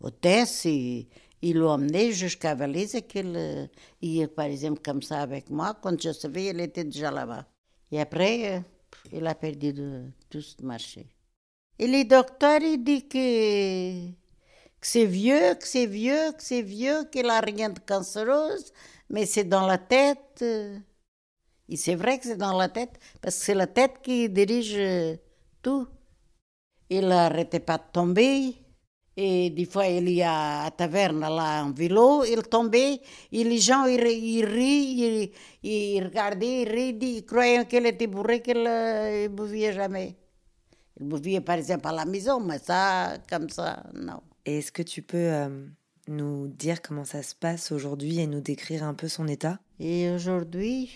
hôtesse 0.00 0.66
et 0.66 1.08
il 1.40 1.58
l'a 1.58 1.74
emmené 1.74 2.10
jusqu'à 2.10 2.56
Valise 2.56 3.00
qu'il 3.08 3.70
ia, 4.02 4.26
par 4.26 4.46
exemple, 4.46 4.80
comme 4.84 5.00
ça 5.00 5.20
avec 5.20 5.50
moi. 5.50 5.78
Quand 5.80 6.02
je 6.02 6.10
savais, 6.10 6.46
il 6.46 6.58
était 6.58 6.82
déjà 6.82 7.12
là-bas. 7.12 7.46
Et 7.92 8.00
après, 8.00 8.64
il 9.12 9.24
a 9.24 9.36
perdu 9.36 9.72
de, 9.72 10.02
tout 10.28 10.40
ce 10.40 10.60
marché. 10.64 11.06
Et 11.78 11.86
le 11.86 12.02
docteur, 12.04 12.60
il 12.60 12.82
dit 12.82 13.06
que, 13.06 14.08
que 14.10 14.14
c'est 14.80 15.06
vieux, 15.06 15.54
que 15.54 15.68
c'est 15.68 15.86
vieux, 15.86 16.32
que 16.32 16.42
c'est 16.42 16.62
vieux, 16.62 17.04
qu'il 17.04 17.26
n'a 17.26 17.38
rien 17.38 17.70
de 17.70 17.78
cancérose, 17.78 18.72
mais 19.10 19.26
c'est 19.26 19.44
dans 19.44 19.64
la 19.64 19.78
tête. 19.78 20.44
Et 21.68 21.76
c'est 21.76 21.94
vrai 21.94 22.18
que 22.18 22.24
c'est 22.24 22.36
dans 22.36 22.56
la 22.56 22.68
tête, 22.68 22.98
parce 23.20 23.38
que 23.38 23.44
c'est 23.44 23.54
la 23.54 23.66
tête 23.66 24.00
qui 24.02 24.28
dirige 24.30 24.74
euh, 24.76 25.16
tout. 25.62 25.86
Il 26.88 27.08
n'arrêtait 27.08 27.60
pas 27.60 27.76
de 27.76 27.84
tomber. 27.92 28.54
Et 29.20 29.50
des 29.50 29.64
fois, 29.64 29.86
il 29.88 30.08
y 30.10 30.22
a 30.22 30.62
à 30.66 30.70
taverne, 30.70 31.20
là, 31.20 31.64
en 31.64 31.72
vélo, 31.72 32.24
il 32.24 32.40
tombait, 32.44 33.00
et 33.32 33.42
les 33.42 33.58
gens, 33.58 33.84
ils, 33.84 34.00
ils 34.06 34.44
rient, 34.44 35.32
ils, 35.60 36.04
regardaient, 36.04 36.62
ils 36.62 36.68
riaient, 36.68 36.98
ils 37.00 37.24
croyaient 37.26 37.66
qu'il 37.66 37.84
était 37.86 38.06
bourré, 38.06 38.40
qu'il 38.40 38.62
ne 38.62 39.26
buvait 39.26 39.72
jamais. 39.72 40.14
Il 41.00 41.08
buvait, 41.08 41.40
par 41.40 41.56
exemple, 41.56 41.88
à 41.88 41.92
la 41.92 42.04
maison, 42.04 42.38
mais 42.38 42.60
ça, 42.60 43.14
comme 43.28 43.48
ça, 43.48 43.82
non. 43.92 44.20
Est-ce 44.44 44.70
que 44.70 44.82
tu 44.82 45.02
peux 45.02 45.16
euh, 45.16 45.66
nous 46.06 46.46
dire 46.46 46.80
comment 46.80 47.04
ça 47.04 47.24
se 47.24 47.34
passe 47.34 47.72
aujourd'hui 47.72 48.20
et 48.20 48.28
nous 48.28 48.40
décrire 48.40 48.84
un 48.84 48.94
peu 48.94 49.08
son 49.08 49.26
état? 49.26 49.58
Et 49.80 50.10
aujourd'hui, 50.10 50.92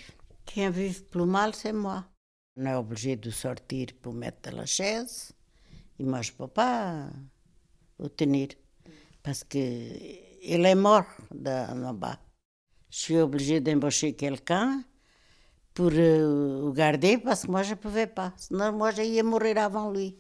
qui 0.53 0.69
vit 0.69 1.01
plus 1.11 1.25
mal, 1.25 1.55
c'est 1.55 1.73
moi. 1.73 2.05
On 2.57 2.67
est 2.67 2.75
obligé 2.75 3.17
de 3.17 3.31
sortir 3.31 3.87
pour 4.01 4.13
mettre 4.13 4.51
la 4.51 4.67
chaise. 4.67 5.33
Je 5.99 6.05
ne 6.05 6.37
peux 6.37 6.47
pas 6.49 7.09
le 7.99 8.09
tenir 8.11 8.49
parce 9.23 9.45
qu'il 9.45 9.63
est 10.67 10.75
mort 10.75 11.07
là-bas. 11.35 12.19
Je 12.91 12.99
suis 12.99 13.19
obligée 13.19 13.61
d'embaucher 13.61 14.15
quelqu'un 14.15 14.83
pour 15.73 15.91
euh, 15.93 16.71
garder 16.73 17.17
parce 17.17 17.47
que 17.47 17.51
moi, 17.51 17.63
je 17.63 17.71
ne 17.71 17.77
pouvais 17.77 18.07
pas. 18.07 18.35
Sinon, 18.37 18.73
moi, 18.73 18.91
j'allais 18.91 19.23
mourir 19.23 19.57
avant 19.57 19.91
lui. 19.91 20.19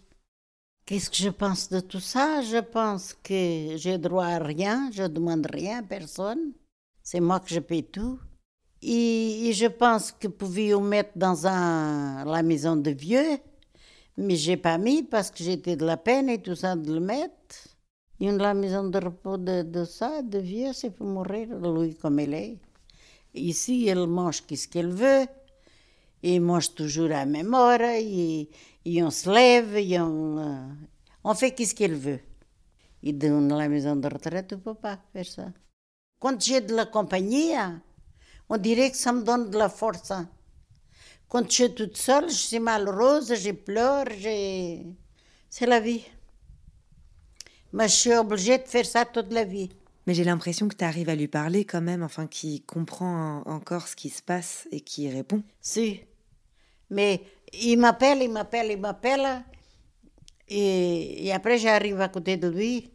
Qu'est-ce 0.87 1.11
que 1.11 1.17
je 1.17 1.29
pense 1.29 1.69
de 1.69 1.81
tout 1.81 2.01
ça? 2.01 2.41
Je 2.41 2.59
pense 2.59 3.13
que 3.23 3.77
j'ai 3.77 3.99
droit 3.99 4.25
à 4.25 4.39
rien, 4.39 4.91
je 4.93 5.03
ne 5.03 5.09
demande 5.09 5.47
rien 5.53 5.81
à 5.81 5.83
personne. 5.83 6.53
C'est 7.03 7.21
moi 7.21 7.41
que 7.41 7.51
je 7.51 7.61
paye 7.61 7.85
tout. 7.85 8.19
Et, 8.83 9.53
je 9.53 9.67
pense 9.67 10.11
que 10.11 10.27
pouvez 10.27 10.71
le 10.71 10.81
mettre 10.81 11.13
dans 11.17 11.47
un, 11.47 12.25
la 12.25 12.43
maison 12.43 12.75
de 12.75 12.91
vieux, 12.91 13.39
mais 14.17 14.35
j'ai 14.35 14.57
pas 14.57 14.77
mis 14.77 15.05
parce 15.05 15.31
que 15.31 15.45
j'étais 15.45 15.77
de 15.77 15.85
la 15.85 15.97
peine 15.97 16.29
et 16.29 16.43
tout 16.43 16.57
ça 16.57 16.75
de 16.75 16.93
le 16.93 17.01
mettre. 17.01 17.69
Et 18.19 18.31
la 18.31 18.55
maison 18.55 18.89
de 18.89 18.99
repos 18.99 19.37
de, 19.37 19.85
ça, 19.85 20.23
de 20.23 20.39
vieux, 20.39 20.73
c'est 20.73 20.91
pour 20.91 21.07
mourir, 21.07 21.49
lui 21.59 21.95
comme 21.95 22.21
il 22.21 22.35
est. 22.35 22.59
Ici, 23.35 23.87
il 23.87 24.07
mange 24.07 24.43
ce 24.49 24.69
qu'il 24.69 24.89
veut, 24.89 25.27
il 26.23 26.41
mange 26.41 26.75
toujours 26.75 27.07
à 27.07 27.25
la 27.25 27.27
même 27.27 27.55
heure, 27.55 27.81
et, 27.81 28.49
on 29.03 29.11
se 29.11 29.31
lève, 29.31 29.77
et 29.77 29.99
on, 30.01 30.39
euh, 30.39 30.69
on 31.25 31.35
fait 31.35 31.55
ce 31.65 31.75
qu'il 31.75 31.95
veut. 31.95 32.21
Et 33.03 33.13
dans 33.13 33.57
la 33.57 33.69
maison 33.69 33.97
de 33.97 34.07
retraite, 34.07 34.49
tu 34.49 34.55
ne 34.55 34.61
peux 34.61 34.75
pas 34.75 34.99
faire 35.13 35.27
ça. 35.27 35.47
Quand 36.21 36.41
j'ai 36.41 36.61
de 36.61 36.75
la 36.75 36.87
compagnie, 36.87 37.53
on 38.53 38.59
dirait 38.59 38.91
que 38.91 38.99
ça 38.99 39.13
me 39.13 39.23
donne 39.23 39.51
de 39.51 39.57
la 39.57 39.71
force. 39.71 40.11
Hein. 40.11 40.29
Quand 41.27 41.43
je 41.49 41.55
suis 41.55 41.75
toute 41.75 41.97
seule, 41.97 42.29
je 42.29 42.35
suis 42.35 42.59
malheureuse, 42.59 43.35
je 43.35 43.53
pleure, 43.53 44.05
c'est 45.49 45.67
la 45.67 45.81
vie. 45.81 46.05
Mais 47.73 47.89
je 47.89 47.95
suis 47.95 48.15
obligée 48.15 48.59
de 48.59 48.69
faire 48.69 48.85
ça 48.85 49.07
toute 49.07 49.33
la 49.33 49.45
vie. 49.45 49.71
Mais 50.07 50.13
j'ai 50.13 50.25
l'impression 50.25 50.69
que 50.69 50.77
tu 50.77 50.85
arrives 50.85 51.09
à 51.09 51.15
lui 51.15 51.29
parler 51.29 51.65
quand 51.65 51.81
même, 51.81 52.03
enfin, 52.03 52.27
qu'il 52.27 52.63
comprend 52.67 53.43
encore 53.47 53.89
ce 53.89 53.97
qui 53.97 54.11
se 54.11 54.21
passe 54.21 54.69
et 54.71 54.83
qui 54.83 55.09
répond. 55.09 55.43
Si. 55.63 56.03
Mais 56.91 57.23
il 57.55 57.79
m'appelle, 57.79 58.21
il 58.21 58.31
m'appelle, 58.31 58.71
il 58.71 58.79
m'appelle. 58.79 59.45
Et, 60.49 61.27
et, 61.27 61.33
après, 61.33 61.57
j'arrive 61.57 62.03
à 62.03 62.11
côté 62.11 62.37
de 62.37 62.49
lui. 62.49 62.93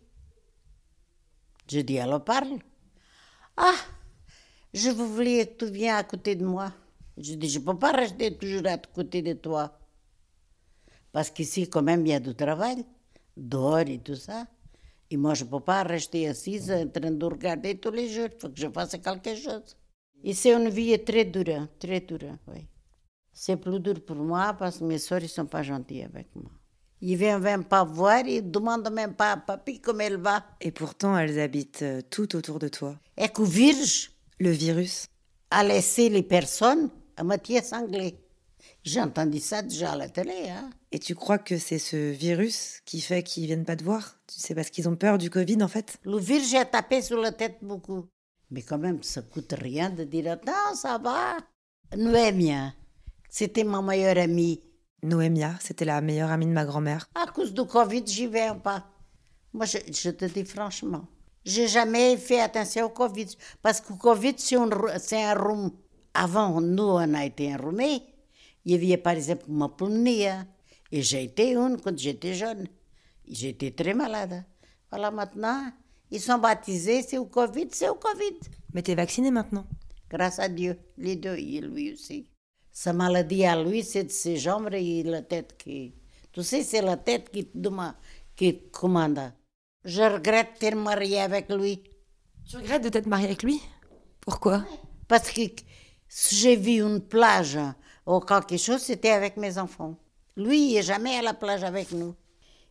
Je 1.67 1.79
dis, 1.79 1.97
alors 1.97 2.23
parle. 2.23 2.59
Ah, 3.55 3.73
je 4.73 4.89
voulais 4.89 5.45
que 5.47 5.65
tu 5.65 5.71
viennes 5.71 5.95
à 5.95 6.03
côté 6.03 6.35
de 6.35 6.45
moi. 6.45 6.71
Je 7.17 7.33
dis, 7.33 7.49
je 7.49 7.59
ne 7.59 7.65
peux 7.65 7.77
pas 7.77 7.91
rester 7.91 8.35
toujours 8.37 8.67
à 8.67 8.77
côté 8.77 9.21
de 9.21 9.33
toi. 9.33 9.77
Parce 11.11 11.29
qu'ici, 11.31 11.67
quand 11.67 11.81
même, 11.81 12.05
il 12.05 12.09
y 12.09 12.13
a 12.13 12.19
du 12.19 12.35
travail, 12.35 12.85
dehors 13.35 13.79
et 13.79 13.99
tout 13.99 14.15
ça. 14.15 14.45
Et 15.09 15.17
moi, 15.17 15.33
je 15.33 15.45
ne 15.45 15.49
peux 15.49 15.59
pas 15.59 15.83
rester 15.83 16.27
assise 16.27 16.71
en 16.71 16.87
train 16.87 17.11
de 17.11 17.25
regarder 17.25 17.77
tous 17.79 17.91
les 17.91 18.09
jours. 18.09 18.27
Il 18.31 18.39
faut 18.39 18.49
que 18.49 18.59
je 18.59 18.67
fasse 18.69 18.91
quelque 18.91 19.35
chose. 19.35 19.75
Et 20.23 20.33
c'est 20.33 20.53
une 20.53 20.69
vie 20.69 20.97
très 21.03 21.25
dure, 21.25 21.67
très 21.79 22.01
dure, 22.01 22.37
oui. 22.47 22.67
C'est 23.31 23.55
plus 23.57 23.79
dur 23.79 24.03
pour 24.03 24.15
moi 24.15 24.55
parce 24.57 24.79
que 24.79 24.83
mes 24.83 24.97
soeurs 24.97 25.21
ne 25.21 25.27
sont 25.27 25.45
pas 25.45 25.61
gentilles 25.61 26.03
avec 26.03 26.35
moi. 26.35 26.51
Ils 27.01 27.11
ne 27.11 27.17
viennent 27.17 27.41
même 27.41 27.63
pas 27.63 27.83
voir, 27.83 28.25
ils 28.25 28.43
ne 28.43 28.49
demandent 28.49 28.91
même 28.91 29.13
pas 29.13 29.33
à 29.33 29.37
papy 29.37 29.79
comment 29.79 29.99
elle 29.99 30.17
va. 30.17 30.43
Et 30.59 30.71
pourtant, 30.71 31.15
elles 31.15 31.39
habitent 31.39 31.83
euh, 31.83 32.01
tout 32.09 32.35
autour 32.35 32.57
de 32.57 32.67
toi. 32.67 32.95
Et 33.15 33.29
que 33.29 33.43
Virge, 33.43 34.11
le 34.39 34.51
virus? 34.51 35.07
A 35.51 35.63
laissé 35.63 36.09
les 36.09 36.23
personnes 36.23 36.89
à 37.15 37.23
moitié 37.23 37.61
sanglées. 37.61 38.19
J'ai 38.83 39.01
entendu 39.01 39.39
ça 39.39 39.61
déjà 39.61 39.93
à 39.93 39.95
la 39.95 40.09
télé. 40.09 40.49
Hein. 40.49 40.69
Et 40.91 40.99
tu 40.99 41.15
crois 41.15 41.37
que 41.37 41.57
c'est 41.57 41.79
ce 41.79 42.11
virus 42.11 42.81
qui 42.85 43.01
fait 43.01 43.23
qu'ils 43.23 43.45
viennent 43.45 43.65
pas 43.65 43.75
te 43.75 43.83
voir? 43.83 44.17
C'est 44.27 44.55
parce 44.55 44.69
qu'ils 44.69 44.87
ont 44.87 44.95
peur 44.95 45.17
du 45.17 45.29
Covid 45.29 45.61
en 45.61 45.67
fait? 45.67 45.97
Le 46.03 46.17
virus 46.17 46.53
a 46.55 46.65
tapé 46.65 47.01
sur 47.01 47.19
la 47.19 47.31
tête 47.31 47.57
beaucoup. 47.61 48.05
Mais 48.49 48.61
quand 48.61 48.77
même, 48.77 49.03
ça 49.03 49.21
coûte 49.21 49.53
rien 49.57 49.89
de 49.89 50.03
dire 50.03 50.31
Attends, 50.31 50.75
ça 50.75 50.97
va. 50.97 51.37
Noémia, 51.95 52.73
c'était 53.29 53.63
ma 53.63 53.81
meilleure 53.81 54.17
amie. 54.17 54.61
Noémia, 55.03 55.55
c'était 55.61 55.85
la 55.85 56.01
meilleure 56.01 56.31
amie 56.31 56.45
de 56.47 56.51
ma 56.51 56.65
grand-mère. 56.65 57.09
À 57.15 57.29
cause 57.31 57.53
du 57.53 57.65
Covid, 57.65 58.03
j'y 58.05 58.27
vais 58.27 58.49
pas. 58.63 58.85
Moi, 59.53 59.65
je 59.65 60.09
te 60.09 60.25
dis 60.25 60.45
franchement. 60.45 61.07
J'ai 61.47 61.69
jamais 61.69 62.17
fait 62.17 62.41
attention 62.41 62.87
au 62.87 62.89
Covid. 62.89 63.27
Parce 63.61 63.79
que 63.79 63.93
le 63.93 63.97
Covid, 63.97 64.35
c'est 64.37 64.57
un, 65.23 65.33
rhume. 65.33 65.71
Avant, 66.13 66.59
nous, 66.59 66.83
on 66.83 67.13
a 67.13 67.23
été 67.23 67.55
enrhumés. 67.55 68.01
Il 68.65 68.83
y 68.83 68.91
avait 68.91 69.01
par 69.01 69.13
exemple 69.13 69.45
ma 69.47 69.69
pneumonie. 69.69 70.27
Hein. 70.27 70.45
Et 70.91 71.01
j'ai 71.01 71.23
été 71.23 71.53
une 71.53 71.79
quand 71.79 71.97
j'étais 71.97 72.33
jeune. 72.33 72.67
J'étais 73.25 73.71
très 73.71 73.93
malade. 73.93 74.43
Voilà, 74.89 75.09
maintenant, 75.09 75.71
ils 76.11 76.19
sont 76.19 76.37
baptisés, 76.37 77.01
c'est 77.01 77.17
au 77.17 77.27
Covid, 77.27 77.69
c'est 77.71 77.87
au 77.87 77.95
Covid. 77.95 78.39
Mais 78.73 78.83
tu 78.83 78.91
es 78.91 78.95
vacciné 78.95 79.31
maintenant 79.31 79.65
Grâce 80.09 80.39
à 80.39 80.49
Dieu, 80.49 80.77
les 80.97 81.15
deux, 81.15 81.37
et 81.37 81.61
lui 81.61 81.93
aussi. 81.93 82.27
Sa 82.73 82.91
maladie 82.91 83.45
à 83.45 83.61
lui, 83.61 83.83
c'est 83.83 84.03
de 84.03 84.11
ses 84.11 84.35
jambes 84.35 84.73
et 84.73 85.03
la 85.03 85.21
tête 85.21 85.55
qui. 85.57 85.93
Tu 86.33 86.43
sais, 86.43 86.63
c'est 86.63 86.81
la 86.81 86.97
tête 86.97 87.29
qui, 87.31 87.49
qui 88.35 88.59
commande. 88.69 89.31
Je 89.87 90.01
regrette 90.01 90.59
d'être 90.59 90.75
mariée 90.75 91.21
avec 91.21 91.49
lui. 91.49 91.81
Tu 92.45 92.57
regrettes 92.57 92.83
de 92.83 92.89
t'être 92.89 93.05
mariée 93.05 93.27
avec 93.27 93.41
lui? 93.41 93.61
Pourquoi? 94.19 94.65
Parce 95.07 95.31
que 95.31 95.43
si 96.09 96.35
j'ai 96.35 96.57
vu 96.57 96.81
une 96.81 96.99
plage 96.99 97.57
ou 98.05 98.19
quelque 98.19 98.57
chose, 98.57 98.81
c'était 98.81 99.11
avec 99.11 99.37
mes 99.37 99.57
enfants. 99.57 99.95
Lui, 100.35 100.71
il 100.71 100.73
n'est 100.73 100.81
jamais 100.81 101.15
à 101.15 101.21
la 101.21 101.33
plage 101.33 101.63
avec 101.63 101.93
nous. 101.93 102.13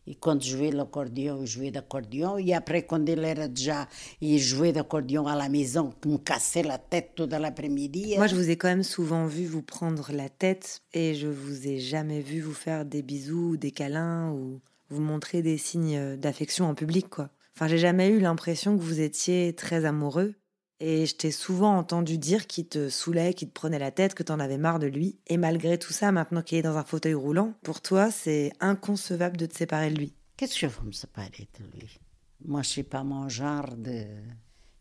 Et 0.05 0.13
quand 0.13 0.39
je 0.39 0.57
jouais 0.57 0.69
l'accordéon, 0.69 1.39
il 1.41 1.47
jouait 1.47 1.71
d'accordéon. 1.71 2.37
Et 2.37 2.53
après, 2.53 2.83
quand 2.83 3.03
il 3.07 3.17
era 3.17 3.47
déjà, 3.47 3.87
il 4.21 4.37
jouait 4.37 4.71
d'accordéon 4.71 5.25
à 5.25 5.35
la 5.35 5.49
maison, 5.49 5.95
il 6.05 6.11
me 6.11 6.17
cassait 6.19 6.61
la 6.61 6.77
tête 6.77 7.13
tout 7.15 7.27
l'après-midi. 7.27 8.13
Moi, 8.17 8.27
je 8.27 8.35
vous 8.35 8.51
ai 8.51 8.57
quand 8.57 8.67
même 8.67 8.83
souvent 8.83 9.25
vu 9.25 9.47
vous 9.47 9.63
prendre 9.63 10.11
la 10.11 10.29
tête 10.29 10.83
et 10.93 11.15
je 11.15 11.27
vous 11.27 11.67
ai 11.67 11.79
jamais 11.79 12.21
vu 12.21 12.41
vous 12.41 12.53
faire 12.53 12.85
des 12.85 13.01
bisous, 13.01 13.57
des 13.57 13.71
câlins 13.71 14.31
ou 14.33 14.61
vous 14.89 15.01
montrer 15.01 15.41
des 15.41 15.57
signes 15.57 16.15
d'affection 16.15 16.69
en 16.69 16.75
public, 16.75 17.09
quoi. 17.09 17.29
Enfin, 17.55 17.67
j'ai 17.67 17.79
jamais 17.79 18.09
eu 18.09 18.19
l'impression 18.19 18.77
que 18.77 18.83
vous 18.83 18.99
étiez 18.99 19.53
très 19.53 19.85
amoureux. 19.85 20.35
Et 20.79 21.07
je 21.07 21.15
t'ai 21.15 21.31
souvent 21.31 21.75
entendu 21.75 22.19
dire 22.19 22.45
qu'il 22.45 22.67
te 22.67 22.87
saoulait, 22.87 23.33
qu'il 23.33 23.49
te 23.49 23.53
prenait 23.53 23.79
la 23.79 23.89
tête, 23.89 24.13
que 24.13 24.21
t'en 24.21 24.39
avais 24.39 24.59
marre 24.59 24.77
de 24.77 24.85
lui. 24.85 25.17
Et 25.25 25.37
malgré 25.37 25.79
tout 25.79 25.91
ça, 25.91 26.11
maintenant 26.11 26.43
qu'il 26.43 26.59
est 26.59 26.61
dans 26.61 26.77
un 26.77 26.83
fauteuil 26.83 27.15
roulant, 27.15 27.55
pour 27.63 27.81
toi, 27.81 28.11
c'est 28.11 28.51
inconcevable 28.59 29.37
de 29.37 29.47
te 29.47 29.57
séparer 29.57 29.89
de 29.89 29.97
lui. 29.97 30.13
Qu'est-ce 30.35 30.53
que 30.53 30.67
je 30.67 30.67
veux 30.67 30.85
me 30.85 30.91
séparer 30.91 31.49
de 31.59 31.79
lui? 31.79 31.99
Moi, 32.45 32.61
je 32.61 32.69
suis 32.69 32.83
pas 32.83 33.03
mon 33.03 33.27
genre 33.27 33.75
de 33.75 34.05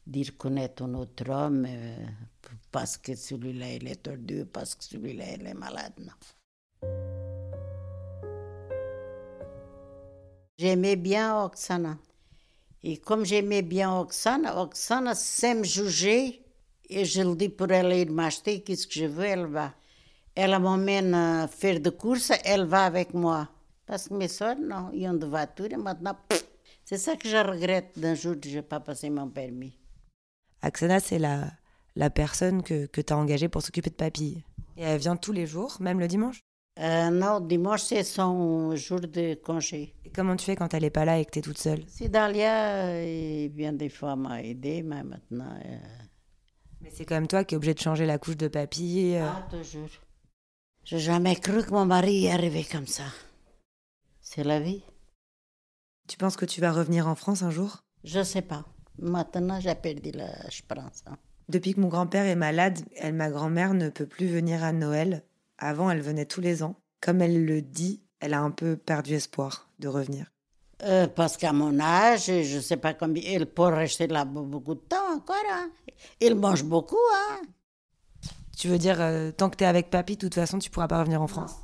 dire 0.06 0.36
connaître 0.36 0.82
un 0.82 0.92
autre 0.94 1.30
homme 1.30 1.64
euh, 1.66 2.06
parce 2.70 2.98
que 2.98 3.14
celui-là, 3.14 3.72
il 3.72 3.88
est 3.88 4.02
tordu, 4.02 4.44
parce 4.44 4.74
que 4.74 4.84
celui-là, 4.84 5.24
il 5.40 5.46
est 5.46 5.54
malade. 5.54 5.94
Non. 5.98 7.15
J'aimais 10.58 10.96
bien 10.96 11.44
Oksana. 11.44 11.98
Et 12.82 12.96
comme 12.96 13.26
j'aimais 13.26 13.62
bien 13.62 13.98
Oksana, 13.98 14.60
Oksana 14.62 15.12
me 15.12 15.64
juger. 15.64 16.42
Et 16.88 17.04
je 17.04 17.20
le 17.22 17.34
dis 17.34 17.48
pour 17.48 17.70
elle 17.70 17.92
ir 17.92 18.10
m'acheter, 18.10 18.62
qu'est-ce 18.62 18.86
que 18.86 18.94
je 18.94 19.06
veux, 19.06 19.24
elle 19.24 19.46
va. 19.46 19.74
Elle 20.34 20.58
m'emmène 20.58 21.14
à 21.14 21.48
faire 21.48 21.80
des 21.80 21.90
courses, 21.90 22.32
elle 22.44 22.64
va 22.64 22.84
avec 22.84 23.12
moi. 23.12 23.48
Parce 23.86 24.08
que 24.08 24.14
mes 24.14 24.28
soeurs, 24.28 24.56
non, 24.56 24.90
ils 24.94 25.08
ont 25.08 25.14
de 25.14 25.26
voiture 25.26 25.72
et 25.72 25.76
maintenant, 25.76 26.16
c'est 26.84 26.98
ça 26.98 27.16
que 27.16 27.28
je 27.28 27.36
regrette 27.36 27.98
d'un 27.98 28.14
jour 28.14 28.36
que 28.40 28.48
je 28.48 28.56
n'ai 28.56 28.62
pas 28.62 28.80
passé 28.80 29.10
mon 29.10 29.28
permis. 29.28 29.76
Oksana, 30.62 31.00
c'est 31.00 31.18
la, 31.18 31.50
la 31.96 32.08
personne 32.08 32.62
que, 32.62 32.86
que 32.86 33.00
tu 33.00 33.12
as 33.12 33.16
engagée 33.16 33.48
pour 33.48 33.62
s'occuper 33.62 33.90
de 33.90 33.96
papy. 33.96 34.44
Et 34.76 34.82
elle 34.82 35.00
vient 35.00 35.16
tous 35.16 35.32
les 35.32 35.46
jours, 35.46 35.76
même 35.80 35.98
le 35.98 36.08
dimanche? 36.08 36.40
Euh, 36.78 37.10
non, 37.10 37.40
dimanche, 37.40 37.82
c'est 37.82 38.04
son 38.04 38.76
jour 38.76 39.00
de 39.00 39.34
congé. 39.34 39.94
Et 40.04 40.10
comment 40.10 40.36
tu 40.36 40.44
fais 40.44 40.56
quand 40.56 40.74
elle 40.74 40.82
n'est 40.82 40.90
pas 40.90 41.04
là 41.04 41.18
et 41.18 41.24
que 41.24 41.30
tu 41.30 41.38
es 41.38 41.42
toute 41.42 41.58
seule? 41.58 41.82
Si 41.88 42.08
Dalia 42.08 42.86
euh, 42.88 43.48
vient 43.54 43.72
des 43.72 43.88
fois 43.88 44.14
m'aider, 44.14 44.82
mais 44.82 45.02
maintenant. 45.02 45.58
Euh, 45.64 45.78
mais 46.82 46.90
c'est 46.90 47.06
quand 47.06 47.14
même 47.14 47.28
toi 47.28 47.44
qui 47.44 47.54
es 47.54 47.56
obligé 47.56 47.74
de 47.74 47.80
changer 47.80 48.04
la 48.04 48.18
couche 48.18 48.36
de 48.36 48.48
papy. 48.48 49.16
Ah, 49.16 49.46
toujours. 49.50 49.88
J'ai 50.84 50.98
jamais 50.98 51.34
cru 51.36 51.64
que 51.64 51.70
mon 51.70 51.86
mari 51.86 52.20
y 52.20 52.28
arrivait 52.28 52.62
comme 52.64 52.86
ça. 52.86 53.04
C'est 54.20 54.44
la 54.44 54.60
vie. 54.60 54.82
Tu 56.08 56.18
penses 56.18 56.36
que 56.36 56.44
tu 56.44 56.60
vas 56.60 56.72
revenir 56.72 57.08
en 57.08 57.14
France 57.14 57.42
un 57.42 57.50
jour? 57.50 57.82
Je 58.04 58.22
sais 58.22 58.42
pas. 58.42 58.64
Maintenant, 58.98 59.58
j'ai 59.60 59.74
perdu 59.74 60.12
la 60.12 60.28
pense. 60.68 61.02
Hein. 61.06 61.16
Depuis 61.48 61.74
que 61.74 61.80
mon 61.80 61.88
grand-père 61.88 62.26
est 62.26 62.36
malade, 62.36 62.80
elle, 62.96 63.14
ma 63.14 63.30
grand-mère 63.30 63.74
ne 63.74 63.88
peut 63.88 64.06
plus 64.06 64.26
venir 64.26 64.62
à 64.62 64.72
Noël 64.72 65.24
avant, 65.58 65.90
elle 65.90 66.00
venait 66.00 66.26
tous 66.26 66.40
les 66.40 66.62
ans. 66.62 66.76
Comme 67.00 67.22
elle 67.22 67.44
le 67.44 67.62
dit, 67.62 68.02
elle 68.20 68.34
a 68.34 68.40
un 68.40 68.50
peu 68.50 68.76
perdu 68.76 69.14
espoir 69.14 69.68
de 69.78 69.88
revenir. 69.88 70.32
Euh, 70.82 71.06
parce 71.06 71.36
qu'à 71.36 71.52
mon 71.52 71.80
âge, 71.80 72.26
je 72.26 72.56
ne 72.56 72.60
sais 72.60 72.76
pas 72.76 72.92
combien, 72.92 73.22
il 73.24 73.46
peut 73.46 73.62
rester 73.62 74.06
là 74.06 74.24
beaucoup 74.24 74.74
de 74.74 74.80
temps 74.80 75.14
encore. 75.14 75.36
Hein. 75.50 75.70
Il 76.20 76.34
mange 76.34 76.64
beaucoup. 76.64 76.96
Hein. 77.14 77.42
Tu 78.56 78.68
veux 78.68 78.78
dire, 78.78 79.00
euh, 79.00 79.30
tant 79.32 79.48
que 79.48 79.56
tu 79.56 79.64
es 79.64 79.66
avec 79.66 79.90
papy, 79.90 80.16
de 80.16 80.20
toute 80.20 80.34
façon, 80.34 80.58
tu 80.58 80.70
pourras 80.70 80.88
pas 80.88 81.00
revenir 81.00 81.22
en 81.22 81.26
France? 81.26 81.56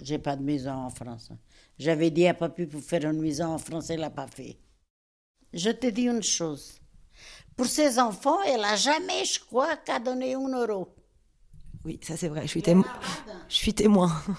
J'ai 0.00 0.18
pas 0.18 0.36
de 0.36 0.42
maison 0.42 0.72
en 0.72 0.90
France. 0.90 1.30
J'avais 1.78 2.10
dit 2.10 2.26
à 2.26 2.34
papy 2.34 2.66
pour 2.66 2.82
faire 2.82 3.04
une 3.04 3.20
maison 3.20 3.46
en 3.46 3.58
France, 3.58 3.90
elle 3.90 4.00
l'a 4.00 4.10
pas 4.10 4.26
fait. 4.26 4.58
Je 5.52 5.70
te 5.70 5.86
dis 5.86 6.04
une 6.04 6.22
chose. 6.22 6.78
Pour 7.56 7.66
ses 7.66 7.98
enfants, 7.98 8.42
elle 8.42 8.64
a 8.64 8.76
jamais, 8.76 9.24
je 9.24 9.40
crois, 9.40 9.76
qu'à 9.76 10.00
donner 10.00 10.34
un 10.34 10.48
euro. 10.48 10.94
Oui, 11.84 12.00
ça 12.02 12.16
c'est 12.16 12.28
vrai, 12.28 12.42
je 12.42 12.48
suis, 12.48 12.62
témoin. 12.62 12.86
je 13.48 13.54
suis 13.54 13.74
témoin. 13.74 14.10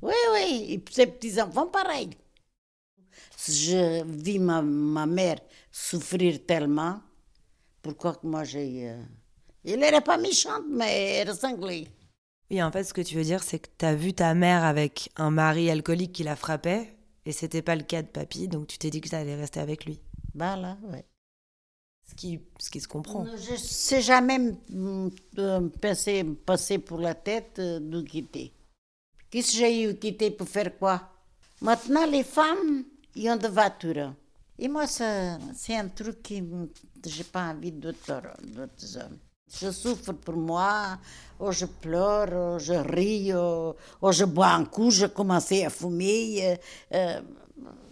Oui, 0.00 0.14
oui, 0.32 0.66
et 0.74 0.84
ses 0.92 1.08
petits-enfants, 1.08 1.66
pareil. 1.66 2.10
Je 3.48 4.04
vis 4.04 4.38
ma, 4.38 4.62
ma 4.62 5.06
mère 5.06 5.40
souffrir 5.72 6.46
tellement, 6.46 7.00
pourquoi 7.82 8.14
que 8.14 8.24
moi 8.24 8.44
j'ai... 8.44 8.90
Euh, 8.90 9.02
elle 9.64 9.80
n'était 9.80 10.00
pas 10.00 10.16
méchante, 10.16 10.62
mais 10.70 11.14
elle 11.16 11.34
cinglée. 11.34 11.88
Oui, 12.50 12.62
en 12.62 12.70
fait, 12.70 12.84
ce 12.84 12.94
que 12.94 13.00
tu 13.00 13.16
veux 13.16 13.24
dire, 13.24 13.42
c'est 13.42 13.58
que 13.58 13.68
tu 13.76 13.84
as 13.84 13.96
vu 13.96 14.12
ta 14.14 14.34
mère 14.34 14.64
avec 14.64 15.10
un 15.16 15.30
mari 15.30 15.68
alcoolique 15.68 16.12
qui 16.12 16.22
la 16.22 16.36
frappait, 16.36 16.96
et 17.26 17.32
c'était 17.32 17.62
pas 17.62 17.74
le 17.74 17.82
cas 17.82 18.02
de 18.02 18.06
papy, 18.06 18.46
donc 18.46 18.68
tu 18.68 18.78
t'es 18.78 18.90
dit 18.90 19.00
que 19.00 19.08
ça 19.08 19.18
allait 19.18 19.34
rester 19.34 19.58
avec 19.58 19.84
lui. 19.84 20.00
Voilà, 20.34 20.78
oui. 20.84 21.00
Ce 22.08 22.14
qui, 22.14 22.80
se 22.80 22.88
comprend. 22.88 23.26
Je 23.36 23.52
ne 23.52 23.56
sais 23.56 24.00
jamais 24.00 24.40
passer, 25.80 26.24
passer 26.24 26.78
pour 26.78 26.98
la 26.98 27.14
tête 27.14 27.58
euh, 27.58 27.78
de 27.80 28.00
quitter. 28.02 28.52
Qu'est-ce 29.30 29.52
que 29.52 29.58
j'ai 29.58 29.82
eu 29.82 29.94
quitter 29.94 30.30
pour 30.30 30.48
faire 30.48 30.76
quoi? 30.78 31.02
Maintenant, 31.60 32.06
les 32.06 32.24
femmes, 32.24 32.84
ils 33.14 33.28
ont 33.30 33.36
des 33.36 33.48
voitures. 33.48 34.14
Et 34.58 34.68
moi, 34.68 34.86
c'est 34.86 35.76
un 35.76 35.88
truc 35.88 36.22
que 36.22 36.34
j'ai 37.06 37.24
pas 37.24 37.50
envie 37.50 37.72
d'autres 37.72 38.10
hommes. 38.96 39.18
Je 39.60 39.70
souffre 39.70 40.12
pour 40.12 40.36
moi, 40.36 40.98
ou 41.38 41.52
je 41.52 41.66
pleure, 41.66 42.56
ou 42.56 42.58
je 42.58 42.72
ris, 42.72 43.32
ou, 43.34 44.12
je 44.12 44.24
bois 44.24 44.48
un 44.48 44.64
coup, 44.64 44.90
je 44.90 45.06
commence 45.06 45.52
à 45.52 45.70
fumer. 45.70 46.40
Euh, 46.42 46.56
euh, 46.94 47.20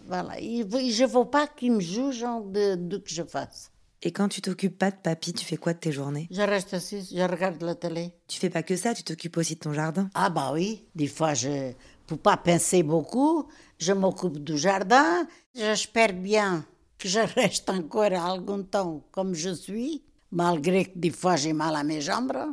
voilà. 0.06 0.40
Et 0.40 0.64
je 0.90 1.04
ne 1.04 1.08
veux 1.08 1.24
pas 1.24 1.46
qu'ils 1.46 1.72
me 1.72 1.80
jugent 1.80 2.24
de, 2.46 2.74
de 2.74 2.96
que 2.98 3.10
je 3.10 3.22
fasse. 3.22 3.70
Et 4.02 4.12
quand 4.12 4.28
tu 4.28 4.42
t'occupes 4.42 4.78
pas 4.78 4.90
de 4.90 4.96
papy, 4.96 5.32
tu 5.32 5.44
fais 5.44 5.56
quoi 5.56 5.72
de 5.72 5.78
tes 5.78 5.92
journées? 5.92 6.28
Je 6.30 6.42
reste 6.42 6.74
assise, 6.74 7.10
je 7.14 7.22
regarde 7.22 7.62
la 7.62 7.74
télé. 7.74 8.12
Tu 8.28 8.38
fais 8.38 8.50
pas 8.50 8.62
que 8.62 8.76
ça, 8.76 8.94
tu 8.94 9.02
t'occupes 9.02 9.36
aussi 9.38 9.54
de 9.54 9.60
ton 9.60 9.72
jardin? 9.72 10.10
Ah 10.14 10.30
bah 10.30 10.50
oui, 10.52 10.84
des 10.94 11.06
fois 11.06 11.34
je 11.34 11.72
pour 12.06 12.18
pas 12.18 12.36
penser 12.36 12.82
beaucoup, 12.82 13.48
je 13.78 13.92
m'occupe 13.92 14.38
du 14.38 14.56
jardin. 14.56 15.26
J'espère 15.54 16.12
bien 16.12 16.64
que 16.98 17.08
je 17.08 17.20
reste 17.20 17.68
encore 17.70 18.04
algun 18.04 18.62
temps 18.62 19.02
comme 19.10 19.34
je 19.34 19.50
suis, 19.50 20.04
malgré 20.30 20.84
que 20.84 20.98
des 20.98 21.10
fois 21.10 21.36
j'ai 21.36 21.52
mal 21.52 21.74
à 21.74 21.82
mes 21.82 22.00
jambes, 22.00 22.52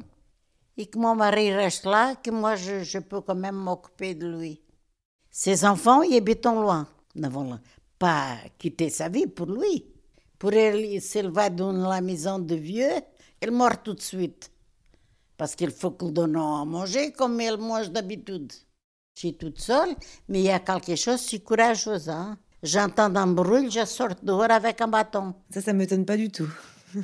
et 0.78 0.88
que 0.88 0.98
mon 0.98 1.14
mari 1.14 1.54
reste 1.54 1.86
là, 1.86 2.16
que 2.16 2.32
moi 2.32 2.56
je, 2.56 2.84
je 2.84 3.00
peux 3.00 3.22
quand 3.22 3.36
même 3.36 3.56
m'occuper 3.56 4.16
de 4.16 4.28
lui. 4.28 4.62
Ses 5.30 5.66
enfants, 5.66 6.02
ils 6.02 6.18
habitent 6.18 6.46
loin, 6.46 6.88
ne 7.16 7.28
vont 7.28 7.60
pas 8.00 8.38
quitter 8.58 8.90
sa 8.90 9.10
vie 9.10 9.28
pour 9.28 9.48
lui. 9.48 9.93
Pour 10.44 10.52
elle, 10.52 11.02
s'il 11.02 11.30
va 11.30 11.50
dans 11.50 11.72
la 11.72 12.02
maison 12.02 12.38
de 12.38 12.56
vieux, 12.56 13.00
elle 13.40 13.52
meurt 13.52 13.82
tout 13.82 13.94
de 13.94 14.02
suite. 14.02 14.52
Parce 15.38 15.56
qu'il 15.56 15.72
faut 15.72 15.92
qu'il 15.92 16.12
donne 16.12 16.36
à 16.36 16.66
manger 16.66 17.14
comme 17.14 17.40
elle 17.40 17.58
mange 17.58 17.90
d'habitude. 17.92 18.52
Je 19.16 19.20
suis 19.20 19.38
toute 19.38 19.62
seule, 19.62 19.96
mais 20.28 20.40
il 20.40 20.46
y 20.48 20.50
a 20.50 20.60
quelque 20.60 20.98
chose 20.98 21.26
de 21.32 21.38
courageux. 21.38 22.10
Hein? 22.10 22.38
J'entends 22.62 23.16
un 23.16 23.28
bruit, 23.28 23.72
je 23.72 23.86
sors 23.86 24.16
dehors 24.22 24.52
avec 24.52 24.82
un 24.82 24.90
bâton. 24.90 25.34
Ça, 25.50 25.62
ça 25.62 25.72
m'étonne 25.72 26.04
pas 26.04 26.18
du 26.18 26.30
tout. 26.30 26.54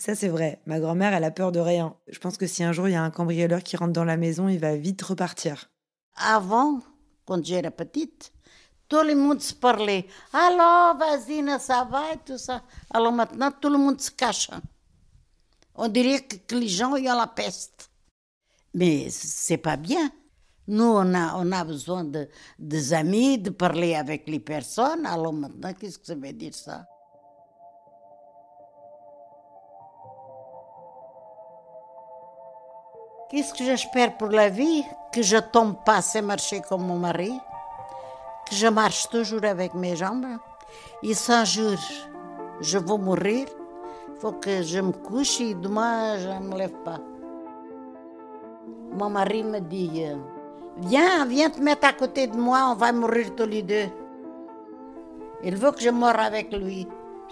ça, 0.00 0.16
c'est 0.16 0.26
vrai. 0.26 0.60
Ma 0.66 0.80
grand-mère, 0.80 1.14
elle 1.14 1.22
a 1.22 1.30
peur 1.30 1.52
de 1.52 1.60
rien. 1.60 1.94
Je 2.08 2.18
pense 2.18 2.36
que 2.36 2.48
si 2.48 2.64
un 2.64 2.72
jour 2.72 2.88
il 2.88 2.94
y 2.94 2.96
a 2.96 3.04
un 3.04 3.12
cambrioleur 3.12 3.62
qui 3.62 3.76
rentre 3.76 3.92
dans 3.92 4.02
la 4.02 4.16
maison, 4.16 4.48
il 4.48 4.58
va 4.58 4.74
vite 4.74 5.02
repartir. 5.02 5.70
Avant, 6.16 6.80
quand 7.26 7.44
j'étais 7.44 7.70
petite, 7.70 8.32
le 8.92 9.14
monde 9.14 9.40
se 9.40 9.54
parlait. 9.54 10.06
Alors, 10.32 10.96
vas-y, 10.96 11.44
ça 11.60 11.84
va 11.84 12.12
et 12.12 12.18
tout 12.24 12.38
ça. 12.38 12.62
Alors 12.90 13.12
maintenant, 13.12 13.50
le 13.62 13.78
monde 13.78 14.00
se 14.00 14.10
cache. 14.10 14.50
On 15.74 15.88
dirait 15.88 16.22
que 16.22 16.54
les 16.56 16.68
gens 16.68 16.92
ont 16.92 16.96
la 16.96 17.26
peste. 17.26 17.90
Mais 18.74 19.08
c'est 19.10 19.58
pas 19.58 19.76
bien. 19.76 20.10
Nous, 20.66 20.84
on 20.84 21.14
a, 21.14 21.34
on 21.36 21.50
a 21.52 21.64
besoin 21.64 22.04
de, 22.04 22.28
des 22.58 22.92
amis, 22.92 23.38
de 23.38 23.50
parler 23.50 23.94
avec 23.94 24.28
les 24.28 24.40
personnes. 24.40 25.06
Alors 25.06 25.32
maintenant, 25.32 25.72
qu'est-ce 25.72 25.98
que 25.98 26.06
ça 26.06 26.14
veut 26.14 26.32
dire 26.32 26.54
ça 26.54 26.86
Qu'est-ce 33.30 33.54
que 33.54 33.64
j'espère 33.64 34.16
pour 34.16 34.28
la 34.28 34.48
vie 34.48 34.82
Que 35.12 35.22
je 35.22 35.36
tombe 35.36 35.76
pas 35.84 35.98
assez 35.98 36.20
marcher 36.20 36.60
comme 36.60 36.84
mon 36.84 36.98
mari 36.98 37.32
je 38.50 38.66
marche 38.66 39.08
toujours 39.08 39.44
avec 39.44 39.74
mes 39.74 39.96
jambes. 39.96 40.26
Et 41.02 41.12
un 41.28 41.44
jour, 41.44 41.78
je 42.60 42.78
vais 42.78 42.98
mourir, 42.98 43.46
il 44.08 44.20
faut 44.20 44.32
que 44.32 44.62
je 44.62 44.80
me 44.80 44.92
couche 44.92 45.40
et 45.40 45.54
demain, 45.54 46.18
je 46.18 46.28
ne 46.28 46.48
me 46.48 46.58
lève 46.58 46.74
pas. 46.84 46.98
Mon 48.92 49.08
mari 49.08 49.44
me 49.44 49.60
dit, 49.60 50.02
viens, 50.78 51.26
viens 51.26 51.50
te 51.50 51.60
mettre 51.60 51.86
à 51.86 51.92
côté 51.92 52.26
de 52.26 52.36
moi, 52.36 52.68
on 52.70 52.74
va 52.74 52.92
mourir 52.92 53.34
tous 53.34 53.46
les 53.46 53.62
deux. 53.62 53.86
Il 55.42 55.56
veut 55.56 55.72
que 55.72 55.80
je 55.80 55.90
meure 55.90 56.20
avec 56.20 56.52
lui. 56.52 56.86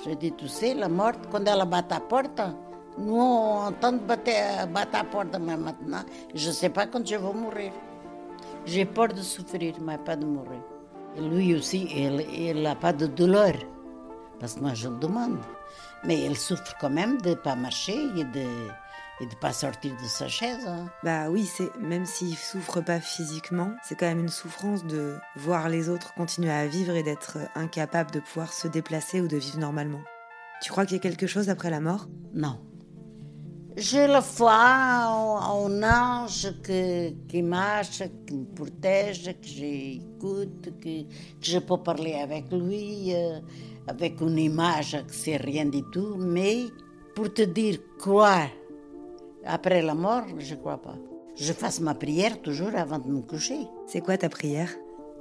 Je 0.05 0.13
dis, 0.13 0.33
tu 0.33 0.49
sais, 0.49 0.75
la 0.75 0.89
mort, 0.89 1.13
quand 1.31 1.45
elle 1.45 1.65
bat 1.67 1.85
la 1.91 2.01
porte, 2.01 2.41
nous, 2.97 3.17
on 3.17 3.67
entend 3.67 3.93
battre, 3.93 4.69
battre 4.73 4.99
à 4.99 5.05
porte, 5.05 5.37
mais 5.41 5.57
maintenant, 5.57 6.03
je 6.35 6.49
ne 6.49 6.53
sais 6.53 6.69
pas 6.71 6.87
quand 6.87 7.07
je 7.07 7.17
vais 7.17 7.33
mourir. 7.33 7.73
J'ai 8.65 8.85
peur 8.85 9.09
de 9.09 9.21
souffrir, 9.21 9.75
mais 9.81 9.99
pas 9.99 10.17
de 10.17 10.25
mourir. 10.25 10.63
Lui 11.21 11.55
aussi, 11.55 11.89
il 11.93 12.63
n'a 12.63 12.75
pas 12.75 12.93
de 12.93 13.07
douleur, 13.07 13.55
parce 14.39 14.55
que 14.55 14.61
moi 14.61 14.75
je 14.75 14.89
le 14.89 14.97
demande. 14.97 15.39
Mais 16.05 16.25
il 16.25 16.37
souffre 16.37 16.75
quand 16.81 16.91
même 16.91 17.21
de 17.21 17.31
ne 17.31 17.35
pas 17.35 17.57
marcher 17.57 17.97
et 18.17 18.25
de 18.25 18.47
et 19.21 19.27
de 19.27 19.35
pas 19.35 19.53
sortir 19.53 19.93
de 20.01 20.07
sa 20.07 20.29
chaise. 20.29 20.65
Hein. 20.67 20.89
Bah 21.03 21.29
oui, 21.29 21.45
c'est 21.45 21.75
même 21.81 22.07
s'il 22.07 22.37
souffre 22.37 22.81
pas 22.81 23.01
physiquement, 23.01 23.73
c'est 23.83 23.99
quand 23.99 24.07
même 24.07 24.21
une 24.21 24.29
souffrance 24.29 24.85
de 24.85 25.17
voir 25.35 25.69
les 25.69 25.89
autres 25.89 26.15
continuer 26.15 26.53
à 26.53 26.67
vivre 26.67 26.95
et 26.95 27.03
d'être 27.03 27.39
incapable 27.57 28.13
de 28.13 28.21
pouvoir 28.21 28.53
se 28.53 28.69
déplacer 28.69 29.21
ou 29.21 29.27
de 29.27 29.37
vivre 29.37 29.59
normalement. 29.59 30.03
Tu 30.63 30.71
crois 30.71 30.87
qu'il 30.87 30.97
y 30.97 31.01
a 31.01 31.03
quelque 31.03 31.27
chose 31.27 31.51
après 31.51 31.71
la 31.71 31.81
mort? 31.81 32.07
Non. 32.33 32.61
J'ai 33.81 34.09
la 34.09 34.23
foi 34.23 35.07
en, 35.07 35.83
ange 35.85 36.53
qui 37.29 37.43
marche, 37.43 38.03
qui 38.27 38.35
me 38.35 38.45
protège, 38.47 39.27
que 39.41 39.47
j'écoute, 39.47 40.81
que, 40.81 41.05
je 41.41 41.59
peux 41.61 41.77
parler 41.77 42.15
avec 42.15 42.51
lui, 42.51 43.15
euh, 43.15 43.39
avec 43.87 44.21
une 44.21 44.37
image 44.37 45.01
que 45.07 45.15
c'est 45.15 45.37
rien 45.37 45.67
du 45.67 45.85
tout. 45.93 46.17
Mais 46.19 46.65
pour 47.15 47.33
te 47.33 47.43
dire 47.43 47.79
croire 48.01 48.49
après 49.47 49.81
la 49.81 49.95
mort, 49.95 50.25
je 50.39 50.55
ne 50.57 50.59
crois 50.59 50.83
pas. 50.83 50.97
Je 51.37 51.53
fasse 51.53 51.79
ma 51.79 51.95
prière 51.95 52.43
toujours 52.43 52.75
avant 52.75 52.99
de 52.99 53.09
me 53.09 53.21
coucher. 53.21 53.61
C'est 53.87 54.01
quoi 54.01 54.19
ta 54.19 54.29
prière? 54.29 54.71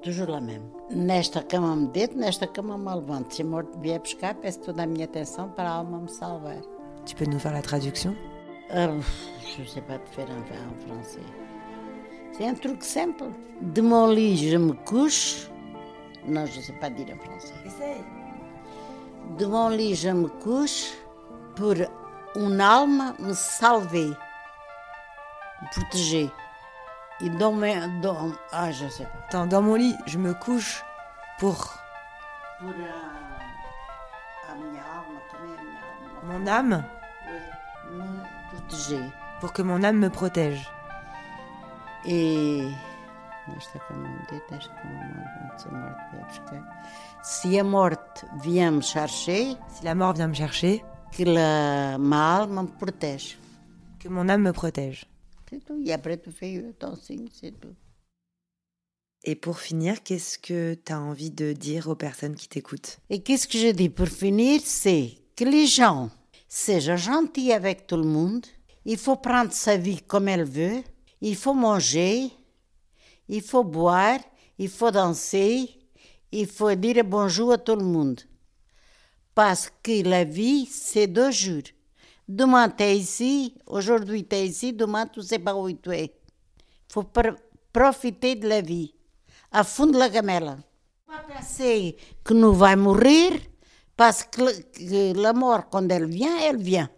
Toujours 0.02 0.32
la 0.32 0.42
même. 0.42 0.64
Nesta 0.90 1.44
cama 1.44 1.76
me 1.76 1.90
nesta 2.16 2.48
cama 2.48 2.76
me 2.76 2.96
levanto. 2.96 3.36
Se 3.36 3.44
a 3.44 3.46
morte 3.46 3.78
vier 3.84 4.00
buscar, 4.00 4.34
peço 4.34 4.62
toda 4.62 4.82
a 4.82 4.88
minha 4.88 5.06
atenção 5.06 5.50
para 5.50 5.70
a 5.70 5.78
alma 5.78 6.00
me 6.00 6.08
salvar. 6.08 6.64
Tu 7.06 7.16
peux 7.16 7.26
nous 7.26 7.40
faire 7.40 7.54
la 7.54 7.62
traduction? 7.62 8.16
Euh, 8.74 9.00
je 9.56 9.62
ne 9.62 9.68
sais 9.68 9.82
pas 9.82 9.98
te 9.98 10.10
faire 10.10 10.28
en 10.30 10.88
français. 10.88 11.22
C'est 12.34 12.48
un 12.48 12.54
truc 12.54 12.84
simple. 12.84 13.26
De 13.62 13.82
mon 13.82 14.08
lit, 14.08 14.50
je 14.50 14.58
me 14.58 14.74
couche. 14.74 15.48
Non, 16.28 16.46
je 16.46 16.58
ne 16.58 16.62
sais 16.62 16.74
pas 16.74 16.90
dire 16.90 17.08
en 17.16 17.18
français. 17.26 17.54
Essaye. 17.66 18.04
De 19.38 19.46
mon 19.46 19.70
lit, 19.70 19.96
je 19.96 20.10
me 20.10 20.28
couche 20.28 20.94
pour 21.56 21.74
une 22.36 22.62
âme 22.62 23.16
me 23.20 23.34
salver, 23.34 24.10
me 25.62 25.72
protéger. 25.72 26.30
Et 27.22 27.30
dans, 27.30 27.54
mes, 27.54 27.80
dans 28.02 28.32
ah, 28.52 28.72
je 28.72 28.88
sais 28.90 29.06
pas. 29.06 29.20
Attends, 29.28 29.48
dans 29.48 29.62
mon 29.62 29.76
lit, 29.76 29.96
je 30.06 30.18
me 30.18 30.34
couche 30.34 30.84
pour. 31.40 31.74
Pour 32.60 32.70
euh, 32.70 32.74
âme, 34.52 34.80
Mon 36.26 36.48
âme 36.48 36.84
Pour 39.40 39.54
que 39.54 39.62
mon 39.62 39.84
âme 39.84 39.98
me 39.98 40.10
protège. 40.10 40.68
Et. 42.06 42.68
Si 47.24 47.52
la 47.56 47.64
mort 47.64 47.90
vient 48.42 48.72
me 48.72 48.82
chercher, 48.82 49.56
si 49.70 49.84
la 49.86 49.96
mort 49.96 50.14
vient 50.14 50.28
me 50.28 50.34
chercher, 50.34 50.84
que 51.18 51.24
la, 51.24 51.98
ma 51.98 52.42
âme 52.42 52.62
me 52.62 52.68
protège. 52.68 53.38
Que 54.00 54.10
mon 54.10 54.28
âme 54.28 54.42
me 54.42 54.52
protège. 54.52 55.06
C'est 55.50 55.64
tout. 55.64 55.82
Et 55.86 55.94
après, 55.94 56.18
tu 56.18 56.32
fais 56.32 56.62
ton 56.78 56.96
signe, 56.98 57.30
c'est 57.32 57.58
tout. 57.58 57.76
Et 59.24 59.36
pour 59.36 59.60
finir, 59.60 60.04
qu'est-ce 60.04 60.38
que 60.38 60.74
tu 60.74 60.92
as 60.92 61.00
envie 61.00 61.32
de 61.32 61.54
dire 61.54 61.88
aux 61.88 61.96
personnes 61.96 62.36
qui 62.36 62.50
t'écoutent? 62.50 63.00
Et 63.10 63.24
qu'est-ce 63.24 63.48
que 63.48 63.58
je 63.58 63.72
dis 63.72 63.90
pour 63.90 64.08
finir? 64.08 64.60
C'est 64.64 65.14
que 65.38 65.46
les 65.46 65.68
gens 65.68 66.10
Seja 66.50 66.96
gentil 66.96 67.52
avec 67.52 67.88
tout 67.88 67.98
le 67.98 68.04
monde. 68.04 68.46
Il 68.90 68.98
faut 68.98 69.18
prendre 69.18 69.52
sa 69.52 69.76
vie 69.76 70.02
comme 70.02 70.30
elle 70.30 70.46
veut. 70.46 70.82
Il 71.20 71.36
faut 71.36 71.54
manger. 71.54 72.32
il 73.28 73.42
faut 73.42 73.66
boire, 73.66 74.20
il 74.58 74.70
faut 74.70 74.92
danser, 74.92 75.70
il 76.32 76.48
faut 76.48 76.74
dire 76.76 77.04
bonjour 77.04 77.52
à 77.52 77.58
tout 77.58 77.76
le 77.76 77.84
monde. 77.84 78.22
Parce 79.36 79.70
que 79.84 80.08
la 80.08 80.24
vie, 80.24 80.66
c'est 80.66 81.08
deux 81.08 81.32
jours. 81.32 81.64
Demain, 82.30 82.70
tu 82.70 82.84
es 82.84 82.98
ici, 82.98 83.56
aujourd'hui, 83.66 84.26
tu 84.26 84.38
es 84.38 84.48
ici, 84.48 84.72
demain, 84.72 85.06
tu 85.06 85.20
ne 85.20 85.26
sais 85.26 85.40
pas 85.40 85.54
où 85.54 85.70
tu 85.70 85.92
es. 85.92 86.06
Il 86.06 86.94
faut 86.94 87.06
profiter 87.74 88.36
de 88.36 88.48
la 88.48 88.62
vie, 88.62 88.94
à 89.52 89.66
fond 89.66 89.88
de 89.88 89.98
la 89.98 90.08
gamelle. 90.10 90.58
Pas 91.06 91.26
penser 91.28 91.98
que 92.24 92.34
nous 92.34 92.64
allons 92.64 92.84
mourir, 92.84 93.34
parce 93.98 94.24
que 94.24 95.14
la 95.14 95.34
mort, 95.34 95.68
quand 95.70 95.90
elle 95.90 96.06
vient, 96.08 96.40
elle 96.40 96.62
vient. 96.62 96.90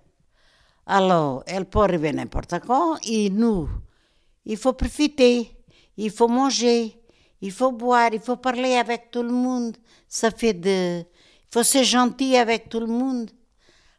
Alors, 0.91 1.43
elle 1.45 1.65
peut 1.65 1.81
arriver 1.81 2.11
n'importe 2.11 2.55
quand, 2.65 2.97
et 3.03 3.29
nous, 3.29 3.69
il 4.43 4.57
faut 4.57 4.73
profiter, 4.73 5.55
il 5.95 6.09
faut 6.09 6.27
manger, 6.27 6.99
il 7.41 7.51
faut 7.51 7.71
boire, 7.71 8.09
il 8.11 8.19
faut 8.19 8.37
parler 8.37 8.73
avec 8.73 9.11
tout 9.11 9.21
le 9.21 9.29
monde. 9.29 9.77
Ça 10.07 10.31
fait 10.31 10.55
de. 10.55 11.01
Il 11.01 11.53
faut 11.53 11.59
être 11.59 11.83
gentil 11.83 12.35
avec 12.35 12.69
tout 12.69 12.79
le 12.79 12.87
monde. 12.87 13.29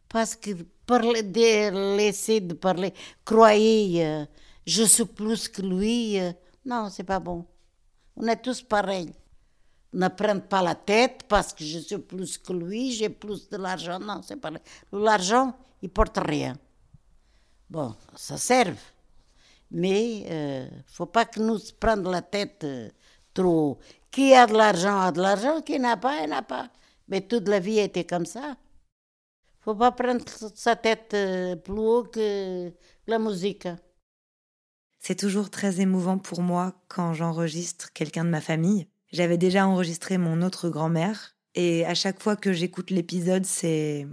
Parce 0.09 0.35
que 0.35 0.51
parler, 0.85 1.23
de 1.23 1.97
laisser 1.97 2.41
de 2.41 2.55
parler, 2.55 2.93
croyez, 3.25 4.27
je 4.67 4.83
suis 4.83 5.05
plus 5.05 5.47
que 5.47 5.63
lui. 5.63 6.19
Non, 6.65 6.89
c'est 6.91 7.05
pas 7.05 7.21
bon. 7.21 7.47
On 8.17 8.27
est 8.27 8.43
tous 8.43 8.63
pareils. 8.63 9.13
Ne 9.93 10.09
prenne 10.09 10.41
pas 10.41 10.61
la 10.61 10.75
tête 10.75 11.21
parce 11.29 11.53
que 11.53 11.63
je 11.63 11.79
suis 11.79 11.99
plus 11.99 12.37
que 12.37 12.53
lui, 12.53 12.91
j'ai 12.91 13.11
plus 13.11 13.49
de 13.49 13.59
l'argent. 13.59 14.01
Non, 14.01 14.23
c'est 14.27 14.41
pas 14.41 14.51
L'argent, 14.91 15.55
il 15.83 15.91
porte 15.91 16.19
rien. 16.19 16.57
Bon, 17.71 17.95
ça 18.17 18.37
sert. 18.37 18.75
Mais 19.71 20.25
euh, 20.29 20.69
faut 20.87 21.07
pas 21.07 21.25
que 21.25 21.39
nous 21.39 21.61
prenions 21.79 22.11
la 22.11 22.21
tête 22.21 22.65
euh, 22.65 22.91
trop. 23.33 23.79
Qui 24.11 24.35
a 24.35 24.49
de 24.49 24.55
l'argent 24.55 25.01
a 25.01 25.13
de 25.13 25.21
l'argent, 25.23 25.63
qui 25.63 25.79
n'a 25.79 25.97
pas, 25.97 26.27
n'a 26.27 26.43
pas. 26.43 26.69
Mais 27.07 27.21
toute 27.21 27.47
la 27.47 27.61
vie 27.61 27.79
était 27.79 28.05
comme 28.05 28.27
ça. 28.27 28.57
Faut 29.61 29.77
pas 29.77 29.93
prendre 29.93 30.25
sa 30.55 30.75
tête 30.75 31.15
euh, 31.15 31.55
plus 31.55 31.79
haut 31.79 32.03
que 32.03 32.73
la 33.07 33.19
musique. 33.21 33.69
C'est 34.99 35.19
toujours 35.19 35.49
très 35.49 35.81
émouvant 35.81 36.19
pour 36.19 36.43
moi 36.43 36.75
quand 36.89 37.15
j'enregistre 37.15 37.93
quelqu'un 37.93 38.25
de 38.25 38.31
ma 38.31 38.41
famille. 38.41 38.89
J'avais 39.13 39.39
déjà 39.39 39.67
enregistré 39.67 40.19
mon 40.19 40.43
autre 40.43 40.71
grand-mère 40.71 41.37
et 41.55 41.87
à 41.87 41.95
chaque 41.95 42.21
fois 42.21 42.37
que 42.37 42.53
j'écoute 42.53 42.91
l'épisode, 42.91 43.47
c'est 43.47 44.09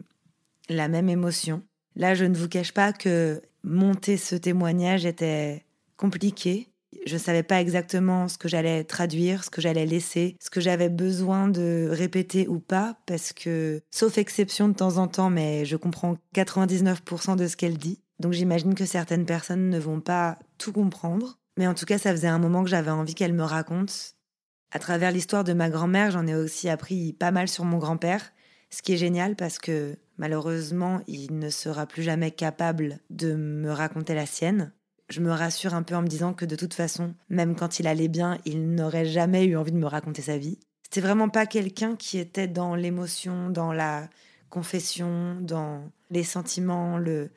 la 0.70 0.88
même 0.88 1.10
émotion. 1.10 1.64
Là, 1.98 2.14
je 2.14 2.26
ne 2.26 2.38
vous 2.38 2.48
cache 2.48 2.74
pas 2.74 2.94
que 2.94 3.42
monter 3.64 4.18
ce 4.18 4.36
témoignage 4.36 5.06
était 5.06 5.66
compliqué. 5.98 6.70
Je 7.08 7.16
ne 7.16 7.20
savais 7.20 7.42
pas 7.42 7.60
exactement 7.60 8.28
ce 8.28 8.38
que 8.38 8.48
j'allais 8.48 8.84
traduire, 8.84 9.44
ce 9.44 9.50
que 9.50 9.62
j'allais 9.62 9.88
laisser, 9.88 10.38
ce 10.40 10.52
que 10.52 10.62
j'avais 10.62 10.90
besoin 10.90 11.48
de 11.48 11.88
répéter 11.92 12.48
ou 12.48 12.60
pas, 12.60 12.98
parce 13.08 13.34
que, 13.34 13.82
sauf 13.90 14.20
exception 14.20 14.70
de 14.70 14.76
temps 14.76 14.98
en 14.98 15.08
temps, 15.08 15.32
mais 15.32 15.66
je 15.66 15.76
comprends 15.76 16.18
99% 16.36 17.36
de 17.36 17.48
ce 17.48 17.58
qu'elle 17.58 17.80
dit. 17.80 18.00
Donc 18.20 18.34
j'imagine 18.34 18.76
que 18.76 18.86
certaines 18.86 19.26
personnes 19.26 19.70
ne 19.70 19.80
vont 19.80 20.00
pas 20.00 20.38
tout 20.60 20.74
comprendre. 20.74 21.40
Mais 21.58 21.66
en 21.66 21.74
tout 21.74 21.86
cas, 21.86 21.98
ça 21.98 22.12
faisait 22.12 22.28
un 22.28 22.40
moment 22.40 22.64
que 22.64 22.70
j'avais 22.70 22.92
envie 22.92 23.16
qu'elle 23.16 23.34
me 23.34 23.44
raconte. 23.44 24.14
À 24.72 24.78
travers 24.78 25.12
l'histoire 25.12 25.44
de 25.44 25.54
ma 25.54 25.72
grand-mère, 25.72 26.12
j'en 26.12 26.28
ai 26.28 26.36
aussi 26.36 26.70
appris 26.70 27.14
pas 27.14 27.32
mal 27.32 27.48
sur 27.48 27.66
mon 27.66 27.80
grand-père, 27.80 28.34
ce 28.70 28.84
qui 28.84 28.94
est 28.94 28.98
génial 28.98 29.36
parce 29.36 29.58
que 29.58 29.98
Malheureusement, 30.18 31.02
il 31.08 31.38
ne 31.38 31.50
sera 31.50 31.86
plus 31.86 32.04
jamais 32.04 32.32
capable 32.32 33.00
de 33.10 33.36
me 33.36 33.72
raconter 33.72 34.16
la 34.16 34.26
sienne. 34.26 34.72
Je 35.10 35.22
me 35.22 35.32
rassure 35.32 35.74
un 35.74 35.84
peu 35.84 35.96
en 35.96 36.02
me 36.02 36.08
disant 36.08 36.34
que 36.34 36.46
de 36.46 36.56
toute 36.56 36.74
façon, 36.74 37.14
même 37.30 37.56
quand 37.56 37.80
il 37.80 37.88
allait 37.88 38.08
bien, 38.08 38.38
il 38.46 38.74
n'aurait 38.74 39.06
jamais 39.06 39.46
eu 39.46 39.56
envie 39.56 39.72
de 39.72 39.78
me 39.78 39.86
raconter 39.86 40.22
sa 40.22 40.38
vie. 40.38 40.60
C'était 40.84 41.02
vraiment 41.02 41.30
pas 41.30 41.46
quelqu'un 41.46 41.96
qui 41.96 42.18
était 42.18 42.48
dans 42.48 42.76
l'émotion, 42.76 43.50
dans 43.50 43.72
la 43.72 44.10
confession, 44.50 45.38
dans 45.42 45.92
les 46.10 46.24
sentiments, 46.24 46.98
le, 46.98 47.30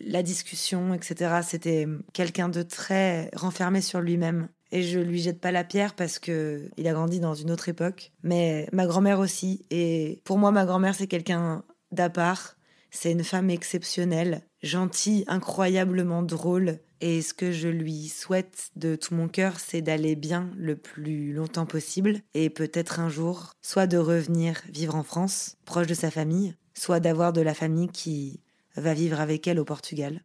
la 0.00 0.22
discussion, 0.22 0.94
etc. 0.94 1.40
C'était 1.42 1.86
quelqu'un 2.12 2.48
de 2.48 2.62
très 2.62 3.30
renfermé 3.34 3.80
sur 3.80 4.00
lui-même. 4.00 4.48
Et 4.72 4.82
je 4.82 4.98
lui 4.98 5.20
jette 5.20 5.40
pas 5.40 5.52
la 5.52 5.62
pierre 5.62 5.94
parce 5.94 6.18
que 6.18 6.68
il 6.76 6.88
a 6.88 6.92
grandi 6.92 7.20
dans 7.20 7.34
une 7.34 7.50
autre 7.50 7.68
époque. 7.68 8.12
Mais 8.22 8.68
ma 8.72 8.86
grand-mère 8.86 9.20
aussi. 9.20 9.64
Et 9.70 10.20
pour 10.24 10.38
moi, 10.38 10.50
ma 10.50 10.64
grand-mère, 10.64 10.94
c'est 10.94 11.06
quelqu'un 11.06 11.62
d'Apart. 11.94 12.56
C'est 12.90 13.12
une 13.12 13.24
femme 13.24 13.50
exceptionnelle, 13.50 14.42
gentille, 14.62 15.24
incroyablement 15.26 16.22
drôle. 16.22 16.78
Et 17.00 17.22
ce 17.22 17.34
que 17.34 17.52
je 17.52 17.68
lui 17.68 18.08
souhaite 18.08 18.70
de 18.76 18.96
tout 18.96 19.14
mon 19.14 19.28
cœur, 19.28 19.58
c'est 19.58 19.82
d'aller 19.82 20.14
bien 20.14 20.50
le 20.56 20.76
plus 20.76 21.32
longtemps 21.32 21.66
possible. 21.66 22.20
Et 22.34 22.50
peut-être 22.50 23.00
un 23.00 23.08
jour, 23.08 23.52
soit 23.62 23.86
de 23.86 23.98
revenir 23.98 24.62
vivre 24.70 24.94
en 24.94 25.02
France, 25.02 25.56
proche 25.64 25.86
de 25.86 25.94
sa 25.94 26.10
famille, 26.10 26.54
soit 26.74 27.00
d'avoir 27.00 27.32
de 27.32 27.40
la 27.40 27.54
famille 27.54 27.88
qui 27.88 28.40
va 28.76 28.94
vivre 28.94 29.20
avec 29.20 29.46
elle 29.48 29.60
au 29.60 29.64
Portugal. 29.64 30.22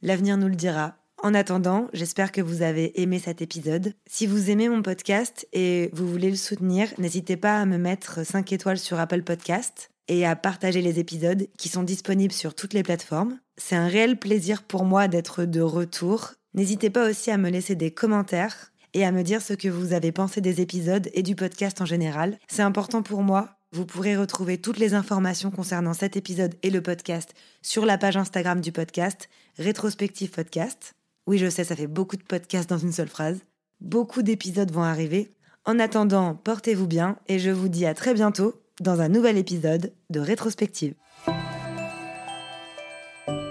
L'avenir 0.00 0.36
nous 0.36 0.48
le 0.48 0.56
dira. 0.56 0.96
En 1.22 1.34
attendant, 1.34 1.88
j'espère 1.92 2.32
que 2.32 2.40
vous 2.40 2.62
avez 2.62 3.00
aimé 3.00 3.20
cet 3.20 3.42
épisode. 3.42 3.94
Si 4.06 4.26
vous 4.26 4.50
aimez 4.50 4.68
mon 4.68 4.82
podcast 4.82 5.46
et 5.52 5.88
vous 5.92 6.08
voulez 6.08 6.30
le 6.30 6.36
soutenir, 6.36 6.88
n'hésitez 6.98 7.36
pas 7.36 7.60
à 7.60 7.66
me 7.66 7.78
mettre 7.78 8.26
5 8.26 8.52
étoiles 8.52 8.78
sur 8.78 8.98
Apple 8.98 9.22
Podcast 9.22 9.91
et 10.08 10.26
à 10.26 10.36
partager 10.36 10.82
les 10.82 10.98
épisodes 10.98 11.48
qui 11.58 11.68
sont 11.68 11.82
disponibles 11.82 12.32
sur 12.32 12.54
toutes 12.54 12.74
les 12.74 12.82
plateformes. 12.82 13.38
C'est 13.56 13.76
un 13.76 13.86
réel 13.86 14.18
plaisir 14.18 14.62
pour 14.62 14.84
moi 14.84 15.08
d'être 15.08 15.44
de 15.44 15.60
retour. 15.60 16.32
N'hésitez 16.54 16.90
pas 16.90 17.08
aussi 17.08 17.30
à 17.30 17.38
me 17.38 17.50
laisser 17.50 17.74
des 17.74 17.90
commentaires 17.90 18.72
et 18.94 19.04
à 19.04 19.12
me 19.12 19.22
dire 19.22 19.42
ce 19.42 19.54
que 19.54 19.68
vous 19.68 19.92
avez 19.92 20.12
pensé 20.12 20.40
des 20.40 20.60
épisodes 20.60 21.08
et 21.14 21.22
du 21.22 21.34
podcast 21.34 21.80
en 21.80 21.86
général. 21.86 22.38
C'est 22.48 22.62
important 22.62 23.02
pour 23.02 23.22
moi. 23.22 23.56
Vous 23.72 23.86
pourrez 23.86 24.16
retrouver 24.16 24.58
toutes 24.58 24.78
les 24.78 24.92
informations 24.92 25.50
concernant 25.50 25.94
cet 25.94 26.16
épisode 26.16 26.54
et 26.62 26.68
le 26.68 26.82
podcast 26.82 27.32
sur 27.62 27.86
la 27.86 27.96
page 27.96 28.18
Instagram 28.18 28.60
du 28.60 28.70
podcast, 28.70 29.30
Rétrospective 29.56 30.30
Podcast. 30.30 30.94
Oui, 31.26 31.38
je 31.38 31.48
sais, 31.48 31.64
ça 31.64 31.76
fait 31.76 31.86
beaucoup 31.86 32.16
de 32.16 32.22
podcasts 32.22 32.68
dans 32.68 32.78
une 32.78 32.92
seule 32.92 33.08
phrase. 33.08 33.40
Beaucoup 33.80 34.22
d'épisodes 34.22 34.70
vont 34.70 34.82
arriver. 34.82 35.32
En 35.64 35.78
attendant, 35.78 36.34
portez-vous 36.34 36.86
bien 36.86 37.16
et 37.28 37.38
je 37.38 37.50
vous 37.50 37.68
dis 37.68 37.86
à 37.86 37.94
très 37.94 38.12
bientôt 38.12 38.61
dans 38.80 39.00
un 39.00 39.08
nouvel 39.08 39.38
épisode 39.38 39.92
de 40.10 40.20
Rétrospective. 40.20 40.94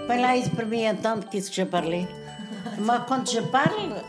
Voilà, 0.06 0.34
pour 0.54 0.64
entendre 0.86 1.28
qu'est-ce 1.30 1.50
que 1.50 1.56
je 1.56 1.62
parlais. 1.62 2.06
moi, 2.80 3.04
quand 3.08 3.30
je 3.30 3.40
parle, 3.40 4.02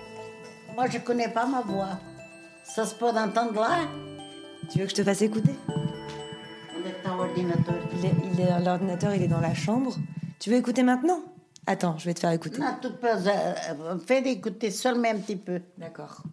moi, 0.76 0.88
je 0.89 0.97
connais 0.99 1.30
pas 1.30 1.45
ma 1.45 1.61
voix. 1.61 1.99
Ça 2.64 2.86
se 2.86 2.95
peut 2.95 3.05
entendre 3.05 3.53
là. 3.53 3.88
Tu 4.72 4.80
veux 4.80 4.86
que 4.86 4.91
je 4.91 4.95
te 4.95 5.03
fasse 5.03 5.22
écouter? 5.22 5.55
On 5.68 6.88
est 6.88 7.05
dans 7.05 7.16
l'ordinateur. 7.16 7.76
Il 7.93 8.39
est, 8.39 8.59
l'ordinateur, 8.64 9.14
il 9.14 9.22
est 9.22 9.28
dans 9.28 9.41
la 9.41 9.53
chambre. 9.53 9.95
Tu 10.39 10.49
veux 10.49 10.57
écouter 10.57 10.84
maintenant? 10.84 11.22
Attends, 11.66 11.97
je 11.97 12.05
vais 12.05 12.14
te 12.14 12.20
faire 12.20 12.32
écouter. 12.32 12.59
Non, 12.59 12.76
tu 12.82 12.89
peux. 12.89 13.07
Euh, 13.07 13.97
fais 14.05 14.22
écouter 14.30 14.72
seulement 14.72 15.09
un 15.09 15.18
petit 15.18 15.38
peu. 15.38 15.61
D'accord. 15.78 16.24